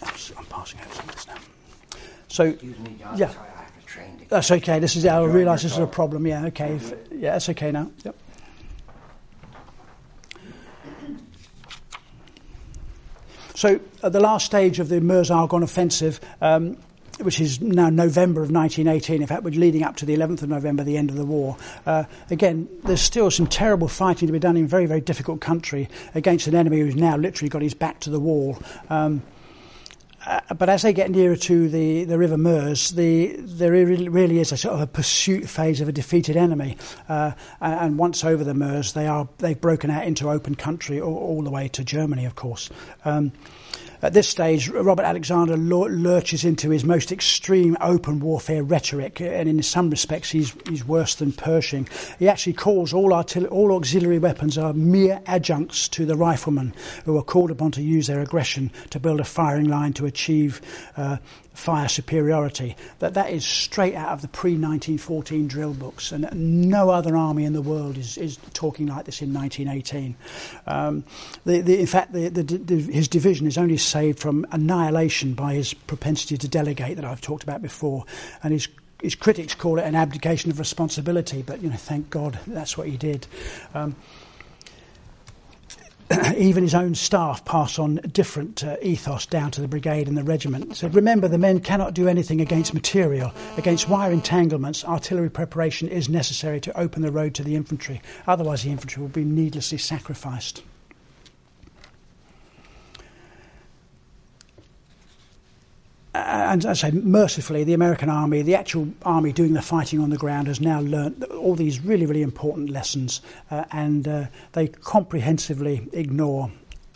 I'm 0.03 0.45
passing 0.47 0.81
over 0.81 0.95
some 0.95 1.09
of 1.09 1.15
this 1.15 1.27
now. 1.27 1.35
So, 2.29 2.57
yeah. 3.17 3.33
That's 4.29 4.51
okay. 4.51 4.79
This 4.79 4.95
is. 4.97 5.07
I 5.07 5.23
realise 5.25 5.63
this 5.63 5.73
is 5.73 5.79
a 5.79 5.87
problem. 5.87 6.27
Yeah. 6.27 6.47
Okay. 6.47 6.79
Yeah. 7.11 7.33
That's 7.33 7.49
okay 7.49 7.73
now. 7.73 7.91
Yep. 8.05 8.15
So 13.59 13.81
at 14.05 14.13
the 14.13 14.21
last 14.21 14.47
stage 14.47 14.79
of 14.79 14.89
the 14.89 15.01
Meuse-Argonne 15.01 15.65
offensive, 15.65 16.21
um, 16.41 16.77
which 17.19 17.41
is 17.41 17.61
now 17.61 17.91
November 17.91 18.41
of 18.41 18.53
1918. 18.53 19.21
In 19.21 19.27
fact, 19.27 19.43
we're 19.43 19.51
leading 19.51 19.83
up 19.83 19.97
to 19.97 20.07
the 20.07 20.15
11th 20.15 20.45
of 20.45 20.49
November, 20.49 20.85
the 20.85 20.97
end 20.97 21.11
of 21.11 21.17
the 21.17 21.25
war. 21.25 21.57
Uh, 21.85 22.05
again, 22.31 22.69
there's 22.85 23.01
still 23.01 23.33
some 23.33 23.49
terrible 23.49 23.89
fighting 23.89 24.29
to 24.29 24.33
be 24.33 24.39
done 24.39 24.57
in 24.57 24.69
very, 24.69 24.87
very 24.87 25.01
difficult 25.01 25.41
country 25.41 25.89
against 26.15 26.47
an 26.47 26.55
enemy 26.55 26.79
who's 26.79 26.95
now 26.95 27.17
literally 27.17 27.49
got 27.49 27.61
his 27.61 27.75
back 27.75 27.99
to 27.99 28.11
the 28.11 28.21
wall. 28.21 28.63
Um, 28.91 29.23
uh, 30.27 30.41
but 30.55 30.69
as 30.69 30.83
they 30.83 30.93
get 30.93 31.11
nearer 31.11 31.37
to 31.37 31.69
the, 31.69 32.05
the 32.05 32.19
River 32.19 32.37
Meuse, 32.37 32.91
the, 32.91 33.37
there 33.39 33.71
really, 33.71 34.41
is 34.41 34.53
a 34.53 34.57
sort 34.57 34.75
of 34.75 34.81
a 34.81 34.87
pursuit 34.87 35.49
phase 35.49 35.81
of 35.81 35.89
a 35.89 35.93
defeated 35.93 36.37
enemy. 36.37 36.77
Uh, 37.09 37.33
and 37.61 37.99
once 37.99 38.25
over 38.25 38.43
the 38.43 38.55
Meuse, 38.55 38.93
they 38.93 39.07
are, 39.07 39.29
they've 39.39 39.61
broken 39.61 39.91
out 39.91 40.07
into 40.07 40.29
open 40.29 40.55
country 40.55 41.01
all, 41.01 41.17
all 41.17 41.43
the 41.43 41.51
way 41.51 41.69
to 41.69 41.85
Germany, 41.85 42.25
of 42.25 42.35
course. 42.35 42.69
Um, 43.05 43.33
at 44.01 44.13
this 44.13 44.29
stage, 44.29 44.69
Robert 44.69 45.05
Alexander 45.05 45.57
lurches 45.57 46.45
into 46.45 46.71
his 46.71 46.85
most 46.85 47.11
extreme 47.11 47.77
open 47.81 48.21
warfare 48.21 48.63
rhetoric, 48.63 49.21
and 49.21 49.49
in 49.49 49.63
some 49.63 49.91
respects, 49.91 50.31
he's, 50.31 50.55
he's 50.69 50.87
worse 50.87 51.17
than 51.17 51.33
Pershing. 51.33 51.89
He 52.19 52.29
actually 52.29 52.53
calls 52.53 52.93
all, 52.93 53.13
artillery, 53.13 53.51
all 53.51 53.75
auxiliary 53.75 54.19
weapons 54.19 54.57
are 54.57 54.73
mere 54.73 55.21
adjuncts 55.27 55.89
to 55.89 56.07
the 56.07 56.17
riflemen 56.17 56.75
who 57.05 57.17
are 57.17 57.23
called 57.23 57.51
upon 57.51 57.73
to 57.73 57.83
use 57.83 58.07
their 58.07 58.21
aggression 58.21 58.71
to 58.91 59.01
build 59.01 59.21
a 59.21 59.25
firing 59.25 59.67
line 59.67 59.93
to 59.95 60.07
achieve 60.07 60.61
uh, 60.97 61.17
fire 61.59 61.89
superiority. 61.89 62.77
That 63.01 63.15
that 63.15 63.31
is 63.31 63.45
straight 63.45 63.97
out 63.97 64.11
of 64.11 64.23
the 64.23 64.29
pre-1914 64.29 65.49
drill 65.49 65.75
books, 65.75 66.13
and 66.13 66.29
no 66.33 66.91
other 66.91 67.17
army 67.17 67.45
in 67.45 67.53
the 67.53 67.61
world 67.61 67.99
is, 67.99 68.17
is 68.17 68.39
talking 68.55 68.87
like 68.87 69.07
this 69.07 69.21
in 69.21 69.35
1918. 69.35 70.17
Um, 70.69 71.05
the, 71.45 71.61
the, 71.61 71.81
in 71.81 71.87
fact, 71.87 72.13
the, 72.13 72.89
his 72.93 73.09
division 73.09 73.49
is 73.49 73.59
only 73.59 73.77
saved 73.77 74.21
from 74.21 74.47
annihilation 74.53 75.35
by 75.35 75.55
his 75.55 75.75
propensity 75.75 76.39
to 76.39 76.49
delegate 76.49 76.95
that 76.95 77.05
I've 77.05 77.21
talked 77.21 77.43
about 77.43 77.61
before, 77.61 78.05
and 78.43 78.53
his 78.53 78.69
his 79.03 79.15
critics 79.15 79.55
call 79.55 79.79
it 79.79 79.85
an 79.85 79.95
abdication 79.95 80.51
of 80.51 80.59
responsibility, 80.59 81.43
but 81.43 81.63
you 81.63 81.71
know, 81.71 81.77
thank 81.77 82.11
God 82.11 82.39
that's 82.47 82.77
what 82.77 82.89
he 82.89 82.97
did. 82.97 83.27
Um, 83.75 83.95
even 86.37 86.63
his 86.63 86.75
own 86.75 86.95
staff 86.95 87.45
pass 87.45 87.79
on 87.79 88.01
a 88.03 88.09
different 88.09 88.65
uh, 88.65 88.77
ethos 88.81 89.27
down 89.27 89.51
to 89.51 89.61
the 89.61 89.69
brigade 89.69 90.09
and 90.09 90.17
the 90.17 90.25
regiment. 90.25 90.77
So 90.77 90.89
remember, 90.89 91.29
the 91.29 91.39
men 91.39 91.61
cannot 91.61 91.95
do 91.95 92.09
anything 92.09 92.41
against 92.41 92.73
material. 92.73 93.33
Against 93.57 93.89
wire 93.89 94.13
entanglements, 94.13 94.85
artillery 94.85 95.31
preparation 95.31 95.89
is 95.89 96.09
necessary 96.09 96.61
to 96.61 96.79
open 96.79 97.03
the 97.03 97.13
road 97.13 97.35
to 97.35 97.45
the 97.45 97.57
infantry. 97.57 98.01
Otherwise, 98.27 98.63
the 98.63 98.71
infantry 98.71 99.03
will 99.03 99.09
be 99.09 99.25
needlessly 99.25 99.79
sacrificed. 99.79 100.63
And 106.15 106.65
as 106.65 106.83
I 106.85 106.91
say, 106.91 106.97
mercifully, 106.97 107.65
the 107.65 107.75
American 107.75 108.09
army, 108.09 108.43
the 108.43 108.55
actual 108.55 108.89
army 109.03 109.33
doing 109.33 109.53
the 109.53 109.63
fighting 109.63 110.01
on 110.01 110.11
the 110.11 110.17
ground, 110.17 110.49
has 110.49 110.61
now 110.61 110.81
learnt 110.81 111.23
all 111.25 111.55
these 111.55 111.81
really, 111.81 112.07
really 112.07 112.23
important 112.23 112.71
lessons, 112.71 113.21
uh, 113.51 113.65
and 113.73 114.09
uh, 114.09 114.27
they 114.53 114.69
comprehensively 114.69 115.87
ignore 115.93 116.51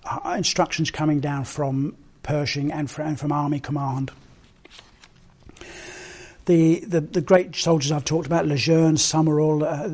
uh, 0.04 0.34
instructions 0.36 0.90
coming 0.90 1.20
down 1.20 1.44
from 1.44 1.96
Pershing 2.22 2.72
and, 2.72 2.92
and 2.98 3.18
from 3.18 3.32
Army 3.32 3.60
Command. 3.60 4.10
The, 6.46 6.80
the, 6.80 7.00
the 7.00 7.20
great 7.20 7.54
soldiers 7.54 7.92
I've 7.92 8.04
talked 8.04 8.26
about, 8.26 8.46
Lejeune, 8.46 8.96
Summerall, 8.96 9.64
uh, 9.64 9.88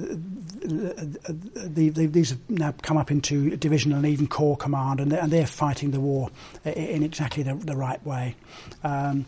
the, 0.68 1.88
the, 1.88 2.06
these 2.06 2.30
have 2.30 2.50
now 2.50 2.74
come 2.82 2.96
up 2.96 3.10
into 3.10 3.56
divisional 3.56 3.98
and 3.98 4.06
even 4.06 4.26
corps 4.26 4.56
command, 4.56 5.00
and 5.00 5.12
they're, 5.12 5.22
and 5.22 5.32
they're 5.32 5.46
fighting 5.46 5.90
the 5.90 6.00
war 6.00 6.30
in 6.64 7.02
exactly 7.02 7.42
the, 7.42 7.54
the 7.54 7.76
right 7.76 8.04
way. 8.06 8.36
Um, 8.84 9.26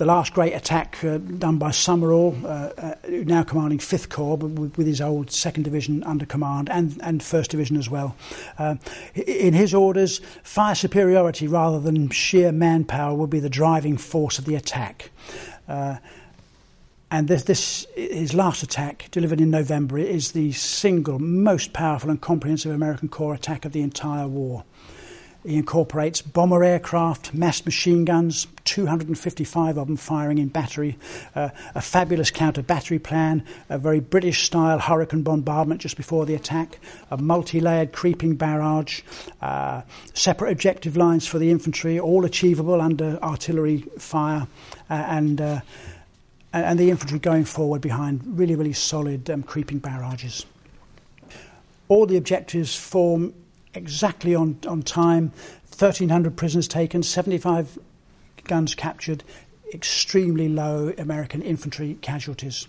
the 0.00 0.06
last 0.06 0.32
great 0.32 0.54
attack 0.54 1.04
uh, 1.04 1.18
done 1.18 1.58
by 1.58 1.70
Summerall, 1.70 2.34
uh, 2.42 2.48
uh, 2.48 2.94
now 3.06 3.42
commanding 3.42 3.78
5th 3.78 4.08
Corps, 4.08 4.38
but 4.38 4.48
with, 4.48 4.78
with, 4.78 4.86
his 4.86 4.98
old 5.02 5.26
2nd 5.26 5.62
Division 5.62 6.02
under 6.04 6.24
command 6.24 6.70
and, 6.70 6.98
and 7.02 7.20
1st 7.20 7.48
Division 7.48 7.76
as 7.76 7.90
well. 7.90 8.16
Uh, 8.58 8.76
in 9.14 9.52
his 9.52 9.74
orders, 9.74 10.22
fire 10.42 10.74
superiority 10.74 11.46
rather 11.46 11.78
than 11.78 12.08
sheer 12.08 12.50
manpower 12.50 13.14
would 13.14 13.28
be 13.28 13.40
the 13.40 13.50
driving 13.50 13.98
force 13.98 14.38
of 14.38 14.46
the 14.46 14.54
attack. 14.54 15.10
And 17.12 17.26
this, 17.26 17.42
this, 17.42 17.86
his 17.96 18.34
last 18.34 18.62
attack, 18.62 19.08
delivered 19.10 19.40
in 19.40 19.50
November, 19.50 19.98
is 19.98 20.30
the 20.30 20.52
single 20.52 21.18
most 21.18 21.72
powerful 21.72 22.08
and 22.08 22.20
comprehensive 22.20 22.72
American 22.72 23.08
Corps 23.08 23.34
attack 23.34 23.64
of 23.64 23.72
the 23.72 23.82
entire 23.82 24.28
war. 24.28 24.64
He 25.44 25.56
incorporates 25.56 26.20
bomber 26.20 26.62
aircraft, 26.62 27.32
mass 27.32 27.64
machine 27.64 28.04
guns, 28.04 28.46
255 28.64 29.78
of 29.78 29.86
them 29.86 29.96
firing 29.96 30.36
in 30.36 30.48
battery, 30.48 30.98
uh, 31.34 31.48
a 31.74 31.80
fabulous 31.80 32.30
counter 32.30 32.62
battery 32.62 32.98
plan, 32.98 33.44
a 33.70 33.78
very 33.78 34.00
British 34.00 34.44
style 34.44 34.78
hurricane 34.78 35.22
bombardment 35.22 35.80
just 35.80 35.96
before 35.96 36.26
the 36.26 36.34
attack, 36.34 36.78
a 37.10 37.16
multi 37.16 37.58
layered 37.58 37.92
creeping 37.92 38.36
barrage, 38.36 39.00
uh, 39.40 39.80
separate 40.12 40.52
objective 40.52 40.94
lines 40.96 41.26
for 41.26 41.38
the 41.38 41.50
infantry, 41.50 41.98
all 41.98 42.26
achievable 42.26 42.80
under 42.80 43.18
artillery 43.22 43.78
fire, 43.98 44.46
uh, 44.90 44.92
and 44.92 45.40
uh, 45.40 45.60
and, 46.52 46.64
and 46.64 46.78
the 46.78 46.90
infantry 46.90 47.18
going 47.18 47.44
forward 47.44 47.80
behind 47.80 48.22
really, 48.26 48.54
really 48.54 48.72
solid 48.72 49.30
um, 49.30 49.42
creeping 49.42 49.78
barrages. 49.78 50.46
All 51.88 52.06
the 52.06 52.16
objectives 52.16 52.76
form 52.76 53.34
exactly 53.74 54.34
on, 54.34 54.58
on 54.66 54.82
time 54.82 55.32
1,300 55.80 56.36
prisoners 56.36 56.68
taken, 56.68 57.02
75 57.02 57.78
guns 58.44 58.74
captured, 58.74 59.24
extremely 59.72 60.48
low 60.48 60.92
American 60.98 61.40
infantry 61.40 61.96
casualties. 62.02 62.66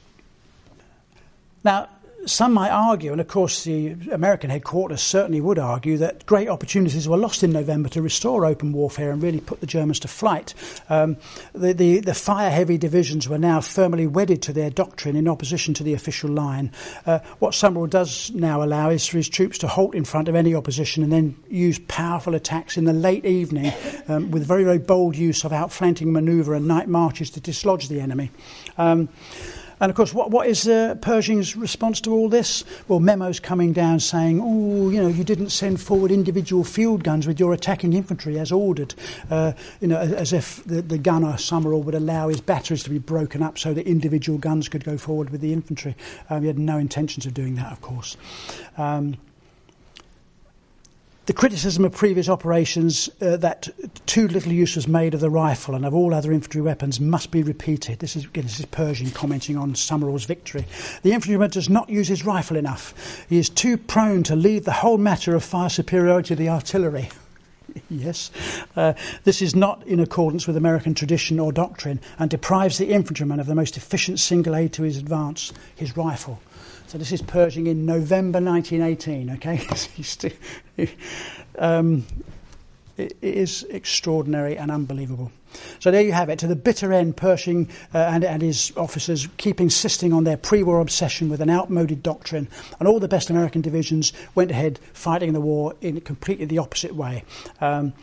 Now, 1.63 1.89
some 2.25 2.53
might 2.53 2.69
argue, 2.69 3.11
and 3.11 3.21
of 3.21 3.27
course 3.27 3.63
the 3.63 3.95
American 4.11 4.49
headquarters 4.49 5.01
certainly 5.01 5.41
would 5.41 5.59
argue, 5.59 5.97
that 5.97 6.25
great 6.25 6.47
opportunities 6.47 7.07
were 7.07 7.17
lost 7.17 7.43
in 7.43 7.51
November 7.51 7.89
to 7.89 8.01
restore 8.01 8.45
open 8.45 8.73
warfare 8.73 9.11
and 9.11 9.21
really 9.21 9.39
put 9.39 9.59
the 9.59 9.65
Germans 9.65 9.99
to 9.99 10.07
flight. 10.07 10.53
Um, 10.89 11.17
the, 11.53 11.73
the, 11.73 11.99
the 11.99 12.13
fire 12.13 12.49
heavy 12.49 12.77
divisions 12.77 13.27
were 13.27 13.37
now 13.37 13.61
firmly 13.61 14.07
wedded 14.07 14.41
to 14.43 14.53
their 14.53 14.69
doctrine 14.69 15.15
in 15.15 15.27
opposition 15.27 15.73
to 15.75 15.83
the 15.83 15.93
official 15.93 16.29
line. 16.29 16.71
Uh, 17.05 17.19
what 17.39 17.53
Summerall 17.53 17.87
does 17.87 18.31
now 18.31 18.63
allow 18.63 18.89
is 18.89 19.07
for 19.07 19.17
his 19.17 19.29
troops 19.29 19.57
to 19.59 19.67
halt 19.67 19.95
in 19.95 20.05
front 20.05 20.27
of 20.27 20.35
any 20.35 20.53
opposition 20.53 21.03
and 21.03 21.11
then 21.11 21.35
use 21.49 21.79
powerful 21.87 22.35
attacks 22.35 22.77
in 22.77 22.85
the 22.85 22.93
late 22.93 23.25
evening 23.25 23.73
um, 24.07 24.31
with 24.31 24.45
very, 24.45 24.63
very 24.63 24.79
bold 24.79 25.15
use 25.15 25.43
of 25.43 25.51
outflanking 25.51 26.11
manoeuvre 26.11 26.55
and 26.55 26.67
night 26.67 26.87
marches 26.87 27.29
to 27.31 27.39
dislodge 27.39 27.87
the 27.87 27.99
enemy. 27.99 28.29
Um, 28.77 29.09
and 29.81 29.89
of 29.89 29.95
course, 29.95 30.13
what, 30.13 30.29
what 30.29 30.47
is 30.47 30.67
uh, 30.67 30.95
Pershing's 31.01 31.55
response 31.55 31.99
to 32.01 32.13
all 32.13 32.29
this? 32.29 32.63
Well, 32.87 32.99
memos 32.99 33.39
coming 33.39 33.73
down 33.73 33.99
saying, 33.99 34.39
oh, 34.39 34.89
you 34.91 35.01
know, 35.01 35.07
you 35.07 35.23
didn't 35.23 35.49
send 35.49 35.81
forward 35.81 36.11
individual 36.11 36.63
field 36.63 37.03
guns 37.03 37.25
with 37.25 37.39
your 37.39 37.51
attacking 37.51 37.93
infantry 37.93 38.37
as 38.37 38.51
ordered. 38.51 38.93
Uh, 39.29 39.53
you 39.79 39.87
know, 39.87 39.97
as 39.97 40.33
if 40.33 40.63
the, 40.65 40.83
the 40.83 40.99
gunner, 40.99 41.35
Summerall, 41.37 41.81
would 41.81 41.95
allow 41.95 42.27
his 42.27 42.41
batteries 42.41 42.83
to 42.83 42.91
be 42.91 42.99
broken 42.99 43.41
up 43.41 43.57
so 43.57 43.73
that 43.73 43.87
individual 43.87 44.37
guns 44.37 44.69
could 44.69 44.83
go 44.83 44.99
forward 44.99 45.31
with 45.31 45.41
the 45.41 45.51
infantry. 45.51 45.95
Um, 46.29 46.41
he 46.41 46.47
had 46.47 46.59
no 46.59 46.77
intentions 46.77 47.25
of 47.25 47.33
doing 47.33 47.55
that, 47.55 47.71
of 47.71 47.81
course. 47.81 48.17
Um, 48.77 49.17
the 51.31 51.37
criticism 51.37 51.85
of 51.85 51.93
previous 51.93 52.27
operations 52.27 53.09
uh, 53.21 53.37
that 53.37 53.69
too 54.05 54.27
little 54.27 54.51
use 54.51 54.75
was 54.75 54.85
made 54.85 55.13
of 55.13 55.21
the 55.21 55.29
rifle 55.29 55.75
and 55.75 55.85
of 55.85 55.93
all 55.93 56.13
other 56.13 56.33
infantry 56.33 56.59
weapons 56.59 56.99
must 56.99 57.31
be 57.31 57.41
repeated. 57.41 57.99
This 57.99 58.17
is, 58.17 58.25
again, 58.25 58.43
this 58.43 58.59
is 58.59 58.65
Pershing 58.65 59.11
commenting 59.11 59.55
on 59.55 59.73
Summerall's 59.73 60.25
victory. 60.25 60.65
The 61.03 61.13
infantryman 61.13 61.49
does 61.49 61.69
not 61.69 61.89
use 61.89 62.09
his 62.09 62.25
rifle 62.25 62.57
enough. 62.57 63.25
He 63.29 63.39
is 63.39 63.47
too 63.47 63.77
prone 63.77 64.23
to 64.23 64.35
leave 64.35 64.65
the 64.65 64.73
whole 64.73 64.97
matter 64.97 65.33
of 65.33 65.41
fire 65.41 65.69
superiority 65.69 66.27
to 66.27 66.35
the 66.35 66.49
artillery. 66.49 67.07
yes, 67.89 68.29
uh, 68.75 68.91
this 69.23 69.41
is 69.41 69.55
not 69.55 69.87
in 69.87 70.01
accordance 70.01 70.47
with 70.47 70.57
American 70.57 70.93
tradition 70.93 71.39
or 71.39 71.53
doctrine 71.53 72.01
and 72.19 72.29
deprives 72.29 72.77
the 72.77 72.91
infantryman 72.91 73.39
of 73.39 73.47
the 73.47 73.55
most 73.55 73.77
efficient 73.77 74.19
single 74.19 74.53
aid 74.53 74.73
to 74.73 74.83
his 74.83 74.97
advance, 74.97 75.53
his 75.77 75.95
rifle. 75.95 76.41
So 76.91 76.97
this 76.97 77.13
is 77.13 77.21
Pershing 77.21 77.67
in 77.67 77.85
November 77.85 78.41
1918. 78.41 79.29
Okay, 79.35 80.87
um, 81.57 82.05
it 82.97 83.15
is 83.21 83.63
extraordinary 83.69 84.57
and 84.57 84.69
unbelievable. 84.69 85.31
So 85.79 85.89
there 85.89 86.01
you 86.01 86.11
have 86.11 86.27
it. 86.27 86.37
To 86.39 86.47
the 86.47 86.55
bitter 86.57 86.91
end, 86.91 87.15
Pershing 87.15 87.69
uh, 87.93 87.99
and, 87.99 88.25
and, 88.25 88.41
his 88.41 88.73
officers 88.75 89.29
keep 89.37 89.61
insisting 89.61 90.11
on 90.11 90.25
their 90.25 90.35
pre-war 90.35 90.81
obsession 90.81 91.29
with 91.29 91.39
an 91.39 91.49
outmoded 91.49 92.03
doctrine, 92.03 92.49
and 92.77 92.89
all 92.89 92.99
the 92.99 93.07
best 93.07 93.29
American 93.29 93.61
divisions 93.61 94.11
went 94.35 94.51
ahead 94.51 94.77
fighting 94.91 95.31
the 95.31 95.39
war 95.39 95.77
in 95.79 96.01
completely 96.01 96.43
the 96.43 96.57
opposite 96.57 96.93
way. 96.93 97.23
Um, 97.61 97.93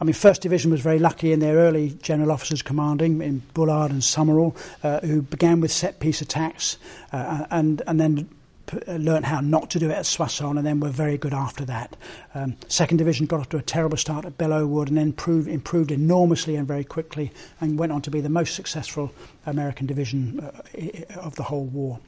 I 0.00 0.04
mean, 0.04 0.14
First 0.14 0.40
Division 0.40 0.70
was 0.70 0.80
very 0.80 0.98
lucky 0.98 1.30
in 1.30 1.40
their 1.40 1.56
early 1.56 1.90
general 2.00 2.32
officers 2.32 2.62
commanding 2.62 3.20
in 3.20 3.42
Bullard 3.52 3.90
and 3.90 4.02
Summerall, 4.02 4.56
uh, 4.82 5.00
who 5.00 5.20
began 5.20 5.60
with 5.60 5.70
set 5.70 6.00
piece 6.00 6.22
attacks 6.22 6.78
uh, 7.12 7.44
and 7.50 7.82
and 7.86 8.00
then 8.00 8.30
uh, 8.72 8.92
learned 8.92 9.26
how 9.26 9.40
not 9.40 9.68
to 9.70 9.78
do 9.78 9.90
it 9.90 9.94
at 9.94 10.06
Soissons, 10.06 10.56
and 10.56 10.66
then 10.66 10.80
were 10.80 10.88
very 10.88 11.18
good 11.18 11.34
after 11.34 11.66
that. 11.66 11.96
Um, 12.34 12.56
Second 12.68 12.96
Division 12.96 13.26
got 13.26 13.40
off 13.40 13.50
to 13.50 13.58
a 13.58 13.62
terrible 13.62 13.98
start 13.98 14.24
at 14.24 14.38
Belleau 14.38 14.66
Wood, 14.66 14.88
and 14.88 14.96
then 14.96 15.12
proved, 15.12 15.48
improved 15.48 15.90
enormously 15.90 16.56
and 16.56 16.66
very 16.66 16.84
quickly, 16.84 17.30
and 17.60 17.78
went 17.78 17.92
on 17.92 18.00
to 18.02 18.10
be 18.10 18.22
the 18.22 18.30
most 18.30 18.54
successful 18.54 19.12
American 19.44 19.86
division 19.86 20.40
uh, 20.40 21.20
of 21.20 21.34
the 21.34 21.42
whole 21.42 21.66
war. 21.66 21.98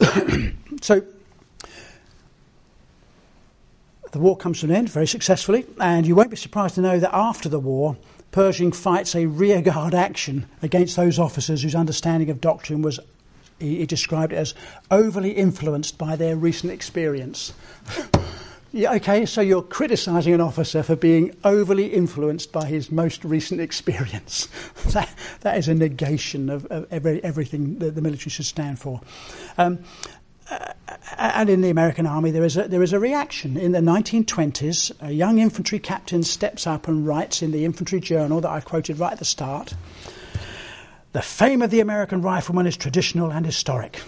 so 0.80 1.02
the 4.12 4.18
war 4.18 4.36
comes 4.36 4.60
to 4.60 4.66
an 4.66 4.72
end 4.72 4.90
very 4.90 5.06
successfully, 5.06 5.66
and 5.80 6.06
you 6.06 6.14
won't 6.14 6.30
be 6.30 6.36
surprised 6.36 6.76
to 6.76 6.80
know 6.80 6.98
that 6.98 7.14
after 7.14 7.48
the 7.48 7.60
war, 7.60 7.96
Pershing 8.30 8.72
fights 8.72 9.14
a 9.14 9.26
rearguard 9.26 9.94
action 9.94 10.46
against 10.62 10.96
those 10.96 11.18
officers 11.18 11.62
whose 11.62 11.74
understanding 11.74 12.28
of 12.28 12.40
doctrine 12.40 12.82
was, 12.82 13.00
he, 13.58 13.78
he 13.78 13.86
described 13.86 14.32
it 14.32 14.36
as 14.36 14.54
overly 14.90 15.30
influenced 15.30 15.96
by 15.96 16.14
their 16.14 16.36
recent 16.36 16.70
experience. 16.70 17.54
yeah, 18.72 18.92
okay, 18.94 19.24
so 19.24 19.40
you're 19.40 19.62
criticising 19.62 20.34
an 20.34 20.42
officer 20.42 20.82
for 20.82 20.94
being 20.94 21.34
overly 21.42 21.86
influenced 21.86 22.52
by 22.52 22.66
his 22.66 22.92
most 22.92 23.24
recent 23.24 23.62
experience. 23.62 24.46
that, 24.88 25.08
that 25.40 25.56
is 25.56 25.66
a 25.66 25.74
negation 25.74 26.50
of, 26.50 26.66
of 26.66 26.86
every, 26.90 27.24
everything 27.24 27.78
that 27.78 27.94
the 27.94 28.02
military 28.02 28.30
should 28.30 28.44
stand 28.44 28.78
for. 28.78 29.00
Um, 29.56 29.78
and 31.18 31.50
in 31.50 31.60
the 31.60 31.70
American 31.70 32.06
Army, 32.06 32.30
there 32.30 32.44
is, 32.44 32.56
a, 32.56 32.68
there 32.68 32.82
is 32.82 32.92
a 32.92 32.98
reaction. 32.98 33.56
In 33.56 33.72
the 33.72 33.80
1920s, 33.80 34.92
a 35.00 35.12
young 35.12 35.38
infantry 35.38 35.78
captain 35.78 36.22
steps 36.22 36.66
up 36.66 36.88
and 36.88 37.06
writes 37.06 37.42
in 37.42 37.52
the 37.52 37.64
Infantry 37.64 38.00
Journal 38.00 38.40
that 38.40 38.50
I 38.50 38.60
quoted 38.60 38.98
right 38.98 39.12
at 39.12 39.18
the 39.18 39.24
start 39.24 39.74
The 41.12 41.22
fame 41.22 41.62
of 41.62 41.70
the 41.70 41.80
American 41.80 42.20
rifleman 42.20 42.66
is 42.66 42.76
traditional 42.76 43.32
and 43.32 43.46
historic. 43.46 44.02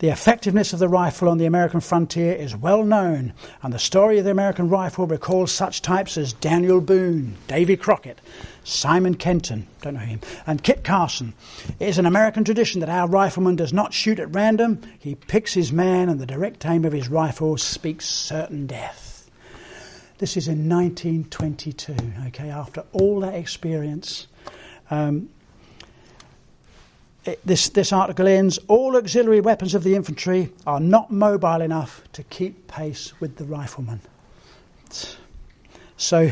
The 0.00 0.10
effectiveness 0.10 0.74
of 0.74 0.80
the 0.80 0.88
rifle 0.88 1.30
on 1.30 1.38
the 1.38 1.46
American 1.46 1.80
frontier 1.80 2.34
is 2.34 2.54
well 2.54 2.84
known, 2.84 3.32
and 3.62 3.72
the 3.72 3.78
story 3.78 4.18
of 4.18 4.26
the 4.26 4.32
American 4.32 4.68
rifle 4.68 5.06
recalls 5.06 5.50
such 5.50 5.80
types 5.80 6.18
as 6.18 6.34
Daniel 6.34 6.82
Boone, 6.82 7.36
Davy 7.48 7.74
Crockett, 7.74 8.20
Simon 8.64 9.14
Kenton, 9.14 9.66
don't 9.80 9.94
know 9.94 10.00
him, 10.00 10.20
and 10.46 10.62
Kit 10.62 10.84
Carson. 10.84 11.32
It 11.80 11.88
is 11.88 11.96
an 11.96 12.04
American 12.04 12.44
tradition 12.44 12.80
that 12.80 12.90
our 12.90 13.08
rifleman 13.08 13.56
does 13.56 13.72
not 13.72 13.94
shoot 13.94 14.18
at 14.18 14.34
random, 14.34 14.82
he 14.98 15.14
picks 15.14 15.54
his 15.54 15.72
man, 15.72 16.10
and 16.10 16.20
the 16.20 16.26
direct 16.26 16.66
aim 16.66 16.84
of 16.84 16.92
his 16.92 17.08
rifle 17.08 17.56
speaks 17.56 18.04
certain 18.06 18.66
death. 18.66 19.30
This 20.18 20.36
is 20.36 20.48
in 20.48 20.68
1922, 20.68 21.96
okay, 22.26 22.50
after 22.50 22.84
all 22.92 23.20
that 23.20 23.34
experience. 23.34 24.26
Um, 24.90 25.30
this, 27.44 27.68
this 27.68 27.92
article 27.92 28.26
ends 28.26 28.58
all 28.68 28.96
auxiliary 28.96 29.40
weapons 29.40 29.74
of 29.74 29.84
the 29.84 29.94
infantry 29.94 30.52
are 30.66 30.80
not 30.80 31.10
mobile 31.10 31.60
enough 31.60 32.02
to 32.12 32.22
keep 32.24 32.66
pace 32.66 33.12
with 33.20 33.36
the 33.36 33.44
rifleman. 33.44 34.00
So 35.96 36.30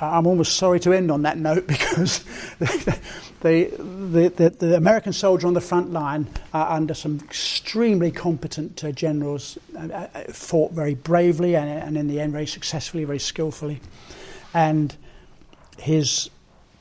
I'm 0.00 0.26
almost 0.26 0.56
sorry 0.56 0.80
to 0.80 0.92
end 0.92 1.10
on 1.10 1.22
that 1.22 1.36
note 1.36 1.66
because 1.66 2.20
the, 2.58 3.00
the, 3.40 4.28
the, 4.28 4.50
the, 4.50 4.76
American 4.76 5.12
soldier 5.12 5.46
on 5.46 5.54
the 5.54 5.60
front 5.60 5.92
line, 5.92 6.28
uh, 6.54 6.66
under 6.68 6.94
some 6.94 7.18
extremely 7.24 8.10
competent 8.10 8.82
uh, 8.84 8.92
generals, 8.92 9.58
uh, 9.76 9.80
uh, 9.92 10.06
fought 10.32 10.72
very 10.72 10.94
bravely 10.94 11.56
and, 11.56 11.68
and 11.68 11.96
in 11.96 12.06
the 12.06 12.20
end 12.20 12.32
very 12.32 12.46
successfully, 12.46 13.04
very 13.04 13.18
skillfully. 13.18 13.80
And 14.54 14.94
his 15.78 16.30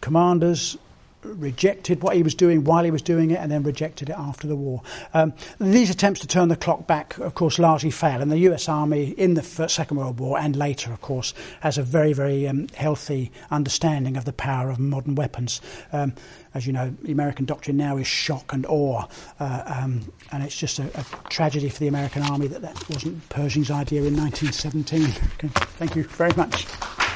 commanders 0.02 0.78
rejected 1.24 2.02
what 2.02 2.16
he 2.16 2.24
was 2.24 2.36
doing 2.36 2.64
while 2.64 2.84
he 2.84 2.92
was 2.92 3.02
doing 3.02 3.32
it 3.32 3.40
and 3.40 3.52
then 3.52 3.64
rejected 3.64 4.10
it 4.10 4.16
after 4.18 4.48
the 4.48 4.56
war. 4.56 4.82
Um, 5.14 5.34
these 5.60 5.90
attempts 5.90 6.20
to 6.22 6.28
turn 6.28 6.50
the 6.50 6.56
clock 6.56 6.88
back, 6.88 7.18
of 7.18 7.36
course, 7.36 7.60
largely 7.60 7.92
fail. 7.92 8.22
And 8.22 8.32
the 8.32 8.40
US 8.40 8.68
Army 8.68 9.10
in 9.12 9.36
the 9.36 9.44
First, 9.44 9.76
Second 9.76 9.98
World 9.98 10.20
War 10.20 10.38
and 10.40 10.56
later, 10.56 10.92
of 10.92 11.02
course, 11.02 11.34
has 11.62 11.78
a 11.78 11.84
very, 11.84 12.14
very 12.14 12.48
um, 12.48 12.68
healthy 12.76 13.32
understanding 13.50 14.18
of 14.18 14.26
the 14.26 14.34
power 14.34 14.70
of 14.70 14.80
modern 14.80 15.16
weapons. 15.16 15.62
Um, 15.92 16.14
as 16.54 16.68
you 16.68 16.74
know, 16.74 16.94
the 17.02 17.12
American 17.12 17.46
doctrine 17.46 17.78
now 17.78 17.98
is 17.98 18.08
shock 18.08 18.52
and 18.54 18.66
awe. 18.66 19.06
Uh, 19.40 19.64
um, 19.66 20.12
and 20.32 20.44
it's 20.44 20.58
just 20.58 20.80
a, 20.80 20.88
a, 21.00 21.06
tragedy 21.30 21.70
for 21.70 21.80
the 21.80 21.88
American 21.88 22.24
Army 22.24 22.48
that 22.48 22.62
that 22.62 22.90
wasn't 22.90 23.28
Pershing's 23.30 23.72
idea 23.72 24.04
in 24.04 24.18
1917. 24.18 25.02
Okay. 25.42 25.48
Thank 25.78 25.96
you 25.96 26.04
very 26.04 26.34
much. 26.36 26.68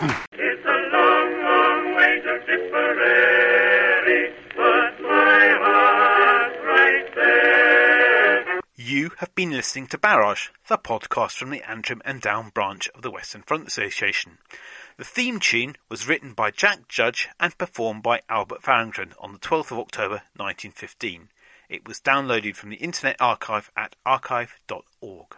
It's 0.00 0.64
a 0.64 0.96
long, 0.96 1.42
long 1.42 1.96
way 1.96 2.20
to 2.20 2.38
Tipperary, 2.46 4.32
but 4.54 5.00
my 5.00 5.56
heart's 5.58 6.58
right 6.64 7.14
there. 7.16 8.60
You 8.76 9.10
have 9.18 9.34
been 9.34 9.50
listening 9.50 9.88
to 9.88 9.98
Barrage, 9.98 10.50
the 10.68 10.78
podcast 10.78 11.32
from 11.32 11.50
the 11.50 11.68
Antrim 11.68 12.00
and 12.04 12.20
Down 12.20 12.50
branch 12.50 12.88
of 12.90 13.02
the 13.02 13.10
Western 13.10 13.42
Front 13.42 13.66
Association. 13.66 14.38
The 14.98 15.04
theme 15.04 15.40
tune 15.40 15.74
was 15.88 16.06
written 16.06 16.32
by 16.32 16.52
Jack 16.52 16.86
Judge 16.86 17.28
and 17.40 17.58
performed 17.58 18.04
by 18.04 18.20
Albert 18.28 18.62
Farrington 18.62 19.14
on 19.18 19.32
the 19.32 19.40
12th 19.40 19.72
of 19.72 19.80
October 19.80 20.22
1915. 20.36 21.28
It 21.68 21.88
was 21.88 22.00
downloaded 22.00 22.54
from 22.54 22.70
the 22.70 22.76
Internet 22.76 23.16
Archive 23.18 23.72
at 23.76 23.96
archive.org. 24.06 25.26